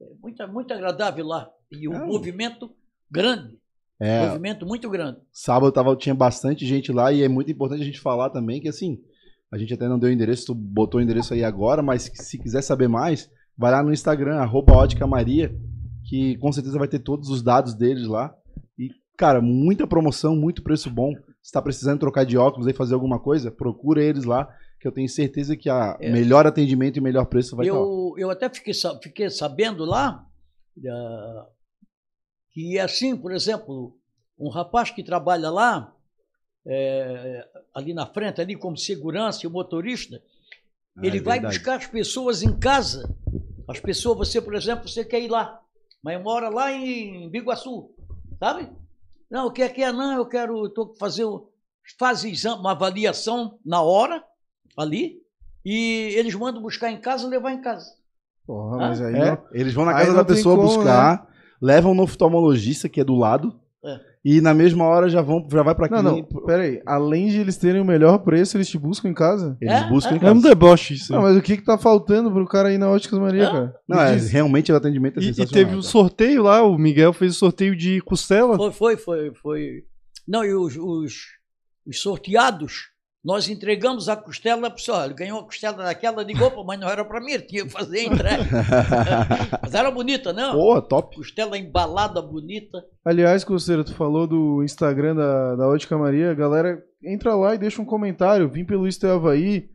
[0.02, 1.50] É muito, muito agradável lá.
[1.72, 2.06] E um É.
[2.06, 2.72] movimento
[3.10, 3.58] grande.
[4.00, 5.18] É, Movimento muito grande.
[5.32, 8.68] sábado tava, tinha bastante gente lá e é muito importante a gente falar também que
[8.68, 9.02] assim,
[9.52, 12.38] a gente até não deu o endereço, tu botou o endereço aí agora, mas se
[12.38, 15.56] quiser saber mais, vai lá no Instagram, arroba Ótica Maria,
[16.04, 18.36] que com certeza vai ter todos os dados deles lá.
[18.78, 21.14] E, cara, muita promoção, muito preço bom.
[21.42, 24.48] Se tá precisando trocar de óculos e fazer alguma coisa, procura eles lá,
[24.80, 26.12] que eu tenho certeza que a É.
[26.12, 27.84] melhor atendimento e melhor preço vai estar lá.
[27.86, 30.26] Eu, eu até fiquei, fiquei sabendo lá
[30.90, 31.48] ah,
[32.52, 33.98] que é assim, por exemplo,
[34.38, 35.94] um rapaz que trabalha lá,
[36.68, 40.22] é, ali na frente, ali como segurança e o motorista,
[40.98, 41.58] Ah, ele é vai verdade.
[41.58, 43.10] buscar as pessoas em casa.
[43.68, 45.60] As pessoas, você, por exemplo, você quer ir lá,
[46.04, 47.92] mas mora lá em Biguaçu,
[48.40, 48.70] sabe?
[49.30, 49.92] Não, o que é que é?
[49.92, 51.26] Não, eu quero, estou fazer,
[52.00, 54.24] faz exame, uma avaliação na hora,
[54.78, 55.22] ali,
[55.66, 57.94] e eles mandam buscar em casa e levar em casa.
[58.46, 61.28] Porra, Ah, mas aí É, não- eles vão na casa da pessoa como, buscar,
[61.62, 64.00] levam no oftalmologista, que é do lado, É.
[64.30, 66.42] e na mesma hora já vão, já vai pra Não, não, clínica.
[66.46, 66.82] pera aí.
[66.86, 69.58] Além de eles terem o melhor preço, eles te buscam em casa?
[69.62, 70.50] Eles É, buscam em É um casa.
[70.50, 71.14] deboche isso.
[71.14, 73.76] Não, mas o que que tá faltando pro cara ir na Óticas Maria, Ah, cara?
[73.88, 75.54] Não, é, realmente o atendimento é E, e sensacional.
[75.54, 75.92] teve um cara.
[75.92, 78.58] sorteio lá, o Miguel fez o sorteio de costela.
[78.58, 79.84] Foi, foi, foi, foi.
[80.28, 81.14] Não, e os, os,
[81.86, 82.90] os sorteados,
[83.24, 85.06] nós entregamos a costela para pessoa.
[85.06, 87.70] Ele ganhou a costela daquela, ligou, "Pô, mas não era para mim, ele tinha que
[87.70, 88.46] fazer a entrega.
[89.62, 90.54] mas era bonita, não?
[90.54, 91.16] Porra, top.
[91.18, 92.84] Costela embalada, bonita.
[93.04, 96.34] Aliás, Coceira, tu falou do Instagram da, da Ótica Maria.
[96.34, 98.50] Galera, entra lá e deixa um comentário.
[98.50, 99.70] Vim pelo Isto é Havaí.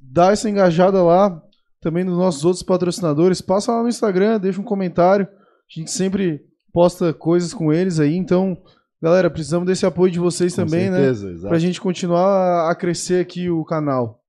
[0.00, 1.42] Dá essa engajada lá.
[1.80, 3.40] Também nos nossos outros patrocinadores.
[3.40, 5.28] Passa lá no Instagram, deixa um comentário.
[5.28, 6.42] A gente sempre
[6.72, 8.16] posta coisas com eles aí.
[8.16, 8.56] Então,
[9.02, 10.96] galera, precisamos desse apoio de vocês Com também, né?
[10.98, 11.48] certeza, exato.
[11.48, 14.22] Pra gente continuar a crescer aqui o canal.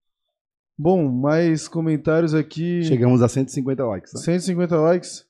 [0.78, 2.84] Bom, mais comentários aqui.
[2.84, 4.12] Chegamos a 150 likes.
[4.14, 4.20] Tá?
[4.20, 5.26] 150 likes.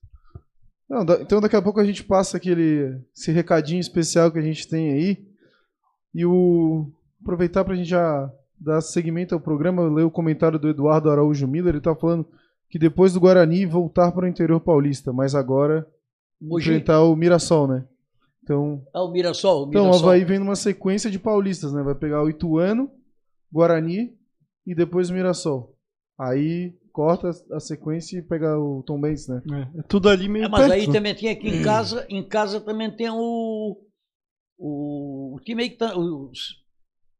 [0.89, 4.43] Não, da- então daqui a pouco a gente passa aquele esse recadinho especial que a
[4.43, 5.17] gente tem aí.
[6.13, 6.91] E o
[7.21, 11.47] aproveitar pra gente já dar seguimento ao programa, eu ler o comentário do Eduardo Araújo
[11.47, 12.27] Miller, ele tá falando
[12.69, 15.87] que depois do Guarani voltar para o interior paulista, mas agora
[16.41, 16.69] Mogi.
[16.69, 17.85] enfrentar o Mirassol, né?
[18.49, 19.65] Então, Ah, o Mirassol.
[19.65, 20.09] O então o Mirassol.
[20.09, 21.83] Havaí vem numa sequência de paulistas, né?
[21.83, 22.89] Vai pegar o Ituano,
[23.53, 24.17] Guarani
[24.65, 25.75] e depois o Mirassol.
[26.19, 29.39] Aí corta a sequência e pega o Tom Benz, né?
[29.53, 30.93] É, é tudo ali meio É, mas perto, aí né?
[30.93, 33.77] também tem aqui em casa, em casa também tem o,
[34.57, 36.39] o, o time aí que tá, os,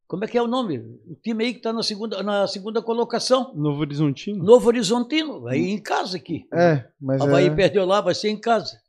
[0.08, 0.80] Como é que é o nome?
[0.80, 3.54] O time aí que está na segunda, na segunda colocação.
[3.56, 4.44] Novo Horizontino.
[4.44, 5.48] Novo Horizontino.
[5.48, 6.48] Aí em casa aqui.
[6.52, 7.56] É, mas Havaí é...
[7.56, 8.80] perdeu lá, vai ser em casa.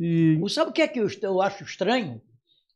[0.00, 2.20] E Sabe o que é que eu, eu acho estranho?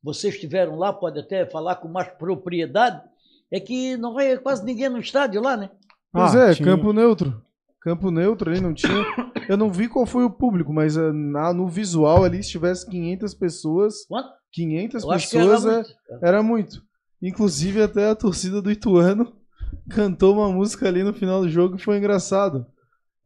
[0.03, 3.03] Vocês estiveram lá, pode até falar com mais propriedade.
[3.51, 5.71] É que não vai quase ninguém no estádio lá, né?
[6.13, 7.43] Pois Ah, é, tinha- campo neutro.
[7.81, 9.05] Campo neutro ali não tinha.
[9.49, 12.89] Eu não vi qual foi o público, mas eh, na, no visual ali, se tivesse
[12.89, 14.29] 500 pessoas, Quanto?
[14.53, 16.25] 500 Eu acho que era pessoas é- muito.
[16.25, 16.83] era muito.
[17.23, 19.33] Inclusive, até a torcida do Ituano
[19.91, 22.67] cantou uma música ali no final do jogo e foi engraçado.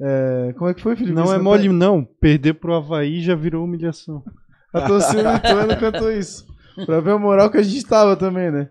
[0.04, 1.14] É, como é que foi, Felipe?
[1.14, 2.04] Não Você é mole, não.
[2.20, 4.22] Perder pro Havaí já virou humilhação.
[4.74, 6.44] A torcida do Ituano cantou isso.
[6.86, 8.70] Pra ver a moral que a gente tava também, né?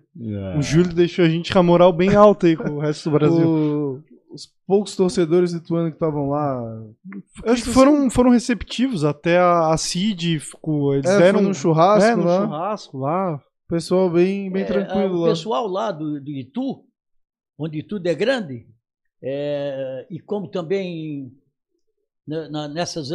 [0.58, 3.14] O Júlio deixou a gente com a moral bem alta aí com o resto do
[3.18, 3.48] Brasil.
[3.48, 4.04] O-
[4.34, 6.64] os poucos torcedores do Ituano que estavam lá.
[7.44, 9.04] Eu acho que foram, foram receptivos.
[9.06, 10.96] Até a, a Cid ficou.
[10.96, 12.42] Eles É, deram num churrasco é, no lá.
[12.46, 13.42] churrasco lá.
[13.70, 15.28] Pessoal bem, bem É, tranquilo o lá.
[15.30, 16.84] pessoal lá do, do Itu,
[17.60, 18.66] onde tudo é grande,
[19.24, 21.32] é, e como também
[22.28, 23.10] na- na- nessas,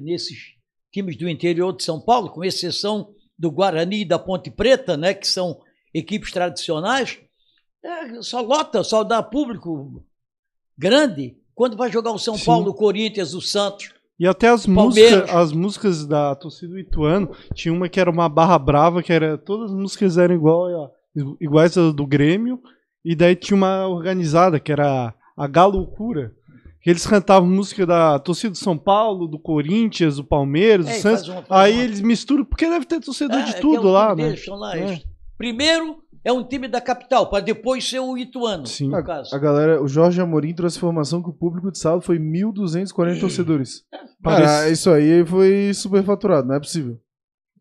[0.00, 0.54] nesses
[0.92, 5.12] times do interior de São Paulo, com exceção do Guarani e da Ponte Preta, né,
[5.14, 5.60] que são
[5.92, 7.18] equipes tradicionais,
[7.84, 10.04] é, só lota, só dá público
[10.76, 12.46] grande quando vai jogar o São Sim.
[12.46, 13.92] Paulo, o Corinthians, o Santos.
[14.18, 15.12] E até as Palmeiras.
[15.20, 19.12] músicas, as músicas da torcida do Ituano, tinha uma que era uma barra brava, que
[19.12, 19.36] era.
[19.36, 20.92] Todas as músicas eram igual,
[21.40, 22.60] iguais às do Grêmio.
[23.04, 26.32] E daí tinha uma organizada, que era a Galoucura.
[26.80, 30.98] Que eles cantavam música da torcida do São Paulo, do Corinthians, do Palmeiras, do É,
[30.98, 31.26] e Santos.
[31.28, 33.92] uma- Aí uma- eles misturam, porque deve ter torcedor É, de é tudo é o
[33.92, 34.34] lá, né?
[34.48, 35.00] lá, É.
[35.38, 38.88] Primeiro é um time da capital, para depois ser o Ituano, Sim.
[38.90, 39.34] no caso.
[39.34, 43.82] A galera, o Jorge Amorim trouxe informação que o público de sábado foi 1.240 torcedores.
[43.90, 46.98] Cara, Parece- isso aí foi superfaturado, não é possível.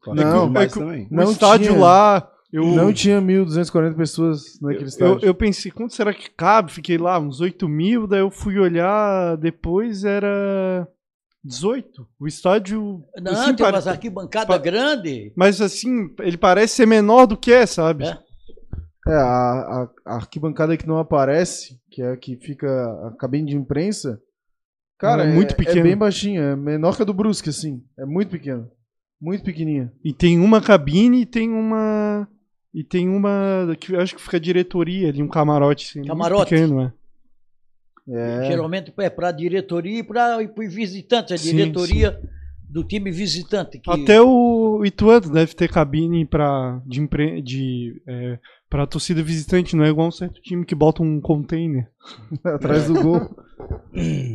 [0.07, 1.07] Não, mais é que- também.
[1.09, 2.29] O não estádio tinha- lá.
[2.53, 5.19] Eu, Não tinha 1.240 pessoas naquele Eu, estádio.
[5.25, 6.71] eu pensei, quanto será que cabe?
[6.71, 10.87] Fiquei lá, uns 8 mil, daí eu fui olhar, depois era
[11.43, 12.07] 18.
[12.19, 13.03] O estádio.
[13.19, 15.33] Não, assim, tem pare- umas arquibancada pa- grande.
[15.35, 18.05] Mas assim, ele parece ser menor do que é, sabe?
[18.05, 18.17] É.
[19.05, 22.67] É, a, a- a arquibancada que não aparece, que é a que fica
[23.07, 24.21] a cabine de imprensa,
[24.99, 25.81] cara, É é muito É pequena.
[25.83, 27.81] bem baixinha, é menor que a do Brusque, assim.
[27.99, 28.69] É muito pequena.
[29.19, 29.91] Muito pequenininha.
[30.05, 32.27] E tem uma cabine e tem uma.
[32.73, 33.75] E tem uma.
[33.79, 35.99] que eu acho que fica a diretoria ali, um camarote.
[35.99, 36.49] Assim, Camarote.
[36.49, 36.93] pequeno, é.
[38.09, 38.47] É.
[38.47, 42.19] Geralmente é para a diretoria e para os visitantes, a Sim, diretoria
[42.67, 43.79] do time visitante.
[43.79, 43.89] Que...
[43.89, 47.41] Até o Ituano deve ter cabine pra, de, empre...
[47.41, 48.39] de é,
[48.69, 51.87] pra torcida visitante, não é igual um certo time que bota um container.
[52.43, 53.37] atrás do gol.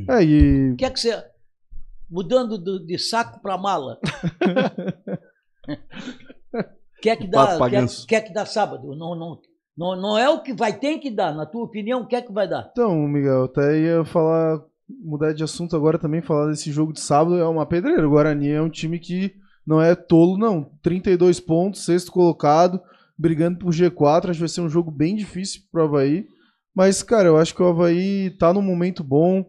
[0.09, 1.23] É, e O que é que você.
[2.09, 3.99] Mudando do- de saco para mala.
[7.01, 7.59] quer que dá,
[8.07, 8.95] quer, que dá sábado?
[8.95, 9.39] Não, não,
[9.77, 11.35] não, não é o que vai, tem que dar.
[11.35, 12.69] Na tua opinião, o que é que vai dar?
[12.73, 17.01] Então, Miguel, eu até ia falar, mudar de assunto agora também, falar desse jogo de
[17.01, 18.07] sábado, é uma pedreira.
[18.07, 19.33] O Guarani é um time que
[19.67, 20.71] não é tolo, não.
[20.83, 22.81] 32 pontos, sexto colocado,
[23.17, 24.31] brigando por G4.
[24.31, 26.27] Acho que vai ser um jogo bem difícil pro Havaí.
[26.75, 29.45] Mas, cara, eu acho que o Havaí tá num momento bom.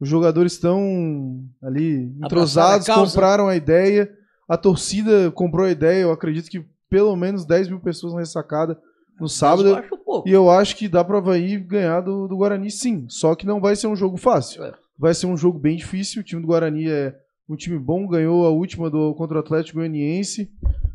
[0.00, 4.10] Os jogadores estão ali entrosados, a compraram a ideia.
[4.48, 6.02] A torcida comprou a ideia.
[6.02, 8.78] Eu acredito que pelo menos 10 mil pessoas na ressacada
[9.20, 9.68] no sábado.
[9.68, 10.28] Eu acho pouco.
[10.28, 13.06] E eu acho que dá pra Havaí ganhar do, do Guarani sim.
[13.08, 14.64] Só que não vai ser um jogo fácil.
[14.64, 14.72] É.
[14.98, 16.20] Vai ser um jogo bem difícil.
[16.20, 17.14] O time do Guarani é
[17.48, 20.50] um time bom, ganhou a última do, contra o Atlético Goianiense.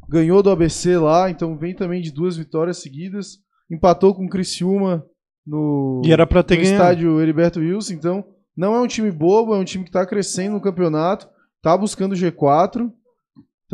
[0.07, 3.39] Ganhou do ABC lá, então vem também de duas vitórias seguidas.
[3.71, 5.03] Empatou com o Criciúma
[5.45, 6.81] no, E era pra ter no ganhado.
[6.83, 7.93] estádio Heriberto Wilson.
[7.93, 8.23] Então,
[8.55, 11.27] não é um time bobo, é um time que tá crescendo no campeonato,
[11.61, 12.91] tá buscando o G4.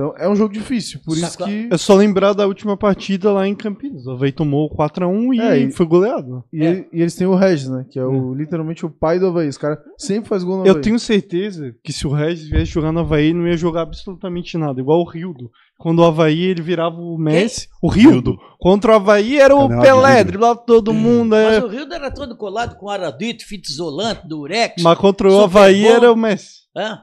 [0.01, 0.99] Então, é um jogo difícil.
[1.05, 1.69] Por isso que.
[1.71, 4.05] É só lembrar da última partida lá em Campinas.
[4.05, 6.43] O Havaí tomou 4x1 e, É, e- foi goleado.
[6.51, 7.85] E, ele- e eles têm o Regis, né?
[7.89, 9.47] Que é o, literalmente o pai do Havaí.
[9.47, 10.81] Esse cara sempre faz gol no Eu Havaí.
[10.83, 14.79] tenho certeza que se o Regis viesse jogar no Havaí, não ia jogar absolutamente nada.
[14.79, 15.49] Igual o Rildo.
[15.77, 17.67] Quando o Havaí ele virava o Messi.
[17.81, 18.37] O Rildo.
[18.59, 21.35] Contra o Havaí era o Canela de Pelé, driblava todo mundo.
[21.35, 21.59] é.
[21.59, 24.81] Mas o Rio era todo colado com Aradito, fita isolante, Durex.
[24.83, 25.89] Mas contra o Havaí bom.
[25.89, 26.61] era o Messi.
[26.77, 26.99] hã?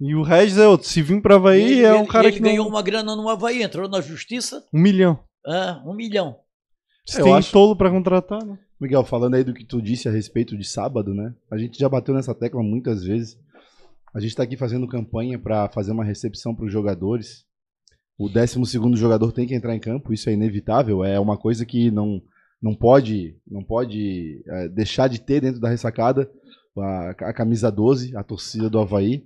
[0.00, 0.86] E o Regis é outro.
[0.88, 2.42] Se vir pra Havaí, ele, é um ele- cara ele que.
[2.42, 5.18] não- ganhou uma grana no Havaí, entrou na justiça, Um milhão.
[5.46, 5.82] hã?
[5.86, 6.36] um milhão.
[7.16, 8.58] Eu tem acho- tolo pra contratar, né?
[8.80, 11.34] Miguel, falando aí do que tu disse a respeito de sábado, né?
[11.50, 13.38] A gente já bateu nessa tecla muitas vezes.
[14.14, 17.44] A gente tá aqui fazendo campanha para fazer uma recepção para os jogadores.
[18.18, 21.90] O 12 jogador tem que entrar em campo, isso é inevitável, é uma coisa que
[21.90, 22.20] não,
[22.62, 26.30] não pode, não pode é, deixar de ter dentro da ressacada
[26.78, 29.24] a, a camisa 12, a torcida do Havaí.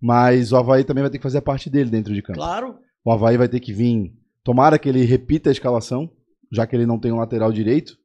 [0.00, 2.38] Mas o Havaí também vai ter que fazer a parte dele dentro de campo.
[2.38, 2.78] Claro.
[3.04, 4.12] O Havaí vai ter que vir.
[4.44, 6.10] Tomara que ele repita a escalação.
[6.50, 7.98] já que ele não tem um lateral direito.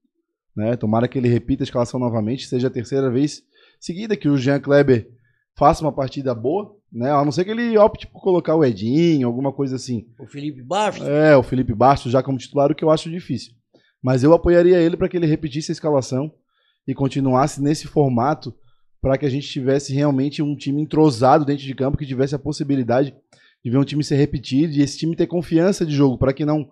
[0.56, 0.76] Né?
[0.76, 3.42] Tomara que ele repita a escalação novamente, seja a terceira vez
[3.84, 5.10] seguida que o Jean Kleber
[5.58, 7.12] faça uma partida boa, né?
[7.12, 10.08] A não ser que ele opte por colocar o Edinho, alguma coisa assim.
[10.18, 11.06] O Felipe Bastos.
[11.06, 13.54] É, o Felipe Bastos já como titular, o que eu acho difícil.
[14.02, 16.34] Mas eu apoiaria ele para que ele repetisse a escalação
[16.88, 18.56] e continuasse nesse formato
[19.04, 22.40] para que a gente tivesse realmente um time entrosado dentro de campo, que tivesse a
[22.40, 23.14] possibilidade
[23.62, 26.46] de ver um time ser repetido e esse time ter confiança de jogo, para que
[26.46, 26.70] não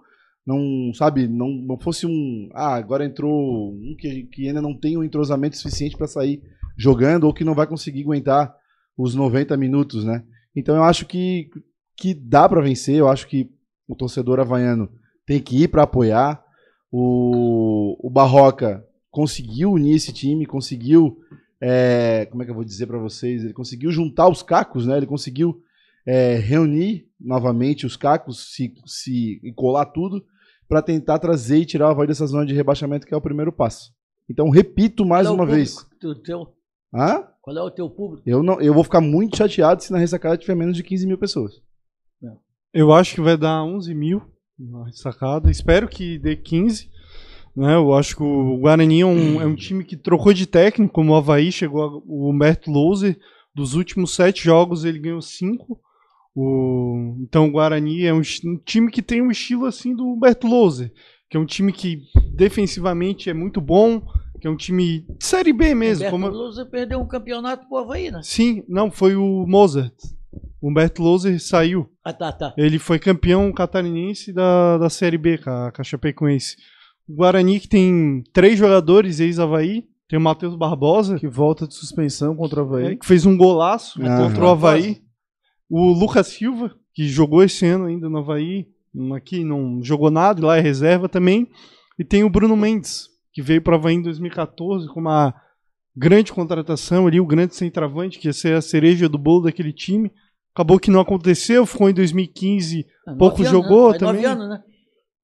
[0.48, 4.98] não, sabe, não, não fosse um, ah, agora entrou um que, que ainda não tem
[4.98, 6.42] um entrosamento suficiente para sair
[6.76, 8.56] jogando ou que não vai conseguir aguentar
[8.98, 10.24] os 90 minutos, né?
[10.56, 11.50] Então eu acho que,
[11.98, 13.52] que dá para vencer, eu acho que
[13.88, 14.90] o torcedor havaiano
[15.28, 16.44] tem que ir para apoiar.
[16.92, 21.20] O, o Barroca conseguiu unir esse time, conseguiu,
[21.62, 24.98] é, como é que eu vou dizer para vocês, ele conseguiu juntar os cacos, né?
[24.98, 25.62] Ele conseguiu
[26.06, 30.26] é, reunir novamente os cacos, se, se e colar tudo
[30.68, 33.52] para tentar trazer e tirar o Havaí dessa zona de rebaixamento que é o primeiro
[33.52, 33.94] passo.
[34.30, 35.76] Então repito mais Qual é o uma vez.
[35.76, 36.54] público do teu-
[36.94, 37.24] Hã?
[37.42, 38.24] Qual é o teu público?
[38.26, 41.18] Eu, não, eu vou ficar muito chateado se na ressacada tiver menos de 15 mil
[41.18, 41.62] pessoas.
[42.74, 44.22] Eu acho que vai dar 11 mil
[44.58, 45.50] na ressacada.
[45.52, 46.90] Espero que dê 15.
[47.56, 47.76] Né?
[47.76, 51.12] Eu acho que o Guarani é um, é um time que trocou de técnico, como
[51.12, 53.18] o Havaí chegou a- o Humberto Louser.
[53.54, 55.80] Dos últimos sete jogos ele ganhou cinco.
[56.34, 60.48] O, então o Guarani é um, um time que tem um estilo assim do Humberto
[60.48, 60.92] Louser,
[61.30, 62.00] que é um time que
[62.34, 64.02] defensivamente é muito bom,
[64.40, 66.08] que é um time de série B mesmo.
[66.16, 68.22] Humberto como- perdeu um campeonato pro Havaí, né?
[68.24, 69.94] Sim, não, foi o Mozart.
[70.62, 71.90] O Humberto Louser saiu.
[72.06, 72.54] Ah, tá, tá.
[72.58, 76.56] Ele foi campeão catarinense da, da Série B, com a, com a Chapecoense.
[77.16, 79.86] Guarani que tem três jogadores ex-Havaí.
[80.08, 82.98] Tem o Matheus Barbosa, Que volta de suspensão contra o é, Havaí.
[82.98, 84.28] que fez um golaço Aham.
[84.28, 84.98] contra o Havaí.
[85.70, 88.68] O Lucas Silva, que jogou esse ano ainda no Havaí.
[89.16, 91.48] Aqui não jogou nada, lá é reserva também.
[91.98, 95.34] E tem o Bruno Mendes, que veio para o Havaí em 2014 com uma
[95.96, 100.12] grande contratação ali, o grande centroavante, que ia ser a cereja do bolo daquele time.
[100.54, 103.98] Acabou que não aconteceu, ficou em 2015 Ah, Pouco nove anos, jogou né?
[103.98, 104.14] Também.
[104.24, 104.64] Nove anos, né?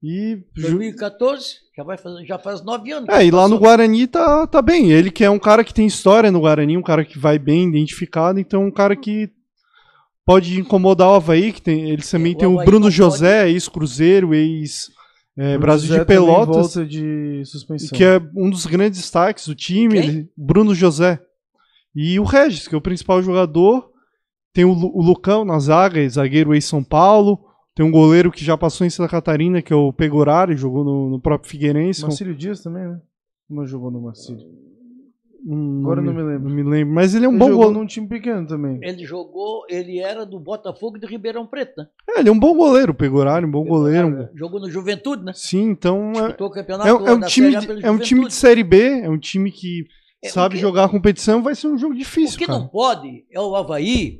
[0.04, 0.38] E.
[0.56, 1.46] ju- 2014,
[1.76, 3.10] já, vai fazer, já faz nove anos.
[3.10, 3.58] É, e lá no.
[3.60, 4.92] Guarani tá, tá bem.
[4.92, 7.68] Ele que é um cara que tem história no Guarani, um cara que vai bem
[7.68, 9.30] identificado, então um cara que
[10.26, 13.50] pode incomodar o Havaí, que tem, eles também É, o tem o Havaí Bruno José,
[13.50, 14.90] ex-Cruzeiro, ex
[15.38, 17.96] é, O Brasil José de Pelotas, volta de suspensão.
[17.98, 21.20] que é um dos grandes destaques do time, ele- Bruno José.
[21.96, 23.90] E o Regis, que é o principal jogador.
[24.54, 27.40] Tem o, o Lucão na zaga, zagueiro ex-São Paulo.
[27.78, 31.10] Tem um goleiro que já passou em Santa Catarina, que é o Pegorari, jogou no,
[31.12, 32.02] no próprio Figueirense.
[32.02, 33.00] Marcílio Dias também, né?
[33.48, 34.44] Não jogou no Marcílio.
[35.46, 36.50] Hum, Agora não me lembro.
[36.50, 36.94] Não me lembro.
[36.96, 37.80] Mas ele é um Ele bom jogou goleiro.
[37.80, 38.80] num time pequeno também.
[38.82, 41.88] Ele jogou, ele era do Botafogo de Ribeirão Preto, né?
[42.10, 44.08] É, ele é um bom goleiro, o Pegorari, um bom goleiro.
[44.08, 45.32] um- Jogou no Juventude, né?
[45.36, 48.34] Sim, então é, o é, um- é um time de, é um time de.
[48.34, 49.86] Série B, é um time que
[50.24, 52.58] É, sabe o que- jogar a competição, vai ser um jogo O difícil, que cara.
[52.58, 54.20] não pode é o Havaí,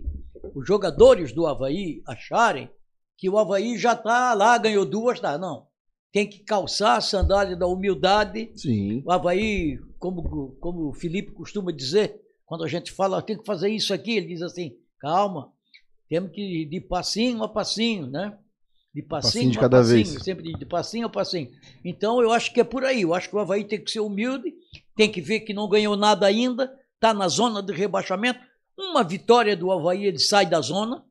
[0.56, 2.70] os jogadores do Havaí acharem
[3.18, 5.38] que o Havaí já tá lá, ganhou duas, tá?
[5.38, 5.66] Não.
[6.12, 8.52] Tem que calçar a sandália da humildade.
[8.56, 9.02] Sim.
[9.06, 13.70] O Havaí, como, como o Felipe costuma dizer, quando a gente fala, tem que fazer
[13.70, 15.52] isso aqui, ele diz assim, calma,
[16.08, 18.38] temos que ir de passinho a passinho, né?
[18.94, 20.24] De passinho, Passinho de a cada passinho, vez.
[20.24, 21.50] sempre de passinho a passinho.
[21.84, 24.00] Então eu acho que é por aí, eu acho que o Havaí tem que ser
[24.00, 24.54] humilde,
[24.96, 28.40] tem que ver que não ganhou nada ainda, está na zona de rebaixamento.
[28.78, 31.04] Uma vitória do Havaí, ele sai da zona,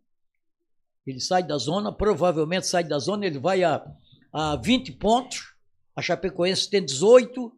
[1.06, 3.84] ele sai da zona, provavelmente sai da zona, ele vai a,
[4.32, 5.54] a 20 pontos,
[5.94, 7.52] a Chapecoense tem 18,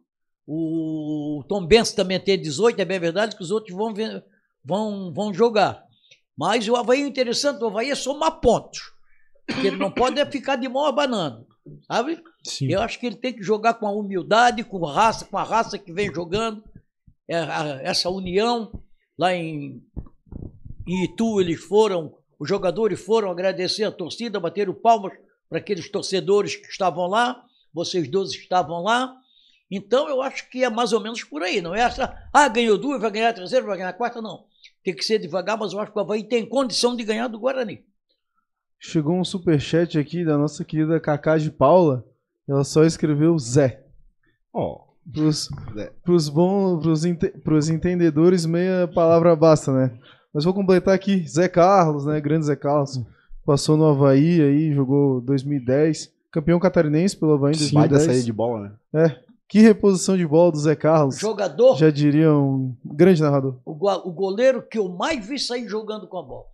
[0.47, 3.93] o Tom Benz também tem 18, é bem verdade que os outros vão,
[4.63, 5.83] vão, vão jogar.
[6.37, 8.79] Mas o Havaí, o interessante do Havaí é somar pontos.
[9.45, 11.45] Porque ele não pode é ficar de mão abanando.
[11.85, 12.23] Sabe?
[12.43, 12.71] Sim.
[12.71, 15.43] Eu acho que ele tem que jogar com a humildade, com a raça, com a
[15.43, 16.63] raça que vem jogando.
[17.29, 17.37] É,
[17.83, 18.71] essa união.
[19.17, 19.83] Lá em,
[20.87, 25.11] em Itu, eles foram, os jogadores foram agradecer a torcida, bateram palmas
[25.49, 27.43] para aqueles torcedores que estavam lá.
[27.73, 29.13] Vocês dois estavam lá.
[29.69, 31.61] Então eu acho que é mais ou menos por aí.
[31.61, 34.45] Não é essa, ah, ganhou duas, vai ganhar a terceira, vai ganhar a quarta, não.
[34.83, 37.37] Tem que ser devagar, mas eu acho que o Havaí tem condição de ganhar do
[37.39, 37.83] Guarani.
[38.79, 42.05] Chegou um superchat aqui da nossa querida Cacá de Paula.
[42.47, 43.85] Ela só escreveu Zé.
[44.53, 44.87] Ó.
[45.11, 45.91] Pros, Zé.
[46.03, 49.99] pros, bons, pros, ente- pros entendedores, meia palavra basta, né?
[50.33, 51.27] Mas vou completar aqui.
[51.27, 52.19] Zé Carlos, né?
[52.21, 53.01] Grande Zé Carlos.
[53.45, 56.11] Passou no Havaí aí, jogou 2010.
[56.31, 58.05] Campeão catarinense pelo Havaí em Sim, Vai da 2010.
[58.05, 59.19] saída de bola, né?
[59.47, 61.17] Que reposição de bola do Zé Carlos.
[61.17, 63.55] Jogador, Já diria um grande narrador.
[63.65, 66.45] o, o goleiro que eu mais vi sair jogando com a bola.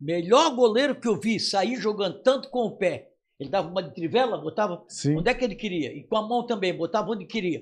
[0.00, 3.94] Melhor goleiro que eu vi sair jogando tanto com o pé Ele dava uma de
[3.94, 5.16] trivela, botava Sim.
[5.18, 5.92] onde é que ele queria.
[5.96, 7.60] E com a mão também, botava onde queria.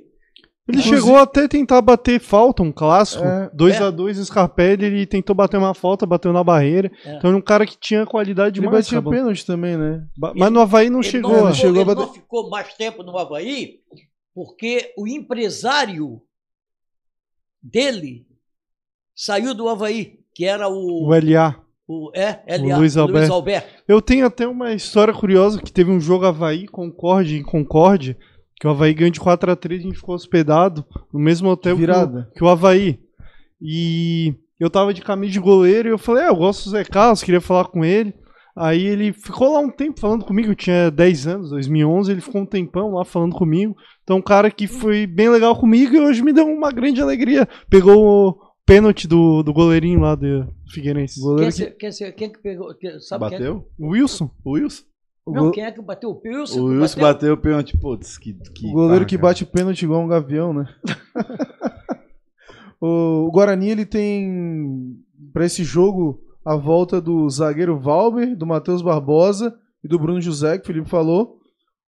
[0.68, 3.22] Ele Inclusive- chegou até a tentar bater falta, um clássico.
[3.24, 3.48] É.
[3.55, 6.90] 2x2 Scarpelli, ele tentou bater uma falta, bateu na barreira.
[7.05, 7.16] É.
[7.16, 9.12] Então era um cara que tinha qualidade Ele batia acabou.
[9.12, 10.05] pênalti também, né?
[10.34, 11.30] Mas no Havaí não Ele chegou.
[11.30, 11.52] não, né?
[11.52, 13.76] ficou, chegou a ele bater- não ficou mais tempo no Havaí,
[14.34, 16.20] porque o empresário
[17.62, 18.26] dele
[19.14, 21.56] saiu do Havaí, que era o, O LA.
[21.88, 23.32] o, é, O LA, Luiz Alberto.
[23.32, 23.68] Alberto.
[23.88, 28.16] Eu tenho até uma história curiosa que teve um jogo Havaí Concorde em Concorde,
[28.58, 31.76] que o Havaí ganhou de 4 a 3 a gente ficou hospedado no mesmo hotel
[31.76, 32.30] que o, Virada.
[32.34, 32.98] que o Havaí.
[33.60, 36.84] E eu tava de camisa de goleiro e eu falei, ah, eu gosto do Zé
[36.84, 38.14] Carlos, queria falar com ele.
[38.56, 42.40] Aí ele ficou lá um tempo falando comigo, eu tinha 10 anos, 2011, ele ficou
[42.40, 43.76] um tempão lá falando comigo.
[44.02, 47.46] Então, um cara que foi bem legal comigo e hoje me deu uma grande alegria.
[47.68, 51.20] Pegou o pênalti do, do goleirinho lá do Figueirense.
[51.22, 52.68] O Quem, é que, que, quem, é- quem é que pegou?
[53.00, 53.68] sabe quem é, Bateu?
[53.78, 54.30] O Wilson?
[54.42, 54.84] O Wilson?
[55.26, 56.10] O não, go- quem é que bateu?
[56.10, 56.60] O Wilson?
[56.60, 57.76] O Wilson bateu o pênalti.
[57.76, 60.66] Putz, que, que o goleiro barra, que bate pênalti igual um gavião, né?
[62.80, 64.96] o, o Guarani, ele tem
[65.32, 70.58] pra esse jogo a volta do zagueiro Valber, do Matheus Barbosa e do Bruno José,
[70.58, 71.40] que o Felipe falou.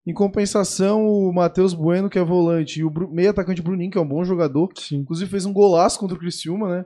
[0.05, 4.01] Em compensação, o Matheus Bueno, que é volante, e o meio atacante Bruninho, que é
[4.01, 4.71] um bom jogador.
[4.77, 4.97] Sim.
[5.01, 6.85] Inclusive fez um golaço contra o Criciúma, né?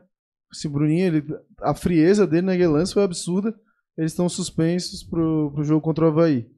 [0.52, 1.24] Esse Bruninho, ele,
[1.62, 3.54] a frieza dele na lance foi absurda.
[4.02, 6.50] Eles estão suspensos pro, pro jogo contra o Havaí.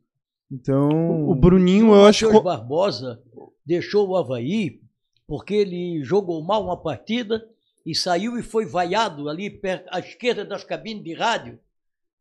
[0.51, 0.89] Então.
[0.89, 2.41] O, o Bruninho, eu acho que.
[2.41, 3.23] Barbosa
[3.67, 4.81] deixou o Havaí
[5.27, 7.47] porque ele jogou mal uma partida
[7.85, 11.61] e saiu e foi vaiado ali perto, à esquerda das cabines de rádio.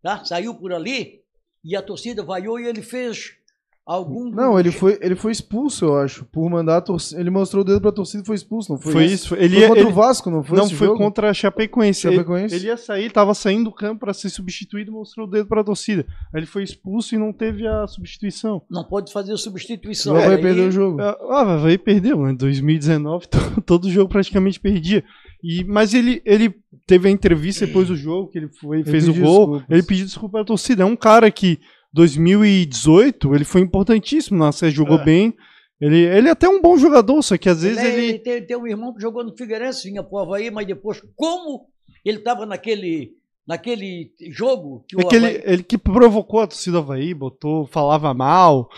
[0.02, 0.26] Tá?
[0.26, 1.22] Saiu por ali
[1.64, 3.38] e a torcida vaiou e ele fez
[3.86, 4.30] algum.
[4.30, 7.20] Não, ele foi, ele foi expulso, eu acho, por mandar a torcida.
[7.20, 8.92] Ele mostrou o dedo pra torcida e foi expulso, não foi?
[8.94, 9.36] Foi isso.
[9.36, 10.58] Ele, Foi ia- contra ele- o Vasco, não foi?
[10.58, 11.00] não esse foi jogo?
[11.00, 12.02] contra a Chapecoense.
[12.02, 12.56] Chapecoense?
[12.56, 15.62] Ele, ele ia sair, tava saindo do campo para ser substituído, mostrou o dedo para
[15.62, 16.06] a torcida.
[16.34, 18.62] Aí ele foi expulso e não teve a substituição.
[18.70, 20.14] Não pode fazer substituição.
[20.14, 21.02] O Havaí Aí- perdeu o jogo.
[21.02, 22.34] Ah, vai perdeu, né?
[22.34, 25.04] 2019, to- todo jogo praticamente perdia.
[25.44, 26.56] E, mas ele, ele
[26.88, 29.40] teve a entrevista depois do jogo, que ele foi, fez o pediu gol.
[29.48, 29.66] desculpas.
[29.70, 30.84] Ele pediu desculpa à torcida.
[30.84, 31.60] É um cara que
[31.94, 35.04] 2018 ele foi importantíssimo na série, jogou É.
[35.06, 35.34] bem.
[35.82, 38.06] Ele, ele é até um bom jogador, só que às vezes Ele, é- ele.
[38.10, 41.68] ele tem, tem um irmão que jogou no Figueirense, vinha pro Havaí, mas depois, como
[42.06, 43.12] ele estava naquele,
[43.46, 47.14] naquele jogo que o É que ele, Havaí- ele que provocou a torcida do Havaí,
[47.14, 48.70] botou, falava mal.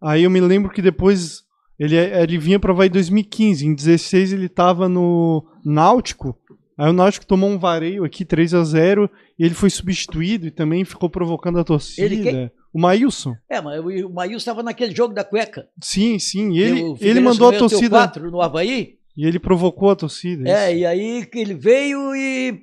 [0.00, 1.42] Aí eu me lembro que depois
[1.78, 3.66] ele, ele vinha pro Havaí em 2015.
[3.66, 6.38] Em 16 ele tava no Náutico.
[6.76, 10.50] Aí o Náutico tomou um vareio aqui, 3 a 0 e ele foi substituído e
[10.50, 12.04] também ficou provocando a torcida.
[12.04, 12.50] Ele quem?
[12.72, 13.36] O Maílson.
[13.48, 15.68] É, mas o Maílson estava naquele jogo da cueca.
[15.80, 16.58] Sim, sim.
[16.58, 17.90] Ele, ele mandou a torcida.
[17.90, 18.98] quatro no Havaí.
[19.16, 20.48] E ele provocou a torcida.
[20.48, 20.80] É, isso.
[20.80, 22.60] e aí que ele veio e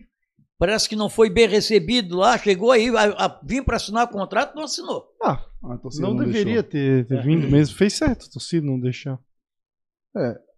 [0.60, 4.10] parece que não foi bem recebido lá, chegou aí, a, a, vim para assinar o
[4.10, 5.06] contrato, não assinou.
[5.24, 6.64] Ah, A torcida não, deveria deixou.
[6.64, 7.22] ter, ter É.
[7.22, 7.78] vindo mesmo.
[7.78, 9.18] Fez certo a torcida não deixar.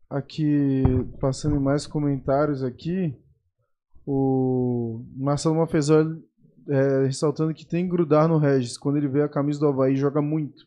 [0.10, 0.84] Aqui,
[1.20, 3.16] passando em mais comentários aqui,
[4.06, 6.22] o Marcelo Mafezoli
[6.68, 8.78] é, ressaltando que tem que grudar no Regis.
[8.78, 10.66] Quando ele vê a camisa do Havaí, joga muito.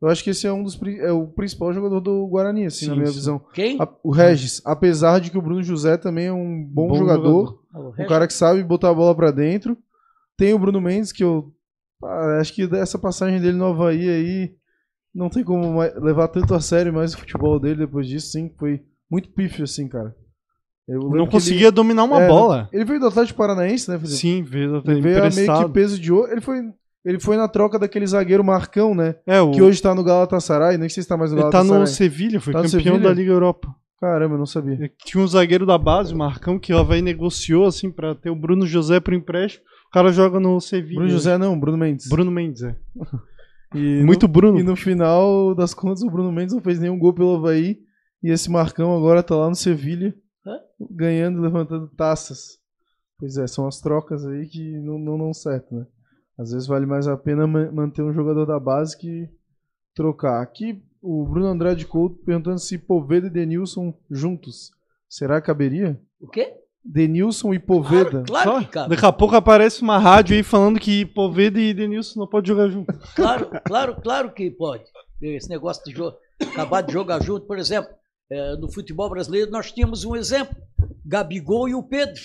[0.00, 2.90] Eu acho que esse é um dos é o principal jogador do Guarani, assim, Sim,
[2.90, 3.14] na minha sim.
[3.14, 3.40] visão.
[3.54, 3.80] Quem?
[3.80, 8.06] A- o Regis, apesar de que o Bruno José também é um bom, jogador, um
[8.06, 9.76] cara que sabe botar a bola pra dentro.
[10.36, 11.50] Tem o Bruno Mendes, que eu
[12.04, 14.54] ah, acho que dessa passagem dele no Havaí aí
[15.14, 18.50] não tem como levar tanto a sério mais o futebol dele depois disso, sim.
[18.58, 20.14] Foi muito pífio, assim, cara.
[20.88, 22.68] Não conseguia dominar uma é, bola.
[22.72, 24.16] Ele, ele veio do Atlético Paranaense, né, Felipe?
[24.16, 26.30] Sim, veio, Ele veio a meio que peso de ouro.
[26.30, 26.62] Ele foi,
[27.04, 29.16] ele foi na troca daquele zagueiro Marcão, né?
[29.26, 30.78] É, o, Que hoje tá no Galatasaray.
[30.78, 31.80] Nem sei se tá mais no ele tá Galatasaray.
[31.80, 33.00] no Sevilha, foi Tá campeão Sevilha?
[33.00, 33.74] da Liga Europa.
[34.00, 34.92] Caramba, eu não sabia.
[35.04, 38.36] Tinha um zagueiro da base, o Marcão, que o Havaí negociou assim pra ter o
[38.36, 39.64] Bruno José pro empréstimo.
[39.88, 40.96] O cara joga no Sevilha.
[40.96, 42.08] Bruno José não, Bruno Mendes.
[42.08, 42.76] Bruno Mendes, é.
[43.74, 44.54] E Muito Bruno.
[44.54, 47.78] no, e no final das contas, o Bruno Mendes não fez nenhum gol pelo Havaí.
[48.22, 50.14] E esse Marcão agora tá lá no Sevilha,
[50.46, 50.58] Hã?
[50.90, 52.58] ganhando, levantando taças.
[53.18, 55.86] Pois é, são as trocas aí que não, não dão certo, né?
[56.38, 59.28] Às vezes vale mais a pena ma- manter um jogador da base que
[59.94, 60.42] trocar.
[60.42, 64.70] Aqui o Bruno Andrade Couto perguntando se Poveda e Denilson juntos.
[65.08, 65.98] Será que caberia?
[66.20, 66.54] O quê?
[66.84, 68.22] Denilson e Poveda.
[68.24, 68.90] Claro, claro cabe.
[68.90, 72.68] Daqui a pouco aparece uma rádio aí falando que Poveda e Denilson não podem jogar
[72.68, 72.92] junto.
[73.14, 74.84] Claro, claro, claro que pode.
[75.20, 75.94] Esse negócio de
[76.46, 77.90] acabar de jogar junto, por exemplo,
[78.30, 80.56] eh, no futebol brasileiro nós tínhamos um exemplo:
[81.04, 82.22] Gabigol e o Pedro.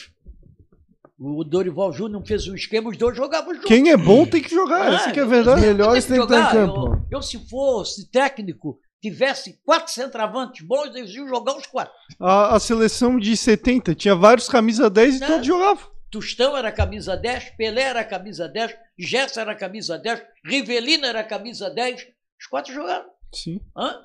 [1.23, 3.68] O Dorival Júnior fez um esquema, os dois jogavam juntos.
[3.68, 5.61] Quem é bom tem que jogar, Ah, essa que é a verdade.
[5.61, 6.52] melhores têm que estar em jogar.
[6.73, 7.06] campo.
[7.11, 11.94] Eu, eu, se fosse técnico, tivesse quatro centravantes bons, eles iam jogar os quatro.
[12.19, 15.91] A, a seleção de 70 tinha vários camisa 10 e todos jogavam.
[16.10, 21.69] Tostão era camisa 10, Pelé era camisa 10, Gerson era camisa 10, Rivelino era camisa
[21.69, 22.02] 10,
[22.40, 23.06] Os quatro jogaram.
[23.32, 23.61] Sim.
[23.78, 23.95] Hã?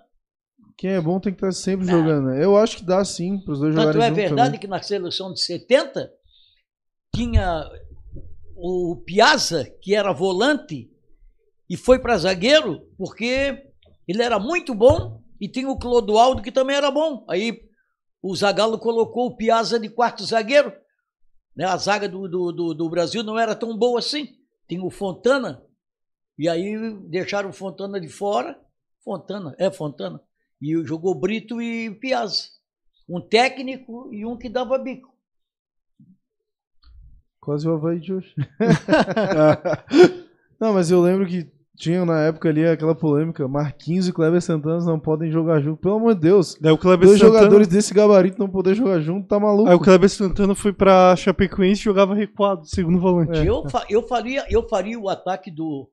[0.76, 2.26] Quem é bom tem que estar sempre jogando.
[2.26, 2.44] né?
[2.44, 4.60] Eu acho que dá sim para os dois Tanto jogarem é junto verdade também.
[4.60, 6.10] que na seleção de 70
[7.14, 7.64] tinha
[8.54, 10.90] o Piazza, que era volante,
[11.68, 13.62] e foi para zagueiro, porque
[14.06, 17.24] ele era muito bom, e tinha o Clodoaldo, que também era bom.
[17.28, 17.58] Aí
[18.22, 20.72] o Zagallo colocou o Piazza de quarto zagueiro.
[21.56, 21.64] Né?
[21.64, 24.28] A zaga do, do, do, do Brasil não era tão boa assim.
[24.68, 25.62] Tinha o Fontana,
[26.38, 26.76] e aí
[27.08, 28.58] deixaram o Fontana de fora.
[29.04, 30.20] Fontana, é Fontana.
[30.60, 32.48] E jogou Brito e Piazza.
[33.08, 35.14] Um técnico e um que dava bico.
[37.40, 38.34] Quase o Havaí de hoje.
[40.60, 44.84] não, mas eu lembro que tinha na época ali aquela polêmica: Marquinhos e Kleber Santana
[44.84, 45.80] não podem jogar junto.
[45.80, 46.56] Pelo amor de Deus.
[46.60, 49.68] Daí o Kleber Dois Santana, jogadores desse gabarito não poder jogar junto, tá maluco.
[49.68, 53.38] Aí o Kleber Santana foi pra Chapecoense e jogava recuado, segundo volante.
[53.38, 53.48] É.
[53.48, 55.88] Eu, fa- eu, faria, eu faria o ataque do,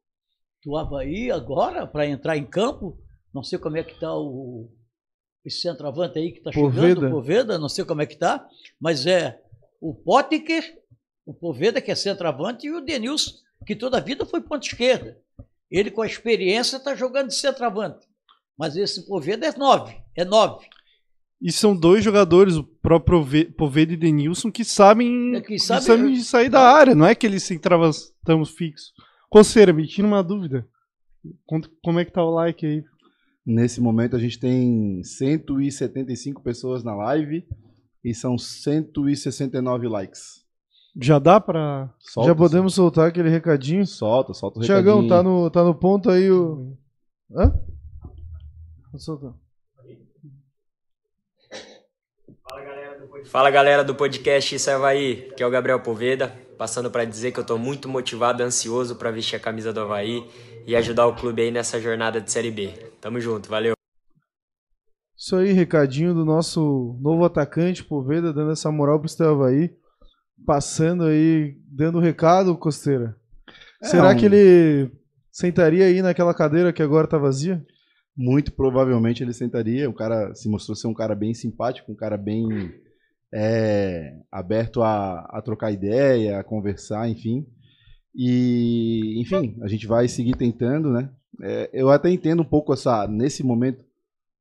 [0.65, 2.98] do Havaí agora para entrar em campo.
[3.34, 4.69] Não sei como é que tá o
[5.45, 6.72] esse centroavante aí que tá chegando,
[7.07, 8.47] o Poveda, não sei como é que tá,
[8.80, 9.41] mas é
[9.81, 10.64] o Potker,
[11.26, 13.31] o Poveda que é centroavante e o Denilson,
[13.68, 15.19] que toda a vida foi ponta esquerda.
[15.69, 18.07] Ele com a experiência tá jogando de centroavante.
[18.57, 20.65] Mas esse Poveda é nove, é nove.
[21.41, 25.60] E são dois jogadores, o próprio Ove- Poveda e Denilson, que sabem, É que que
[25.60, 28.93] sabe- sabem sair da área, não é que eles estamos fixos.
[29.30, 30.65] Coceira, me tira uma dúvida.
[31.84, 32.84] Como é que tá o like aí?
[33.45, 37.45] Nesse momento a gente tem 175 pessoas na live
[38.03, 40.44] e são 169 likes.
[41.02, 41.94] Já dá pra.
[41.99, 43.86] Solta, Já podemos soltar aquele recadinho.
[43.86, 45.10] Solta, solta o Tiagão, recadinho.
[45.10, 46.78] tá no, tá no ponto aí o.
[47.36, 47.52] Hã?
[48.91, 49.34] Vou soltar.
[53.26, 57.32] Fala galera do podcast Isso é Havaí, que é o Gabriel Poveda, passando para dizer
[57.32, 60.28] que eu tô muito motivado e ansioso para vestir a camisa do Havaí
[60.68, 62.93] e ajudar o clube aí nessa jornada de Série B.
[63.04, 63.74] Tamo junto, valeu!
[65.14, 69.76] Isso aí, recadinho do nosso novo atacante, Poveda, dando essa moral pro Estel Havaí.
[70.46, 73.14] Passando aí, dando recado, Costeira.
[73.82, 74.90] É, Será um- que ele
[75.30, 77.62] sentaria aí naquela cadeira que agora tá vazia?
[78.16, 79.90] Muito provavelmente ele sentaria.
[79.90, 82.74] O cara se mostrou ser um cara bem simpático, um cara bem
[83.34, 87.46] é, aberto a, a trocar ideia, a conversar, enfim.
[88.16, 91.10] E, enfim, a gente vai seguir tentando, né?
[91.41, 93.84] É, eu até entendo um pouco essa, nesse momento,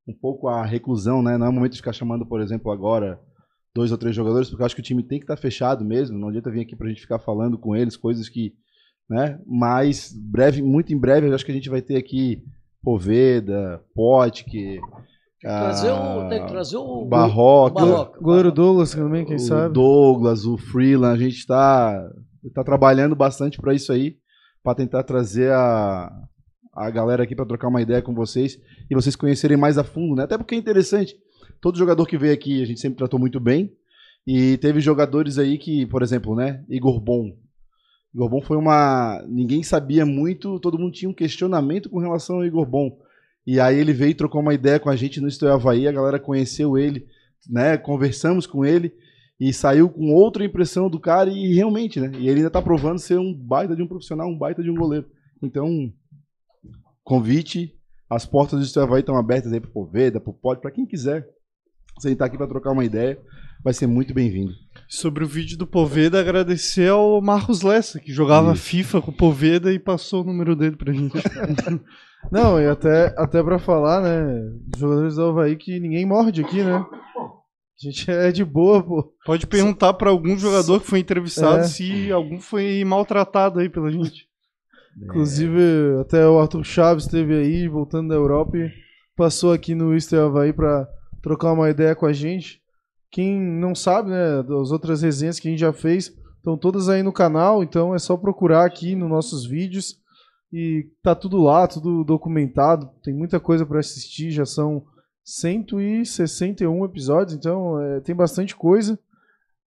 [0.07, 1.39] um pouco a reclusão, né?
[1.39, 3.21] Não é o momento de ficar chamando, por exemplo, agora
[3.75, 6.19] dois ou três jogadores, porque eu acho que o time tem que estar fechado mesmo.
[6.19, 8.55] Não adianta vir aqui pra gente ficar falando com eles, coisas que,
[9.09, 9.41] né?
[9.47, 12.43] Mas breve, muito em breve, eu acho que a gente vai ter aqui
[12.83, 14.81] Poveda, Potke,
[15.43, 18.23] Trazer ah, o, tem que trazer o Barroca, o.
[18.23, 19.75] Goleiro Douglas também, quem o sabe?
[19.75, 22.09] Douglas, o Freeland, a gente está
[22.55, 24.19] tá trabalhando bastante para isso aí,
[24.63, 26.13] para tentar trazer a,
[26.73, 28.59] a galera aqui para trocar uma ideia com vocês
[28.91, 30.25] e vocês conhecerem mais a fundo, né?
[30.25, 31.17] Até porque é interessante.
[31.61, 33.73] Todo jogador que veio aqui a gente sempre tratou muito bem
[34.27, 36.65] e teve jogadores aí que, por exemplo, né?
[36.69, 37.37] Igor Bom.
[38.15, 39.23] Igor Bom foi uma.
[39.29, 42.99] Ninguém sabia muito, todo mundo tinha um questionamento com relação ao Igor Bom.
[43.47, 45.93] E aí ele veio e trocou uma ideia com a gente no Estou Havaí, a
[45.93, 47.07] galera conheceu ele,
[47.49, 47.77] né?
[47.77, 48.93] Conversamos com ele
[49.41, 52.13] e saiu com outra impressão do cara e realmente, né?
[52.19, 54.77] E ele ainda tá provando ser um baita de um profissional, um baita de um
[54.77, 55.07] goleiro.
[55.43, 55.93] Então,
[57.03, 57.73] convite,
[58.09, 61.27] as portas do Estou Havaí estão abertas aí pro Poveda, pro Pod, para quem quiser
[62.01, 63.19] sentar aqui para trocar uma ideia,
[63.63, 64.53] vai ser muito bem-vindo.
[64.89, 68.63] Sobre o vídeo do Poveda, agradecer ao Marcos Lessa, que jogava Isso.
[68.63, 71.13] FIFA com o Poveda e passou o número dele pra gente.
[72.31, 74.51] Não, e até, até pra falar, né?
[74.69, 76.77] Dos jogadores do Havaí que ninguém morde aqui, né?
[76.77, 79.13] A gente é de boa, pô.
[79.27, 81.65] Pode perguntar pra algum jogador que foi entrevistado É.
[81.65, 84.29] se algum foi maltratado aí pela gente.
[85.01, 88.71] Inclusive, até o Arthur Chaves esteve aí, voltando da Europa e
[89.17, 90.87] passou aqui no Easter Havaí pra
[91.23, 92.61] trocar uma ideia com a gente.
[93.11, 97.03] Quem não sabe, né, das outras resenhas que a gente já fez, estão todas aí
[97.03, 100.01] no canal, então é só procurar aqui nos nossos vídeos
[100.53, 104.85] e tá tudo lá, tudo documentado, tem muita coisa para assistir, já são
[105.25, 108.99] 161 episódios, então é, tem bastante coisa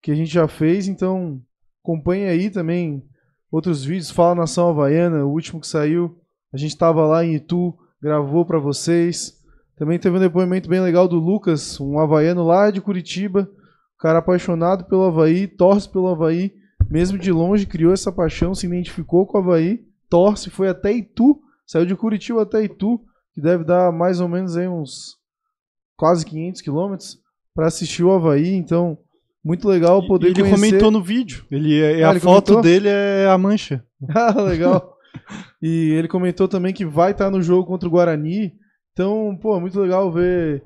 [0.02, 1.42] que a gente já fez, então
[1.84, 3.04] acompanhe aí também
[3.56, 6.20] outros vídeos, Fala Nação Havaiana, o último que saiu,
[6.54, 9.42] a gente estava lá em Itu, gravou para vocês.
[9.78, 14.20] Também teve um depoimento bem legal do Lucas, um havaiano lá de Curitiba, um cara
[14.20, 16.54] apaixonado pelo Havaí, torce pelo Havaí,
[16.90, 21.40] mesmo de longe, criou essa paixão, se identificou com o Havaí, torce, foi até Itu,
[21.66, 23.00] saiu de Curitiba até Itu,
[23.34, 25.16] que deve dar mais ou menos aí uns
[25.96, 27.18] quase 500 quilômetros,
[27.54, 28.98] para assistir o Havaí, então
[29.46, 30.56] muito legal poder ele conhecer.
[30.60, 31.46] comentou no vídeo.
[31.52, 32.62] Ele, é, Ah, a ele foto comentou?
[32.64, 33.86] dele é a mancha.
[34.16, 34.94] Ah, legal.
[35.62, 38.54] E ele comentou também que vai estar no jogo contra o Guarani.
[38.92, 40.64] Então, pô, muito legal ver,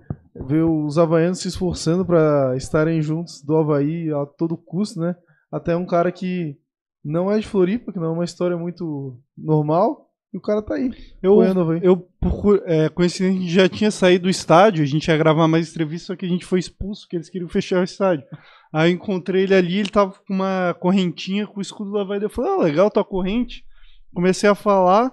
[0.48, 5.16] ver os havaianos se esforçando para estarem juntos do Havaí a todo custo, né?
[5.52, 6.56] Até um cara que
[7.04, 10.08] não é de Floripa, que não é uma história muito normal.
[10.34, 10.92] E o cara tá aí.
[11.24, 11.42] Eu,
[11.82, 15.48] eu por é, coincidência, a gente já tinha saído do estádio, a gente ia gravar
[15.48, 18.26] mais entrevista, só que a gente foi expulso, porque eles queriam fechar o estádio.
[18.72, 22.22] Aí eu encontrei ele ali, ele tava com uma correntinha com o escudo do Havaí.
[22.22, 23.66] Eu falei, ah, legal tua corrente.
[24.14, 25.12] Comecei a falar.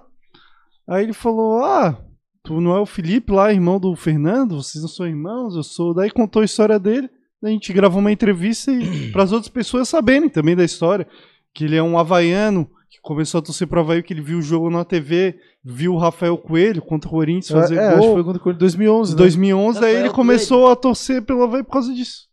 [0.87, 1.99] Aí ele falou, ah,
[2.43, 4.55] tu não é o Felipe lá, irmão do Fernando?
[4.55, 5.55] Vocês não são irmãos?
[5.55, 5.93] Eu sou.
[5.93, 7.09] Daí contou a história dele.
[7.41, 11.07] Daí a gente gravou uma entrevista e para as outras pessoas saberem também da história.
[11.53, 14.41] Que ele é um havaiano que começou a torcer pro Havaí, que ele viu o
[14.41, 18.13] jogo na TV, viu o Rafael Coelho contra o Corinthians fazer é, acho que gol.
[18.13, 19.17] foi contra o Corinthians 2011, né?
[19.17, 22.27] 2011, daí ele Rafael começou a torcer pelo Havaí por causa disso.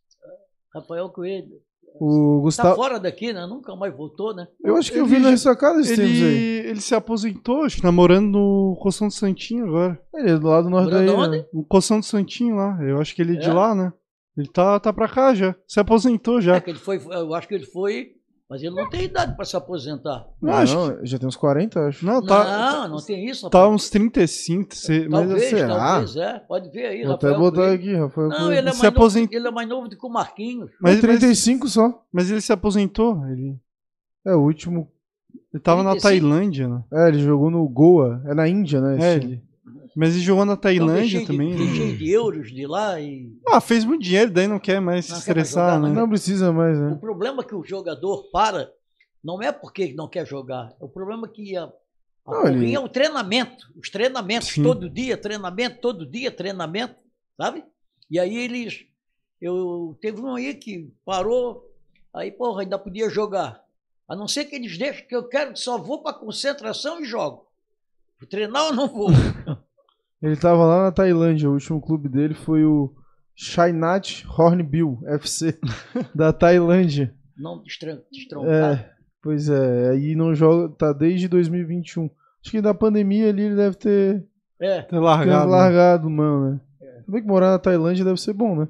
[0.74, 1.56] Rafael Coelho.
[2.00, 2.74] O Tá Gustavo.
[2.76, 3.46] fora daqui, né?
[3.46, 4.48] Nunca mais voltou, né?
[4.64, 6.66] Eu acho que eu Ele vi na ressacada esses tempos Ele, aí.
[6.70, 10.00] ele se aposentou, acho, que namorando no Coção do Santinho agora.
[10.12, 11.18] Ele é do lado norte da Morando ilha.
[11.20, 11.38] onde?
[11.38, 11.44] né?
[11.54, 12.76] No Coção do Santinho lá.
[12.82, 13.52] Eu acho que ele é de É?
[13.52, 13.92] lá, né?
[14.36, 15.54] Ele tá, tá pra cá já.
[15.68, 16.56] Se aposentou já.
[16.56, 18.08] É que ele foi, eu acho que ele foi,
[18.54, 20.24] mas ele não tem idade para se aposentar.
[20.40, 22.06] Não, acho Não, já tem uns 40, acho.
[22.06, 23.50] Não, tá, não, não tem isso.
[23.50, 23.74] tá rapaz.
[23.74, 24.74] uns 35.
[24.76, 25.76] se- mas Talvez, será?
[25.76, 26.38] talvez, é.
[26.38, 27.74] Pode ver aí, Vou até Rafael botar Coelho.
[27.74, 28.28] aqui, Rafael.
[28.28, 28.52] Não, Coelho.
[28.58, 30.70] ele é, Se mais novo, aposent- ele é mais novo do que o Marquinhos.
[30.80, 31.88] mas, É 35 só.
[31.88, 33.26] mas, mas ele se aposentou.
[33.26, 33.58] Ele,
[34.26, 34.88] É o último.
[35.52, 36.08] ele tava na 35.
[36.08, 36.82] Tailândia, né?
[36.92, 38.22] É, ele jogou no Goa.
[38.26, 38.96] É na Índia, né?
[39.00, 39.43] É, ele.
[39.96, 41.54] Mas ele jogou na Tailândia deixei também.
[41.56, 41.96] De, né?
[41.96, 43.32] de euros de lá e.
[43.46, 45.94] Ah, fez muito dinheiro, daí não quer mais se Não mais estressar, jogar, né?
[46.00, 46.94] Não precisa mais, O né?
[47.00, 48.72] problema é que o jogador para
[49.22, 50.74] não é porque ele não quer jogar.
[50.80, 51.64] O problema é que a,
[52.26, 53.66] a Não, ele- é o treinamento.
[53.80, 54.62] Os treinamentos, Sim.
[54.64, 56.96] todo dia, treinamento, todo dia, treinamento,
[57.40, 57.64] sabe?
[58.10, 58.84] E aí eles.
[59.40, 61.70] Eu teve um aí que parou,
[62.12, 63.62] aí, porra, ainda podia jogar.
[64.08, 67.04] A não ser que eles deixem que eu quero que só vou para concentração e
[67.04, 67.46] jogo.
[68.28, 69.08] Treinar eu não vou.
[70.24, 71.50] Ele tava lá na Tailândia.
[71.50, 72.94] O último clube dele foi o
[73.34, 75.58] Chainat Hornbill FC
[76.14, 77.14] da Tailândia.
[77.36, 78.50] não destroncar.
[78.50, 78.90] É,
[79.22, 79.90] pois é.
[79.90, 80.74] Aí não joga.
[80.76, 82.08] Tá desde 2021.
[82.42, 84.26] Acho que da pandemia ali ele deve ter
[84.58, 84.80] É.
[84.82, 85.50] Tá largado.
[85.50, 85.56] largado, né?
[85.56, 86.60] largado mão, né?
[87.04, 88.68] Se bem que morar na Tailândia deve ser bom, né?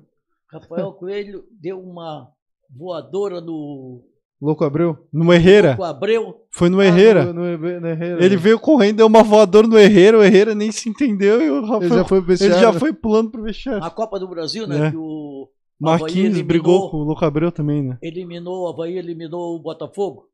[0.52, 2.28] Rafael Coelho deu uma
[2.68, 4.04] voadora no,
[4.44, 4.98] Louco Abreu?
[5.12, 5.74] No Herrera.
[5.76, 6.42] com o Abreu.
[6.50, 7.22] Foi no Herrera.
[7.22, 8.40] Ah, no, no, no Herrera, Ele né?
[8.42, 11.82] veio correndo, deu uma voadora no Herrera, o Herrera nem se entendeu e o Rafael.
[11.82, 12.78] Ele já foi ele já vestiário.
[12.80, 13.80] foi pulando pro vestiário.
[13.80, 14.88] Na Copa do Brasil, né?
[14.88, 14.90] É.
[14.90, 15.48] Que o
[15.80, 17.98] Marquinhos eliminou- brigou com o Louco Abreu também, né?
[18.02, 20.28] eliminou, o Havaí eliminou o Botafogo.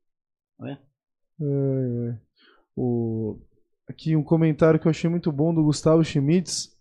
[0.63, 0.71] É,
[1.41, 2.15] é.
[2.75, 3.39] O...
[3.89, 6.71] Aqui um comentário que eu achei muito bom do Gustavo Schmitz,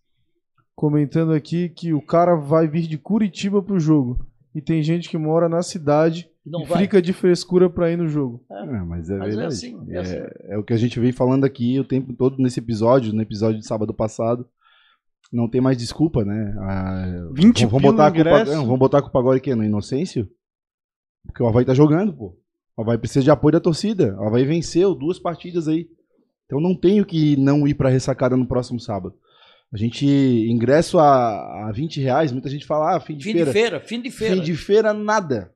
[0.76, 4.24] comentando aqui que o cara vai vir de Curitiba pro jogo.
[4.54, 6.82] E tem gente que mora na cidade Não e vai.
[6.82, 8.44] fica de frescura pra ir no jogo.
[8.50, 9.46] É, mas é Mas é verdade.
[9.46, 10.16] assim, é é, assim.
[10.50, 13.60] é o que a gente vem falando aqui o tempo todo nesse episódio, no episódio
[13.60, 14.48] de sábado passado.
[15.32, 16.54] Não tem mais desculpa, né?
[16.60, 20.28] Ah, 20 vamos botar, a culpa, não, vamos botar a culpa agora aqui no Inocêncio?
[21.26, 22.36] Porque o Havaí tá jogando, pô.
[22.76, 24.16] O Havaí precisa de apoio da torcida.
[24.18, 25.88] O Havaí venceu duas partidas aí.
[26.46, 29.14] Então não tenho que não ir pra ressacada no próximo sábado.
[29.72, 33.46] A gente, ingresso a, a 20 reais, muita gente fala, ah, fim de Fim feira.
[33.46, 34.34] de feira, fim de feira.
[34.34, 35.52] Fim de feira, nada.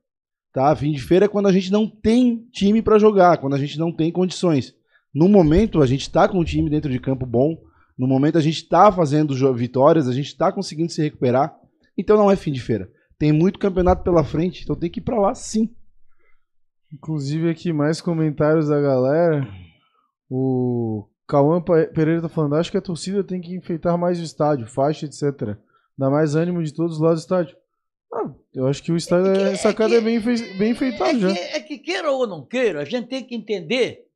[0.55, 0.73] Tá?
[0.73, 3.77] Fim de feira é quando a gente não tem time pra jogar, quando a gente
[3.77, 4.73] não tem condições.
[5.13, 7.57] No momento, a gente tá com um time dentro de campo bom.
[7.99, 11.53] No momento, a gente tá fazendo vitórias, a gente tá conseguindo se recuperar.
[11.97, 12.89] Então não é fim de feira.
[13.19, 15.75] Tem muito campeonato pela frente, então tem que ir pra lá sim.
[16.93, 19.45] Inclusive aqui mais comentários da galera.
[20.29, 24.67] O Cauã Pereira tá falando, acho que a torcida tem que enfeitar mais o estádio,
[24.67, 25.57] faixa, etc.
[25.97, 27.57] Dá mais ânimo de todos os lados do estádio.
[28.17, 30.57] Ah, eu acho que o estádio É que- é, é sacada que- é bem, enfei-
[30.57, 31.33] bem enfeitado é, já.
[31.33, 34.07] que, é que queira ou não queira, a gente tem que entender,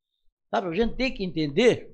[0.49, 0.67] sabe?
[0.69, 1.91] A gente tem que entender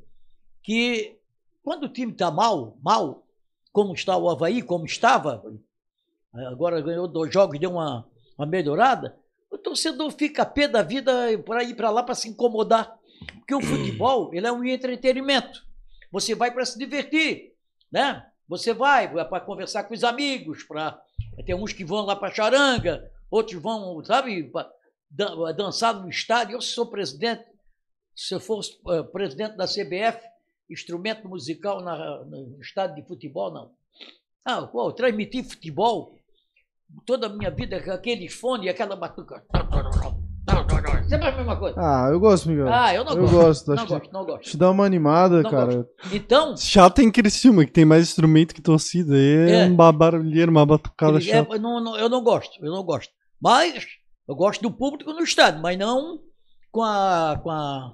[0.61, 1.17] que
[1.63, 3.25] quando o time está mal, mal,
[3.71, 5.43] como está o Havaí, como estava,
[6.51, 8.07] agora ganhou dois jogos e deu uma,
[8.37, 9.17] uma melhorada,
[9.49, 11.11] o torcedor fica a pé da vida
[11.45, 12.97] para ir para lá para se incomodar.
[13.39, 15.65] Porque o futebol, ele é um entretenimento.
[16.11, 17.53] Você vai para se divertir,
[17.91, 18.25] né?
[18.47, 21.01] Você vai para conversar com os amigos, para
[21.43, 24.51] tem uns que vão lá para charanga, outros vão, sabe,
[25.09, 26.55] dan- dançar no estádio.
[26.55, 27.43] Eu sou presidente,
[28.15, 30.19] se eu fosse eh, presidente da CBF,
[30.69, 33.71] instrumento musical na- no estádio de futebol, não.
[34.43, 36.17] Ah, pô, transmitir futebol,
[37.05, 39.43] toda a minha vida com aqueles fones e aquela batuca.
[41.07, 41.75] Sempre a mesma coisa.
[41.79, 42.67] Ah, eu gosto, Miguel.
[42.67, 43.35] Ah, eu não eu gosto.
[43.35, 43.67] gosto.
[43.75, 44.41] Não que gosto, não gosto.
[44.49, 45.87] te dá uma animada, Não cara.
[46.11, 49.13] Então, Chato em Criciúma, que tem mais instrumento que torcida.
[49.15, 49.65] Aí é, É.
[49.65, 51.55] um barulheiro, uma batucada ele- é, chata.
[51.55, 53.11] eu não, não- eu não gosto, eu não gosto.
[53.41, 53.85] Mas
[54.27, 56.19] eu gosto do público no estádio, mas não
[56.71, 57.93] com a, com a,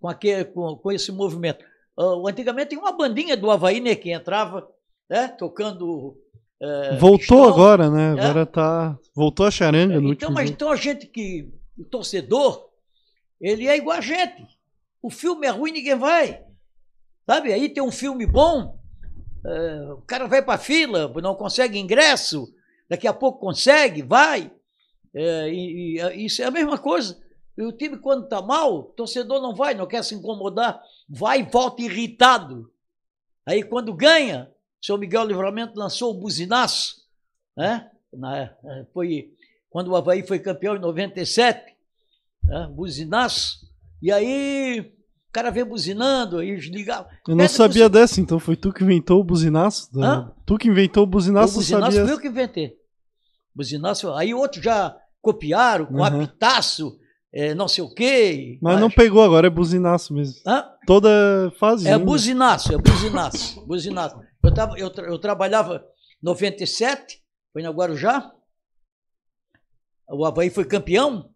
[0.00, 1.64] com, aquele, com, com esse movimento.
[1.98, 4.66] Ah, antigamente tinha uma bandinha do Havaí, né, que entrava,
[5.10, 6.14] né, tocando.
[6.62, 7.44] eh, Voltou pistão.
[7.48, 8.14] agora, né?
[8.16, 8.20] É.
[8.20, 8.96] Agora tá.
[9.14, 10.54] Voltou a charanga no Então, último mas jogo.
[10.54, 11.52] então a gente que.
[11.78, 12.68] O torcedor,
[13.40, 14.46] ele é igual a gente.
[15.00, 16.44] O filme é ruim, ninguém vai.
[17.24, 17.52] Sabe?
[17.52, 18.78] Aí tem um filme bom,
[19.44, 22.52] eh, o cara vai pra fila, não consegue ingresso,
[22.88, 24.50] daqui a pouco consegue, vai.
[25.14, 27.20] Eh, e, e isso é a mesma coisa.
[27.56, 31.40] E o time, quando tá mal, o torcedor não vai, não quer se incomodar, vai
[31.40, 32.72] e volta irritado.
[33.46, 34.50] Aí quando ganha,
[34.80, 37.04] o senhor Miguel Livramento lançou o buzinaço,
[37.56, 37.90] né?
[38.12, 39.32] Na, eh, foi
[39.70, 41.60] quando o Havaí foi campeão em 97,
[42.44, 42.68] né?
[42.74, 43.58] buzinaço,
[44.02, 44.80] e aí
[45.28, 47.08] o cara vem buzinando, aí ligava.
[47.26, 49.92] Eu não sabia dessa, então foi tu que inventou o buzinaço?
[49.92, 50.32] Da-?
[50.46, 52.04] Tu que inventou o O buzinaço, eu buzinaço sabia.
[52.04, 52.72] foi eu que inventei.
[53.54, 56.04] Buzinaço, aí outros já copiaram com Uhum.
[56.04, 56.96] apitaço,
[57.32, 58.58] eh, não sei o quê.
[58.62, 60.34] Mas não pegou agora, é buzinaço mesmo.
[60.46, 60.64] Hã?
[60.86, 61.86] Toda fase.
[61.86, 62.04] É né?
[62.04, 64.16] buzinaço, é buzinaço, buzinaço.
[64.42, 65.84] Eu, tava, eu, tra- eu trabalhava
[66.22, 67.20] em 97,
[67.52, 68.32] foi na Guarujá,
[70.10, 71.30] o Havaí foi campeão,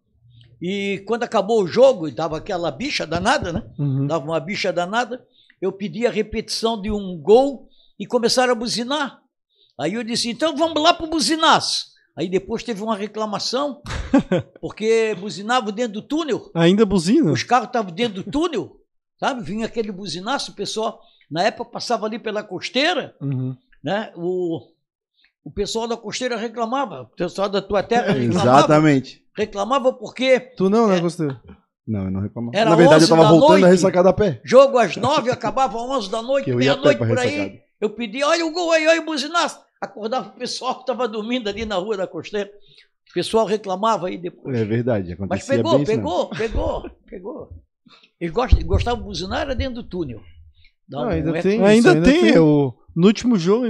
[0.61, 3.63] e quando acabou o jogo, e dava aquela bicha danada, né?
[3.77, 4.07] Uhum.
[4.07, 5.25] Dava uma bicha danada,
[5.61, 7.67] eu pedi a repetição de um gol
[7.99, 9.19] e começaram a buzinar.
[9.79, 11.87] Aí eu disse, então vamos lá pro buzinaço.
[12.15, 13.81] Aí depois teve uma reclamação,
[14.61, 16.49] porque buzinavam dentro do túnel.
[16.53, 17.31] Ainda buzina?
[17.31, 18.77] Os carros estavam dentro do túnel,
[19.19, 19.41] sabe?
[19.43, 23.55] Vinha aquele buzinaço, o pessoal, na época, passava ali pela costeira, Uhum.
[23.83, 24.13] né?
[24.15, 24.59] O,
[25.43, 29.23] o pessoal da costeira reclamava, o pessoal da tua terra reclamava, Exatamente.
[29.35, 31.01] reclamava porque Tu não, né, É.
[31.01, 31.39] Gosteiro?
[31.85, 32.55] Não, eu não reclamava.
[32.57, 33.65] Era Na verdade, eu 11 tava voltando noite.
[33.65, 34.39] a ressacada a pé.
[34.45, 38.51] jogo às nove, acabava às onze da noite, meia-noite por aí, eu pedi, olha o
[38.51, 39.59] gol aí, olha o buzinaço.
[39.81, 42.49] Acordava o pessoal que estava dormindo ali na rua da costeira.
[43.09, 44.57] O pessoal reclamava aí depois.
[44.57, 46.03] É verdade, Mas acontecia pegou, bem isso mesmo.
[46.03, 47.49] pegou, pegou, pegou.
[48.17, 50.21] Eles gostam, gostavam de buzinar, era dentro do túnel.
[50.93, 51.41] Ah, um ainda eco.
[51.41, 51.61] tem.
[51.65, 52.29] Ainda, ainda tem, tem.
[52.33, 53.65] Eu, no último jogo,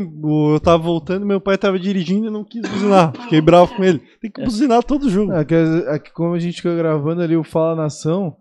[0.53, 3.13] eu tava voltando, meu pai tava dirigindo e não quis buzinar.
[3.23, 3.99] Fiquei bravo com ele.
[4.21, 5.31] Tem que buzinar todo jogo.
[5.33, 8.35] É que, é que como a gente fica gravando ali o Fala Nação,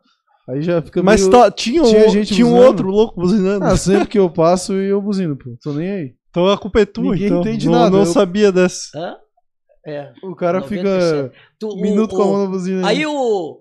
[0.49, 1.31] aí já fica Mas meio...
[1.31, 3.65] tá- tinha, tinha um, gente tinha um outro louco buzinando.
[3.65, 5.57] Ah, sempre que eu passo eu buzino, pô.
[5.63, 6.15] Tô nem aí.
[6.31, 7.41] Então a culpa é tua, Ninguém então.
[7.41, 8.89] entende não, nada, não eu- sabia dessa.
[8.97, 9.17] Hã?
[9.87, 10.13] É.
[10.23, 10.89] O cara 97.
[10.89, 12.87] fica Tu- um minuto o- com a mão na buzina.
[12.89, 13.59] Aí o,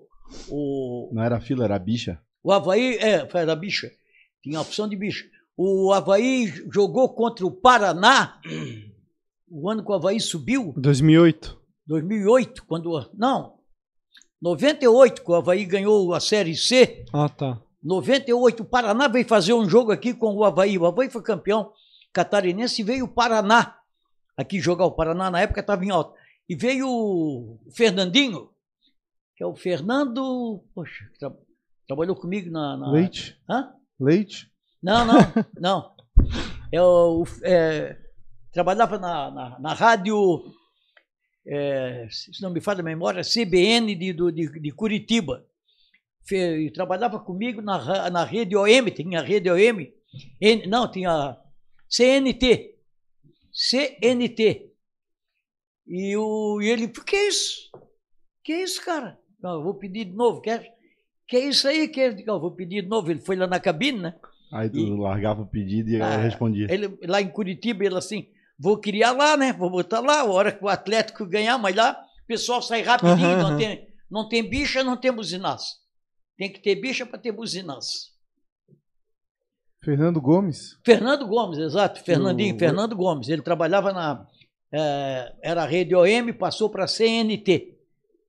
[0.48, 2.18] o, Não era fila, era bicha.
[2.42, 3.90] o Havaí, é, da bicha.
[4.42, 5.24] Tinha a opção de bicha.
[5.56, 8.40] O Havaí jogou contra o Paraná,
[9.48, 11.60] o ano que o Havaí subiu, 2008.
[11.86, 13.10] 2008, quando.
[13.14, 13.58] Não,
[14.40, 17.04] 98, que o Havaí ganhou a Série C.
[17.12, 17.60] Ah, tá.
[17.82, 20.78] 98, o Paraná veio fazer um jogo aqui com o Havaí.
[20.78, 21.72] O Havaí foi campeão
[22.12, 23.76] catarinense e veio o Paraná
[24.36, 24.86] aqui jogar.
[24.86, 26.16] O Paraná na época estava em alta.
[26.48, 28.50] E veio o Fernandinho,
[29.36, 30.62] que é o Fernando.
[30.74, 31.34] Poxa, tra-
[31.86, 32.76] trabalhou comigo na.
[32.76, 33.36] na- Leite?
[33.48, 33.72] Hã?
[33.98, 34.51] Leite?
[34.82, 35.14] Não, não,
[35.58, 35.92] não.
[36.74, 37.96] O, é,
[38.52, 40.42] trabalhava na, na, na rádio,
[41.46, 45.44] é, se não me falha a memória, CBN de, de, de Curitiba.
[46.24, 49.92] Fe- trabalhava comigo na, na rede OM, tinha a rede OM,
[50.40, 51.36] N- não, tinha
[51.88, 52.76] CNT.
[53.52, 54.70] CNT.
[55.86, 57.70] E, o, e ele, que é isso?
[58.42, 59.18] Que é isso, cara?
[59.42, 60.72] Não, eu vou pedir de novo, quer?
[61.26, 61.88] Que é isso aí?
[61.88, 62.24] Que é?
[62.26, 63.10] Eu vou pedir de novo.
[63.10, 64.14] Ele foi lá na cabine, né?
[64.52, 66.66] Aí tu E- largava o pedido e Ah, ela respondia.
[66.70, 69.52] Ele, lá em Curitiba, ele assim, vou criar lá, né?
[69.52, 71.92] Vou botar lá, a hora que o Atlético ganhar, mas lá
[72.22, 73.56] o pessoal sai rapidinho, Aham, não, aham.
[73.58, 75.76] tem, não tem bicha, não tem buzinaço.
[76.36, 78.12] Tem que ter bicha para ter buzinaço.
[79.84, 80.78] Fernando Gomes?
[80.84, 83.28] Fernando Gomes, exato, Fernandinho, O- Fernando Gomes.
[83.28, 84.26] Ele trabalhava na.
[84.72, 87.78] eh, era a rede OM, passou para a CNT.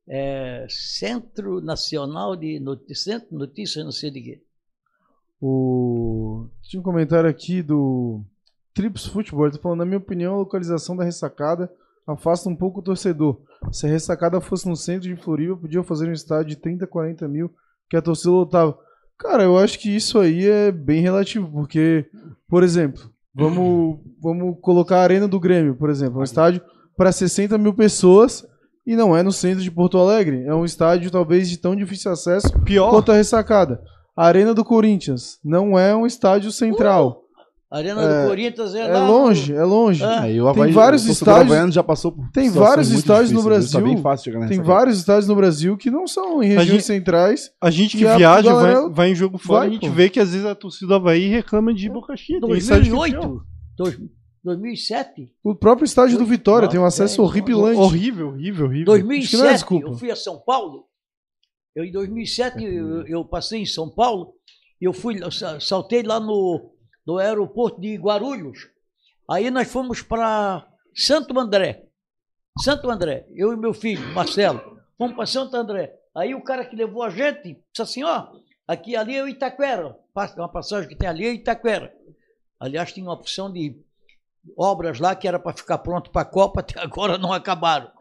[0.10, 4.42] eh, Centro Nacional de Notícias, Centro de Notícias, não sei de quê.
[5.46, 6.48] O...
[6.62, 8.22] Tinha um comentário aqui do
[8.74, 9.46] Trips Futebol.
[9.46, 11.70] Ele tá falando, na minha opinião, a localização da ressacada
[12.08, 13.42] afasta um pouco o torcedor.
[13.70, 17.28] Se a ressacada fosse no centro de Floripa, podia fazer um estádio de 30, 40
[17.28, 17.52] mil
[17.90, 18.78] que a torcida lotava.
[19.20, 22.06] Cara, eu acho que isso aí é bem relativo, porque,
[22.48, 23.04] por exemplo,
[23.36, 26.62] vamos, vamos colocar a Arena do Grêmio, por exemplo, um estádio
[26.96, 28.46] para 60 mil pessoas
[28.88, 30.46] e não é no centro de Porto Alegre.
[30.46, 32.92] É um estádio talvez de tão difícil acesso Pior.
[32.92, 33.82] quanto a ressacada.
[34.16, 37.22] A Arena do Corinthians não é um estádio central.
[37.72, 40.04] A Arena É, do Corinthians é, É lá longe, é longe.
[40.04, 43.50] Ah, Aí Havaí, vários estádios- já passou por tem vários estádios no viu?
[43.50, 46.48] Tá Brasil, bem fácil chegar nessa Tem vários estádios no Brasil que não são em
[46.50, 47.50] regiões gente- centrais.
[47.60, 49.88] A gente que E a viaja, galera vai, vai em jogo fora, vai, a gente
[49.90, 49.92] pô.
[49.96, 52.14] vê que às vezes a torcida do Havaí reclama de Boca.
[52.16, 52.50] Tem que é pior.
[52.52, 53.42] 2008,
[53.76, 54.00] dois-
[54.44, 57.80] 2007, O próprio estádio do Vitória tem um acesso horripilante.
[57.80, 58.86] Horrível, horrível, horrível.
[58.86, 59.88] 2007 não é desculpa.
[59.88, 60.84] eu fui a São Paulo.
[61.76, 64.36] Eu, em 2007 eu, eu passei em São Paulo
[64.80, 66.74] Eu fui, sa- saltei lá no,
[67.06, 68.70] no aeroporto de Guarulhos.
[69.30, 71.86] Aí nós fomos para Santo André.
[72.64, 74.60] Santo André, eu e meu filho, Marcelo,
[74.98, 75.96] fomos para Santo André.
[76.16, 78.28] Aí o cara que levou a gente disse assim: ó,
[78.68, 79.98] aqui ali é o Itaquera.
[80.38, 81.92] Uma passagem que tem ali é Itaquera.
[82.60, 83.82] Aliás, tinha uma opção de
[84.56, 87.92] obras lá que era para ficar pronto para a Copa, até agora não acabaram.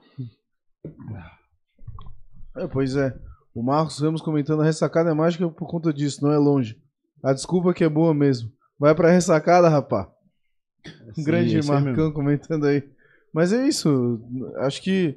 [2.56, 3.14] É, pois é.
[3.54, 6.76] O Marcos Ramos comentando a ressacada é mágica por conta disso, não é longe.
[7.22, 8.50] A desculpa que é boa mesmo.
[8.78, 10.08] Vai pra ressacada, rapá.
[11.16, 12.82] Um grande esse aí Marcão comentando aí.
[13.32, 14.20] Mas é isso.
[14.58, 15.16] Acho que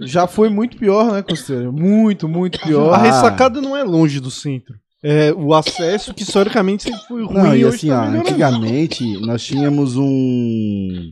[0.00, 1.70] já foi muito pior, né, Costeira?
[1.70, 2.92] Muito, muito pior.
[2.92, 3.02] A Ah.
[3.02, 4.74] ressacada não é longe do centro.
[5.02, 7.34] É o acesso que historicamente sempre foi ruim.
[7.34, 11.10] Não, e assim, tá ó, antigamente nós tínhamos um.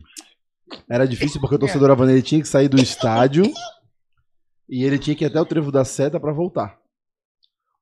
[0.87, 3.43] Era difícil porque o torcedor Havana tinha que sair do estádio
[4.69, 6.77] e ele tinha que ir até o trevo da seta pra voltar.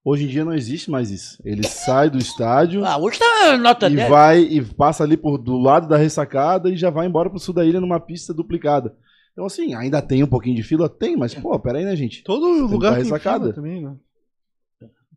[0.03, 1.37] Hoje em dia não existe mais isso.
[1.43, 4.09] Ele sai do estádio Ah, hoje tá nota e 10.
[4.09, 7.53] vai e passa ali por do lado da ressacada e já vai embora pro sul
[7.53, 8.95] da ilha numa pista duplicada.
[9.33, 10.87] Então assim, ainda tem um pouquinho de fila?
[10.87, 12.23] Tem, mas pô, pera aí, né, gente?
[12.23, 13.39] Todo Tem lugar tem ressacada.
[13.51, 13.95] fila também, né?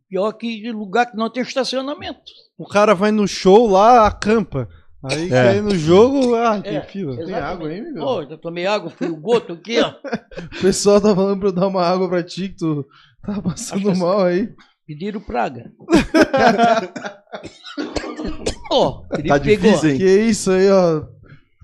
[0.09, 2.19] Pior que lugar que não tem estacionamento.
[2.57, 4.67] O cara vai no show lá, acampa.
[5.03, 5.55] Aí É.
[5.57, 6.81] ir no jogo, ah, tem É.
[6.83, 7.17] fila.
[7.17, 8.03] Tem água aí, Miguel?
[8.03, 9.93] Pô, já tomei água, fui o goto aqui, ó.
[10.57, 12.85] O pessoal tá falando pra eu dar uma água pra ti, que tu
[13.25, 14.49] tá passando mal aí.
[14.85, 15.71] Pediram praga.
[18.71, 19.71] Ó, ele Tá pegou.
[19.71, 19.97] difícil, hein?
[19.97, 21.03] Que isso aí, ó.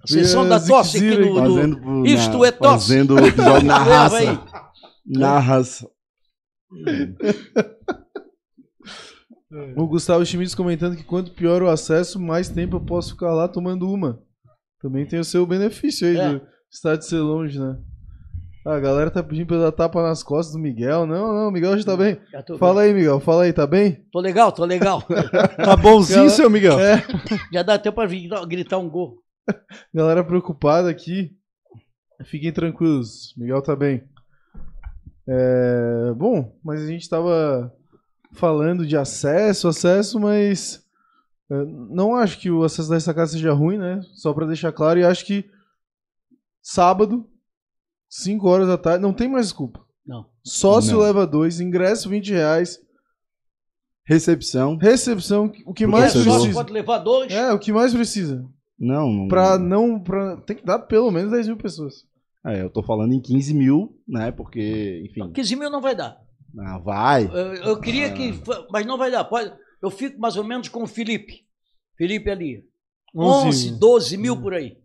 [0.06, 2.88] Sessão da tosse aqui do, do- Fazendo, Isto na- é tosse.
[2.88, 4.18] Fazendo o episódio na raça.
[4.18, 4.40] aí.
[5.06, 5.88] Na raça.
[9.78, 13.48] O Gustavo Schmitz comentando que quanto pior o acesso, mais tempo eu posso ficar lá
[13.48, 14.20] tomando uma.
[14.82, 16.30] Também tem o seu benefício aí É.
[16.34, 16.42] do
[16.72, 17.78] estádio ser longe, né?
[18.66, 21.06] Ah, a galera tá pedindo pra eu dar tapa nas costas do Miguel.
[21.06, 22.20] Não, não, o Miguel já tá bem.
[22.30, 23.22] Já Fala aí, Miguel.
[23.22, 24.06] Fala aí, tá bem?
[24.12, 25.02] tô legal, tô legal.
[25.56, 26.78] Tá bonzinho, Galera- seu Miguel?
[26.80, 27.02] É.
[27.54, 29.24] Já dá até pra gritar, gritar um gol.
[29.96, 31.32] Galera preocupada aqui.
[32.26, 34.04] Fiquem tranquilos, Miguel tá bem.
[35.30, 37.72] É, bom, mas a gente tava
[38.34, 40.84] falando de acesso, acesso, mas
[41.50, 44.02] é, não acho que o acesso dessa casa seja ruim, né?
[44.14, 45.50] Só pra deixar claro, e acho que
[46.62, 47.26] sábado,
[48.10, 49.86] 5 horas da tarde, não tem mais desculpa.
[50.06, 50.26] Não.
[50.44, 51.02] Sócio Não.
[51.04, 52.80] leva dois, ingresso 20 reais,
[54.06, 54.78] Recepção.
[54.78, 56.54] recepção, o que mais só precisa.
[56.54, 57.32] pode levar dois.
[57.32, 58.46] É, o que mais precisa.
[58.80, 59.28] Não, não.
[59.28, 60.00] Pra não.
[60.00, 62.06] Pra, tem que dar pelo menos 10 mil pessoas.
[62.46, 64.32] É, eu tô falando em 15 mil, né?
[64.32, 65.32] Porque, enfim.
[65.34, 66.18] 15 mil não vai dar.
[66.60, 67.26] Ah, vai.
[67.26, 68.12] Eu, eu queria Ah.
[68.14, 68.34] que.
[68.72, 69.24] Mas não vai dar.
[69.26, 71.46] Pode, eu fico mais ou menos com o Felipe.
[71.98, 72.64] Felipe ali.
[73.16, 74.78] 11 11, 12 mil por aí.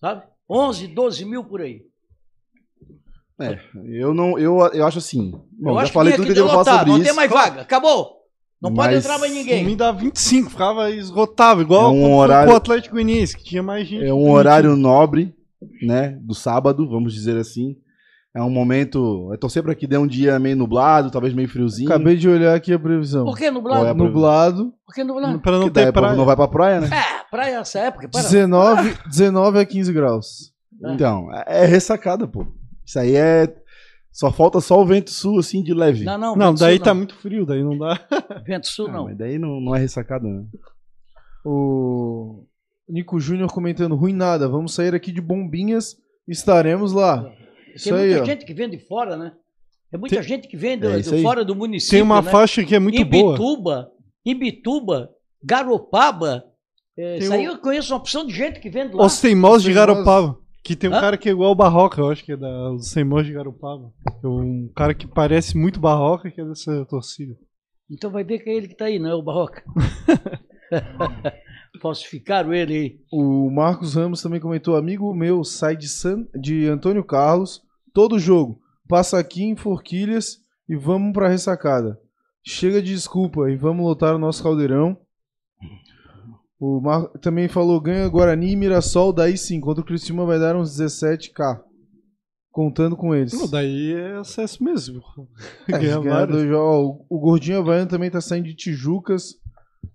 [0.00, 0.22] Sabe?
[0.48, 1.82] 11, 12 mil por aí.
[3.40, 4.38] É, eu não.
[4.38, 5.30] Eu, eu acho assim.
[5.30, 7.06] Bom, eu já acho falei que tudo tinha que eu devo falar sobre Não isso.
[7.06, 7.62] tem mais vaga.
[7.62, 8.22] Acabou.
[8.62, 9.64] Não pode Mas entrar mais ninguém.
[9.64, 13.86] mim dá 25, ficava esgotável, igual É um horário- pro Atlético Goianiense, que tinha mais
[13.86, 14.04] gente.
[14.04, 15.34] É um horário nobre,
[15.82, 16.16] né?
[16.22, 17.76] Do sábado, vamos dizer assim.
[18.34, 19.30] É um momento.
[19.32, 21.88] É torcer pra que dê um dia meio nublado, talvez meio friozinho.
[21.88, 23.24] Acabei de olhar aqui a previsão.
[23.24, 23.94] Por que Qual é nublado?
[23.94, 25.40] Nublado, Por que nublado?
[25.40, 26.16] Pra não ter praia.
[26.16, 26.88] não vai pra praia, né?
[26.88, 28.08] É, praia nessa época.
[28.08, 28.22] Para.
[28.22, 30.52] 19, 19 a 15 graus.
[30.86, 32.44] Então, é é ressacada, pô.
[32.84, 33.54] Isso aí é.
[34.10, 36.04] Só falta só o vento sul, assim, de leve.
[36.04, 36.36] Não, não.
[36.36, 36.98] Não, daí sul tá não.
[36.98, 38.00] muito frio, daí não dá.
[38.46, 39.04] Vento sul Ah, não.
[39.04, 40.44] mas daí não, não é ressacada, né?
[41.44, 42.44] O
[42.88, 45.96] Nico Júnior comentando, ruim nada, vamos sair aqui de bombinhas,
[46.28, 47.28] estaremos lá.
[47.74, 48.24] Tem Isso aí, muita ó.
[48.24, 49.32] gente que vem de fora, né?
[49.90, 51.22] Tem muita Tem- gente que vem do, É do aí.
[51.22, 51.96] fora do município.
[51.96, 52.30] Tem uma né?
[52.30, 53.34] faixa que é muito boa.
[53.34, 53.90] Ibituba,
[54.24, 55.10] Ibituba,
[55.42, 56.44] Garopaba.
[56.96, 59.04] É, Tem isso aí um- eu conheço uma opção de gente que vem de lá.
[59.04, 59.72] Os Teimosos de.
[59.72, 60.38] Garopaba.
[60.62, 61.00] Que tem um Hã?
[61.00, 63.92] cara que é igual o Barroca, eu acho que é da, os de Garopaba.
[64.22, 67.36] É um cara que parece muito Barroca, que é dessa torcida.
[67.90, 69.62] Então vai ver que é ele que tá aí, não é o Barroca.
[71.80, 73.00] Falsificaram ele aí.
[73.12, 76.26] O Marcos Ramos também comentou, amigo meu sai de, San...
[76.34, 80.38] de Antônio Carlos, todo jogo, passa aqui em Forquilhas
[80.68, 81.98] e vamos pra ressacada.
[82.46, 84.96] Chega de desculpa e vamos lotar o nosso caldeirão.
[86.60, 87.08] O Mar...
[87.20, 91.60] também falou, ganha Guarani e Mirassol, daí sim, contra o Criciúma vai dar uns 17k.
[92.50, 93.32] Contando com eles.
[93.32, 95.02] Não, daí é acesso mesmo.
[95.68, 96.44] É, ganhar vários.
[96.44, 97.04] jogos.
[97.10, 99.34] O Gordinho Havaiano também tá saindo de Tijucas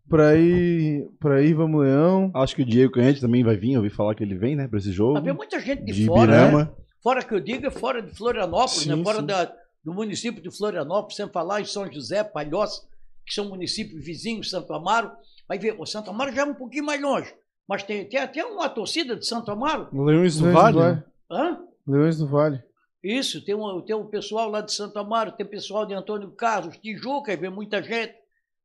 [0.09, 2.31] pra ir, pra ir Vamos Leão.
[2.33, 4.67] Acho que o Diego Canhete também vai vir, eu ouvi falar que ele vem, né,
[4.67, 5.17] pra esse jogo.
[5.17, 6.69] Havia muita gente de, De fora, né?
[7.01, 9.03] Fora que eu digo, é fora de Florianópolis, Sim, né?
[9.03, 9.53] Fora da-
[9.83, 12.81] do município de Florianópolis, sem falar em São José, Palhoça,
[13.25, 15.11] que são municípios vizinhos, Santo Amaro.
[15.47, 17.33] Vai ver, o Santo Amaro já é um pouquinho mais longe.
[17.67, 19.87] Mas tem, tem até uma torcida de Santo Amaro.
[19.93, 20.73] Leões do Leões Vale.
[20.73, 21.03] do né?
[21.31, 21.59] Hã?
[21.87, 22.61] Leões do Vale.
[23.01, 26.77] Isso, tem um, tem um pessoal lá de Santo Amaro, tem pessoal de Antônio Carlos,
[26.77, 28.13] Tijuca, aí vem muita gente.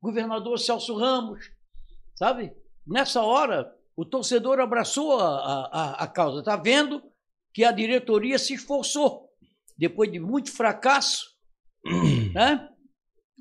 [0.05, 1.51] Governador Celso Ramos,
[2.15, 2.53] sabe?
[2.87, 6.41] Nessa hora, o torcedor abraçou a, a, a causa.
[6.41, 7.03] Está vendo
[7.55, 9.31] que a diretoria se esforçou,
[9.79, 11.25] depois de muito fracasso,
[12.35, 12.69] né?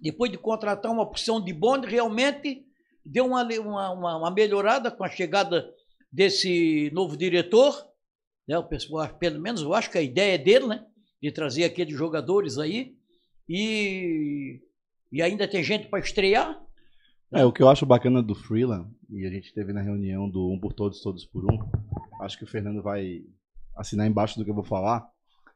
[0.02, 2.66] depois de contratar uma opção de bonde, realmente
[3.06, 5.70] deu uma, uma, uma melhorada com a chegada
[6.10, 7.86] desse novo diretor.
[8.48, 8.58] Né?
[8.58, 10.86] O pessoal, pelo menos eu acho que a ideia é dele, né?
[11.22, 12.96] de trazer aqueles jogadores aí.
[13.50, 14.62] E,
[15.14, 16.60] e ainda tem gente para estrear.
[17.32, 20.52] É, o que eu acho bacana do Freeland, e a gente teve na reunião do
[20.52, 21.60] Um por Todos, Todos por Um,
[22.22, 23.22] acho que o Fernando vai
[23.76, 25.08] assinar embaixo do que eu vou falar,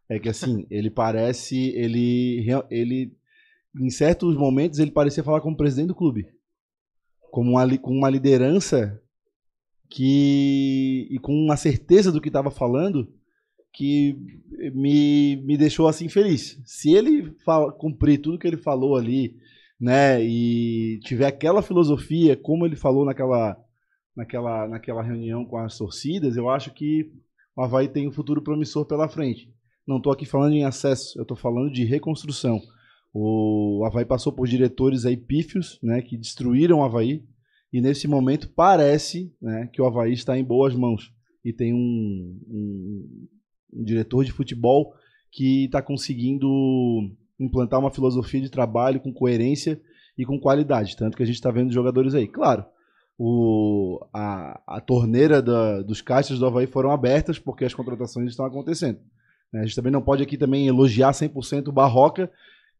[0.08, 3.18] é que assim, ele parece, ele, ele
[3.76, 6.28] em certos momentos, ele parecia falar como presidente do clube.
[7.32, 9.02] Como uma, com uma liderança
[9.90, 13.12] que, e com uma certeza do que estava falando,
[13.74, 14.18] que
[14.74, 16.60] me, me deixou assim feliz.
[16.66, 19.36] Se ele fala, cumprir tudo que ele falou ali,
[19.80, 23.56] né, e tiver aquela filosofia, como ele falou naquela,
[24.16, 27.12] naquela, naquela reunião com as torcidas, eu acho que
[27.56, 29.54] o Havaí tem um futuro promissor pela frente.
[29.88, 32.60] Não estou aqui falando em acesso, eu estou falando de reconstrução.
[33.14, 37.24] O Havaí passou por diretores aí pífios, né, que destruíram o Havaí,
[37.72, 41.14] e nesse momento parece né, que o Havaí está em boas mãos.
[41.44, 43.28] E tem um, um,
[43.74, 44.94] um diretor de futebol
[45.32, 46.48] que está conseguindo
[47.40, 49.80] implantar uma filosofia de trabalho com coerência
[50.18, 50.98] e com qualidade.
[50.98, 52.28] Tanto que a gente está vendo jogadores aí.
[52.28, 52.66] Claro,
[53.18, 58.46] o, a, a torneira da, dos caixas do Havaí foram abertas porque as contratações estão
[58.46, 59.00] acontecendo.
[59.52, 59.62] Né?
[59.62, 62.32] A gente também não pode aqui também elogiar 100% o Barroca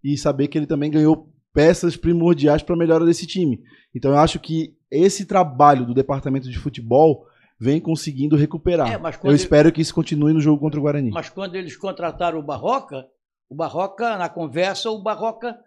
[0.04, 3.62] e saber que ele também ganhou peças primordiais para a melhora desse time.
[3.96, 7.26] Então eu acho que esse trabalho do departamento de futebol
[7.60, 8.92] vem conseguindo recuperar.
[8.92, 9.36] É, eu ele...
[9.36, 11.12] espero que isso continue no jogo contra o Guarani.
[11.12, 13.08] Mas quando eles contrataram o Barroca,
[13.50, 15.58] o Barroca, na conversa, o Barroca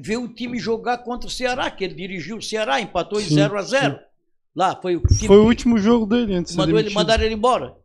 [0.00, 3.36] viu o time jogar contra o Ceará, que ele dirigiu o Ceará, empatou sim, em
[3.36, 4.00] 0 a 0
[4.56, 7.76] Lá foi o time Foi o último jogo dele antes mandou ele Mandaram ele embora.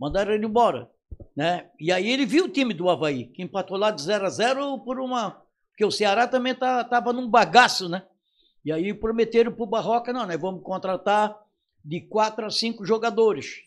[0.00, 0.90] Mandaram ele embora.
[1.36, 1.66] Né?
[1.78, 4.78] E aí ele viu o time do Havaí, que empatou lá de 0 a 0
[4.80, 5.40] por uma.
[5.70, 8.02] Porque o Ceará também estava tá, num bagaço, né?
[8.64, 11.36] E aí prometeram para o Barroca, não, nós vamos contratar
[11.88, 13.62] de quatro a cinco jogadores.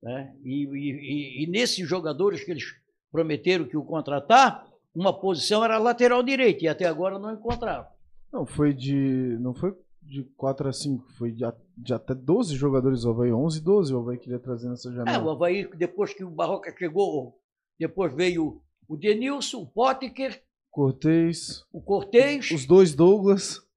[0.00, 0.32] Né?
[0.44, 2.62] E, e, e, nesses jogadores que eles
[3.10, 4.64] prometeram que o contratar,
[4.94, 7.84] uma posição era lateral direito e até agora não encontraram.
[8.32, 9.36] Não, foi de.
[9.40, 11.44] Não foi de 4 a 5, foi de,
[11.76, 15.18] de até 12 jogadores do Havaí, 11, 12 o Havaí queria trazer nessa janela.
[15.18, 17.38] É, o Havaí, depois que o Barroca chegou,
[17.78, 20.40] depois veio o Denilson, o Potker.
[20.70, 21.64] Cortez.
[21.72, 22.50] O Cortez.
[22.52, 23.67] Os dois Douglas.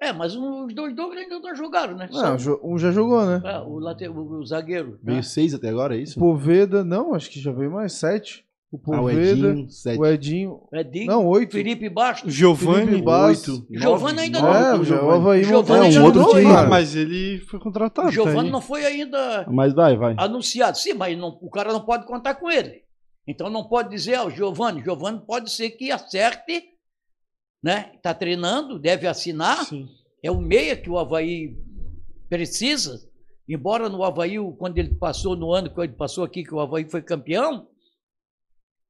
[0.00, 2.08] É, mas os dois Douglas ainda não jogaram, né?
[2.12, 2.58] Não, Só...
[2.62, 3.40] um já jogou, né?
[3.44, 4.08] É, o, late...
[4.08, 4.98] o, zagueiro.
[5.02, 5.22] Veio né?
[5.22, 6.18] seis até agora, é isso?
[6.18, 8.44] Poveda, não, acho que já veio mais sete.
[8.70, 9.98] O Poveda, ah, o Edinho, sete.
[10.00, 11.52] o Edinho, Edinho, não, oito.
[11.52, 12.34] Felipe Bastos.
[12.34, 13.66] Giovanni, oito.
[13.70, 14.52] Giovanni ainda não.
[14.52, 16.46] É, o Giovanni Giovanni é um outro time.
[16.46, 18.08] Ah, mas ele foi contratado.
[18.08, 20.16] O Giovanni tá não foi ainda mas vai, vai.
[20.18, 20.76] anunciado.
[20.76, 22.82] Sim, mas não, o cara não pode contar com ele.
[23.26, 26.73] Então não pode dizer, ó, oh, Giovanni, Giovanni pode ser que acerte,
[27.64, 27.90] né?
[27.94, 29.64] Está treinando, deve assinar.
[29.64, 29.88] Sim
[30.24, 31.54] é o meia que o Havaí
[32.30, 33.06] precisa.
[33.46, 36.88] Embora no Havaí, quando ele passou, no ano que ele passou aqui, que o Havaí
[36.88, 37.68] foi campeão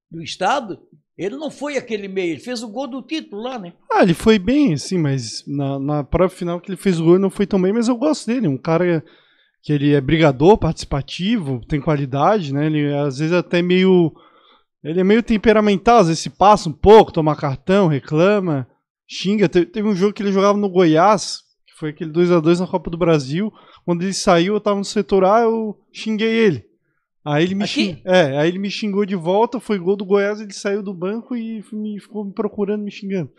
[0.09, 0.79] do estado,
[1.19, 3.73] ele não foi aquele meia, ele fez o gol do título lá, né?
[3.93, 7.19] Ah, ele foi bem, sim, mas na, na prova final que ele fez o gol
[7.19, 9.05] não foi tão bem, mas eu gosto dele, um cara
[9.61, 12.67] que ele é brigador, participativo, tem qualidade, né?
[12.67, 14.15] Ele às vezes até meio
[14.85, 18.69] ele é meio temperamental, às vezes se passa um pouco, toma cartão, reclama
[19.09, 19.49] xinga.
[19.49, 22.61] Teve, teve, um jogo que ele jogava no Goiás, que foi aquele 2 a 2
[22.61, 23.53] na Copa do Brasil.
[23.85, 26.65] Quando ele saiu, eu tava no setor A, eu xinguei ele.
[27.25, 28.03] Aí ele me, xing...
[28.05, 31.35] é, aí ele me xingou de volta, foi gol do Goiás, ele saiu do banco
[31.35, 33.31] e me, ficou me procurando, me xingando.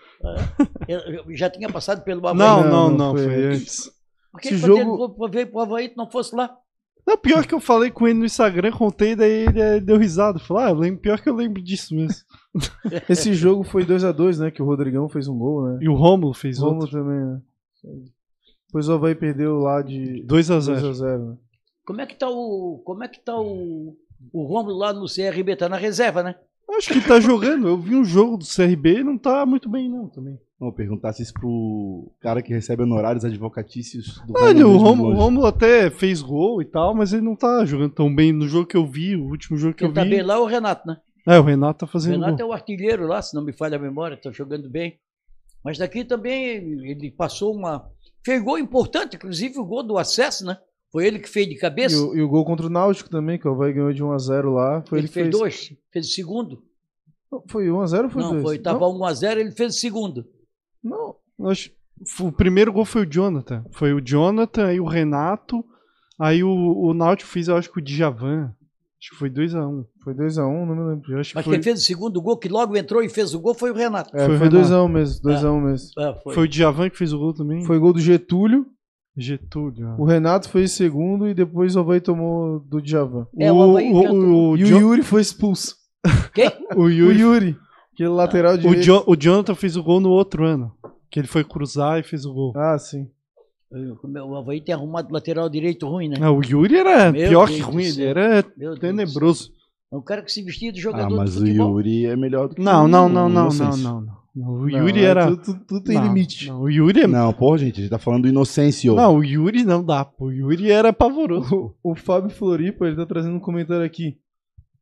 [0.88, 0.96] É.
[1.28, 2.40] Eu já tinha passado pelo Havaí.
[2.40, 3.92] Não, não, não, não foi, foi antes.
[4.32, 5.16] Por que Esse jogo...
[5.24, 6.58] ele veio pro Havaí não fosse lá?
[7.06, 10.40] Não, pior que eu falei com ele no Instagram, contei, daí ele deu risada.
[10.40, 12.26] Falou, ah, eu lembro, pior que eu lembro disso mesmo.
[13.08, 14.52] Esse jogo foi 2x2, né?
[14.52, 15.80] Que o Rodrigão fez um gol, né?
[15.82, 17.42] E o Rômulo fez o Rômulo também, né?
[18.68, 21.30] Depois o Havaí perdeu lá de 2x0.
[21.30, 21.38] Né?
[21.86, 22.82] Como é que tá o.
[22.84, 23.96] Como é que tá o.
[24.34, 25.56] O Rômulo lá no CRB?
[25.56, 26.36] Tá na reserva, né?
[26.78, 27.68] Acho que tá jogando.
[27.68, 30.40] Eu vi um jogo do CRB e não tá muito bem, não, também.
[30.60, 36.22] Vou perguntasse isso pro cara que recebe honorários advocatícios do Olha, o Romulo, até fez
[36.22, 39.18] gol e tal, mas ele não tá jogando tão bem no jogo que eu vi,
[39.18, 40.12] o último jogo que Quem eu tá vi.
[40.12, 40.98] bem lá é o Renato, né?
[41.28, 42.14] É, o Renato tá fazendo.
[42.14, 42.46] O Renato gol.
[42.46, 44.98] é o artilheiro lá, se não me falha a memória, tá jogando bem.
[45.64, 47.90] Mas daqui também ele passou uma.
[48.24, 50.58] Fez gol importante, inclusive o gol do acesso, né?
[50.96, 51.94] Foi ele que fez de cabeça.
[51.94, 54.54] E o, e o gol contra o Náutico também, que o Havaí ganhou de 1x0
[54.54, 54.82] lá.
[54.88, 56.64] Foi ele, ele fez fez dois, fez o segundo.
[57.50, 58.34] Foi 1x0 ou foi 2?
[58.34, 60.26] Não, foi, tava 1x0, ele fez o segundo.
[60.82, 61.70] Não, nós...
[62.18, 63.66] o primeiro gol foi o Jonathan.
[63.72, 65.66] Foi o Jonathan, aí o Renato,
[66.18, 68.56] aí o, o Náutico fez, eu acho que o Djavan.
[68.98, 69.86] Acho que foi 2x1.
[70.02, 71.20] Foi 2x1, não me lembro.
[71.20, 73.40] Acho que Mas foi, quem fez o segundo gol, que logo entrou e fez o
[73.42, 74.16] gol, foi o Renato.
[74.16, 75.90] É, Foi foi o 2x1 mesmo, 2x1 mesmo.
[76.02, 76.34] É, foi.
[76.34, 77.66] foi o Djavan que fez o gol também.
[77.66, 78.66] Foi gol do Getúlio,
[79.18, 79.96] Getúlio.
[79.98, 83.28] o Renato foi segundo e depois o Havaí tomou do Djavan.
[83.40, 84.52] É, o já tomou.
[84.52, 85.76] o, E o Yuri foi expulso.
[86.34, 86.50] Quem?
[86.76, 87.58] o O Yuri Yuri,
[87.94, 88.82] aquele lateral O, direito.
[88.84, 90.72] Jo- o Jonathan fez o gol no outro ano.
[91.10, 92.54] Que ele foi cruzar e fez o gol.
[92.56, 93.08] Ah, sim.
[93.72, 96.18] O Havaí tem arrumado lateral direito ruim, né?
[96.22, 98.44] Ah, o Yuri era Meu pior Deus que ruim, ele era
[98.80, 99.52] tenebroso.
[99.92, 101.70] É um cara que se vestia de Ah, jogador mas de o futebol.
[101.72, 104.25] Yuri é melhor do que Não, o- não, não, o não, não, não, não.
[104.36, 105.28] O Não, Yuri é, era.
[105.28, 106.48] Tudo, tudo- tudo tem Não, limite.
[106.50, 107.08] Não, o Yuri é.
[107.08, 108.94] Não, porra, gente, a gente tá falando do Inocêncio.
[108.94, 110.26] Não, o Yuri não dá, pô.
[110.26, 111.74] O Yuri era pavoroso.
[111.82, 114.18] O, o Fábio Floripa, ele tá trazendo um comentário aqui.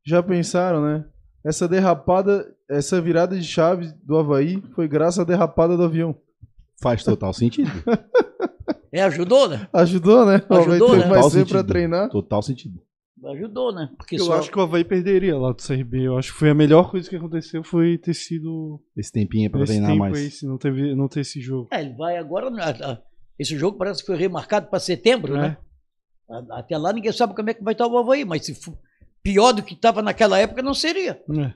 [0.06, 1.06] Já pensaram, né?
[1.46, 6.16] Essa derrapada, essa virada de chave do Havaí foi graças à derrapada do avião.
[6.82, 7.70] Faz total sentido.
[8.96, 9.68] É, ajudou, né?
[9.74, 10.40] Ajudou, né?
[10.48, 11.10] O Havaí Ajudou, teve né?
[11.10, 12.10] mais tempo pra treinar.
[12.10, 12.80] Total sentido.
[13.32, 13.90] Ajudou, né?
[13.98, 14.34] Porque Eu só...
[14.40, 16.02] acho que o Havaí perderia lá do CRB.
[16.08, 19.50] Eu acho que foi a melhor coisa que aconteceu foi ter sido Esse tempinho é
[19.50, 20.18] pra esse treinar tempo mais.
[20.18, 21.68] aí, se não, teve, não ter esse jogo.
[21.72, 22.50] É, ele vai agora.
[22.50, 22.64] né?
[23.40, 25.58] Esse jogo parece que foi remarcado para setembro, né?
[26.30, 28.78] A- Até lá ninguém sabe como é que vai estar o Havaí, mas se for
[29.22, 31.22] pior do que estava naquela época, não seria.
[31.38, 31.54] É.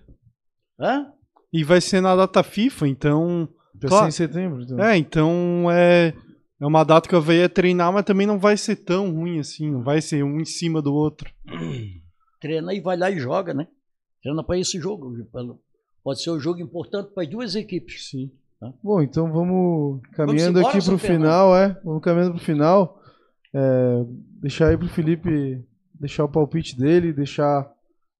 [0.79, 1.11] Hã?
[1.51, 3.49] E vai ser na data FIFA, então.
[3.79, 4.11] Vai Claro.
[4.11, 4.63] ser em setembro.
[4.63, 4.79] Então.
[4.79, 6.13] É, então é.
[6.59, 9.39] É uma data que o Havaí ia treinar, mas também não vai ser tão ruim
[9.39, 9.71] assim.
[9.71, 11.31] Não vai ser um em cima do outro.
[12.41, 13.67] Treina e vai lá e joga, né?
[14.21, 15.13] Treina para esse jogo.
[16.03, 18.09] Pode ser um jogo importante para as duas equipes.
[18.09, 18.31] Sim.
[18.83, 21.79] Bom, então vamos caminhando embora, aqui seu pro final, é.
[21.83, 22.99] Vamos caminhando pro final.
[23.53, 24.03] É,
[24.41, 25.63] deixar aí pro Felipe
[25.99, 27.69] deixar o palpite dele, deixar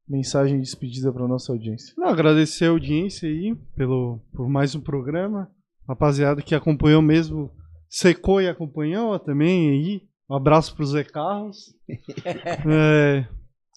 [0.07, 1.93] mensagem de despedida pra nossa audiência.
[1.97, 5.49] Não, agradecer a audiência aí pelo, por mais um programa.
[5.87, 7.51] Rapaziada que acompanhou mesmo,
[7.89, 10.07] secou e acompanhou também aí.
[10.29, 11.73] Um abraço pro Zé Carlos.
[12.69, 13.25] É,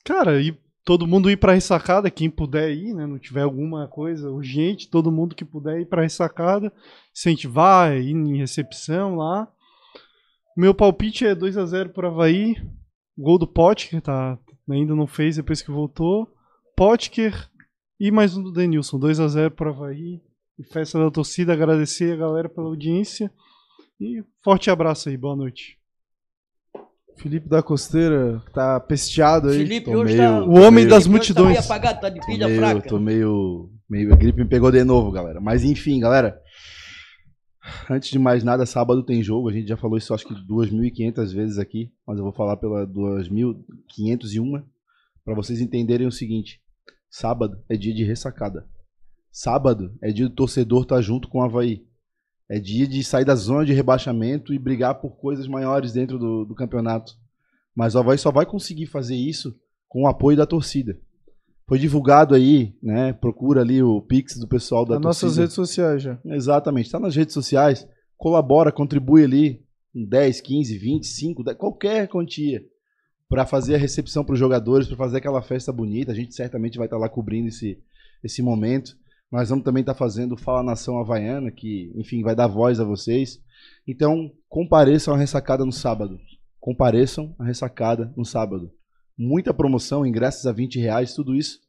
[0.04, 3.06] cara, e todo mundo ir pra ressacada, quem puder ir, né?
[3.06, 6.72] Não tiver alguma coisa urgente, todo mundo que puder ir pra ressacada,
[7.14, 9.48] incentivar, ir em recepção lá.
[10.56, 12.56] Meu palpite é 2 a 0 pro Havaí.
[13.16, 14.38] Gol do Potker, tá?
[14.68, 16.28] Ainda não fez depois que voltou.
[16.76, 17.48] Potker
[17.98, 18.98] e mais um do Denilson.
[18.98, 20.20] 2 a 0 pro Havaí.
[20.58, 21.52] E festa da torcida.
[21.52, 23.30] Agradecer a galera pela audiência.
[24.00, 25.16] E forte abraço aí.
[25.16, 25.78] Boa noite.
[27.18, 29.58] Felipe da Costeira, que tá pesteado aí.
[29.58, 30.42] Felipe tô hoje meio- tá.
[30.44, 31.58] O homem das Felipe hoje tá meio multidões.
[31.66, 32.88] apagado, tá de Tô pilha meio, fraca.
[32.88, 34.12] tô meio, meio.
[34.12, 35.38] A gripe me pegou de novo, galera.
[35.40, 36.40] Mas enfim, galera.
[37.90, 39.50] Antes de mais nada, sábado tem jogo.
[39.50, 41.92] A gente já falou isso acho que 2.500 vezes aqui.
[42.06, 44.64] Mas eu vou falar pela 2.501.
[45.22, 46.58] Pra vocês entenderem o seguinte:
[47.10, 48.66] sábado é dia de ressacada.
[49.30, 51.84] Sábado é dia do torcedor estar junto com o Havaí.
[52.50, 56.44] É dia de sair da zona de rebaixamento e brigar por coisas maiores dentro do,
[56.44, 57.16] do campeonato.
[57.72, 59.56] Mas o Havaí só vai conseguir fazer isso
[59.88, 60.98] com o apoio da torcida.
[61.68, 63.12] Foi divulgado aí, né?
[63.12, 65.26] Procura ali o Pix do pessoal da Nas torcida.
[65.26, 66.18] nossas redes sociais já.
[66.24, 67.86] Exatamente, está nas redes sociais,
[68.18, 72.64] colabora, contribui ali com 10, 15, 20, 5, 10, qualquer quantia
[73.28, 76.10] para fazer a recepção para os jogadores, para fazer aquela festa bonita.
[76.10, 77.78] A gente certamente vai estar lá cobrindo esse,
[78.24, 78.96] esse momento.
[79.30, 82.84] Nós vamos também estar fazendo o Fala Nação Havaiana, que, enfim, vai dar voz a
[82.84, 83.40] vocês.
[83.86, 86.18] Então, compareçam à ressacada no sábado.
[86.58, 88.72] Compareçam à ressacada no sábado.
[89.16, 91.60] Muita promoção, ingressos a 20 reais, tudo isso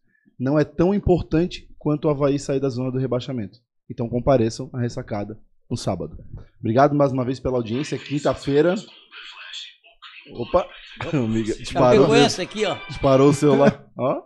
[0.42, 3.60] não é tão importante quanto o Havaí sair da zona do rebaixamento.
[3.88, 5.40] Então compareçam à ressacada
[5.70, 6.18] no sábado.
[6.60, 7.96] Obrigado mais uma vez pela audiência.
[7.96, 8.74] Quinta-feira.
[10.34, 10.68] Opa!
[11.14, 12.76] Amiga, disparou, Chapecoense aqui, ó.
[12.88, 13.88] disparou o celular.
[13.96, 14.24] Ó.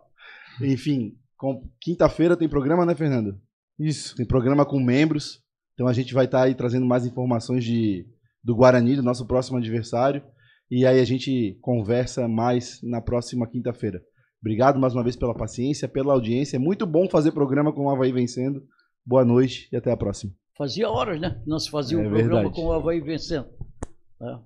[0.62, 1.18] Enfim,
[1.80, 3.40] quinta-feira tem programa, né, Fernando?
[3.80, 4.16] Isso.
[4.16, 5.42] Tem programa com membros.
[5.74, 8.08] Então a gente vai estar aí trazendo mais informações de,
[8.44, 10.24] do Guarani, do nosso próximo adversário.
[10.72, 14.02] E aí a gente conversa mais na próxima quinta-feira.
[14.42, 16.56] Obrigado mais uma vez pela paciência, pela audiência.
[16.56, 18.64] É muito bom fazer programa com o Havaí vencendo.
[19.06, 20.32] Boa noite e até a próxima.
[20.58, 21.42] Fazia horas, né?
[21.44, 22.56] que Não se fazia É um programa verdade.
[22.56, 23.48] com o Havaí vencendo.
[24.22, 24.38] É.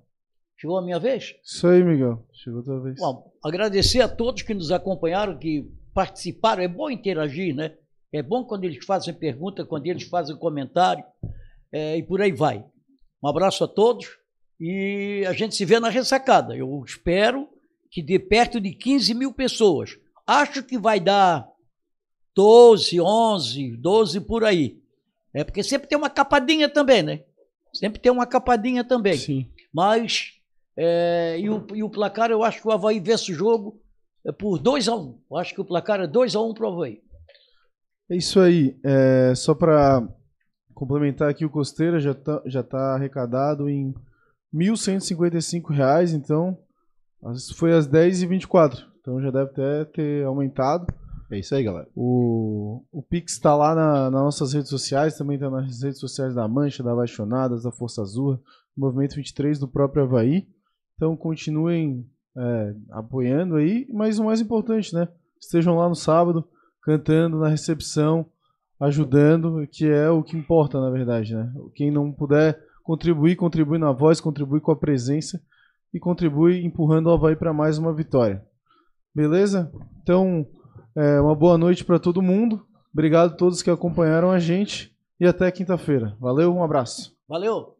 [0.58, 1.34] Chegou a minha vez?
[1.42, 2.26] Isso aí, Miguel.
[2.32, 2.96] Chegou a tua vez.
[2.98, 6.62] Bom, agradecer a todos que nos acompanharam, que participaram.
[6.62, 7.76] É bom interagir, né?
[8.12, 11.04] É bom quando eles fazem pergunta, quando eles fazem comentário,
[11.72, 12.64] é, e por aí vai.
[13.22, 14.18] Um abraço a todos
[14.58, 16.56] e a gente se vê na ressacada.
[16.56, 17.48] Eu espero
[17.90, 19.96] que dê perto de 15 mil pessoas.
[20.26, 21.48] Acho que vai dar
[22.34, 24.80] 12, 11, 12 por aí.
[25.32, 27.24] É porque sempre tem uma capadinha também, né?
[27.72, 29.16] Sempre tem uma capadinha também.
[29.16, 29.50] Sim.
[29.72, 30.32] Mas,
[30.76, 33.80] é, e, o, e o placar, eu acho que o Havaí vence o jogo
[34.26, 35.16] é por 2x1.
[35.30, 37.00] Eu acho que o placar é 2x1 pro Havaí.
[38.10, 38.78] É isso aí.
[38.84, 40.06] É, só para
[40.74, 43.94] complementar aqui o Costeira, já tá, já tá arrecadado em
[44.54, 46.58] 1.155 reais, então
[47.56, 48.84] foi às 10h24.
[49.00, 50.86] Então já deve até ter aumentado.
[51.30, 51.88] É isso aí, galera.
[51.94, 56.34] O, o Pix está lá na- nas nossas redes sociais, também está nas redes sociais
[56.34, 58.42] da Mancha, da Apaixonadas, da Força Azul, do
[58.76, 60.48] Movimento 23, do próprio Havaí.
[60.96, 62.04] Então continuem
[62.40, 65.08] é, apoiando aí, mas o mais importante, né?
[65.38, 66.44] Estejam lá no sábado,
[66.82, 68.26] cantando na recepção,
[68.80, 71.52] ajudando, que é o que importa, na verdade, né?
[71.74, 75.40] Quem não puder contribuir, contribui na voz, contribui com a presença
[75.92, 78.44] e contribui empurrando o Havaí para mais uma vitória.
[79.14, 79.70] Beleza?
[80.02, 80.46] Então,
[80.96, 82.66] é, uma boa noite para todo mundo.
[82.92, 86.16] Obrigado a todos que acompanharam a gente e até quinta-feira.
[86.18, 87.14] Valeu, um abraço.
[87.28, 87.76] Valeu.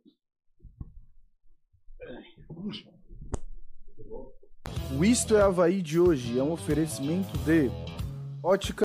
[4.96, 7.70] O Isto é Havaí de hoje é um oferecimento de
[8.42, 8.84] Ótica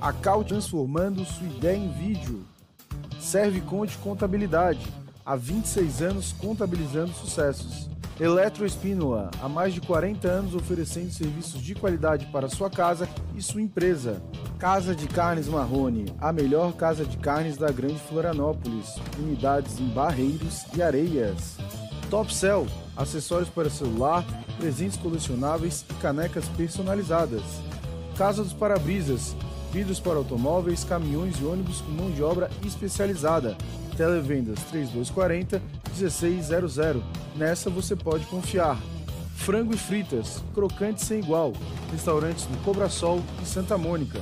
[0.00, 2.44] A Cal transformando sua ideia em vídeo.
[3.18, 4.86] Serve Conte Contabilidade.
[5.24, 7.88] Há 26 anos contabilizando sucessos.
[8.20, 9.30] Eletroespínola.
[9.40, 14.22] Há mais de 40 anos oferecendo serviços de qualidade para sua casa e sua empresa.
[14.58, 16.14] Casa de Carnes Marrone.
[16.20, 18.94] A melhor casa de carnes da Grande Florianópolis.
[19.18, 21.56] Unidades em Barreiros e Areias.
[22.10, 22.66] Top Cell.
[22.94, 24.22] Acessórios para celular,
[24.58, 27.42] presentes colecionáveis e canecas personalizadas.
[28.18, 29.34] Casa dos Parabrisas,
[29.72, 33.56] vidros para automóveis, caminhões e ônibus com mão de obra especializada.
[33.96, 35.60] Televendas 3240
[35.96, 37.02] 1600.
[37.36, 38.78] Nessa você pode confiar.
[39.36, 41.52] Frango e fritas, crocante sem igual.
[41.90, 44.20] Restaurantes no Cobra Sol e Santa Mônica.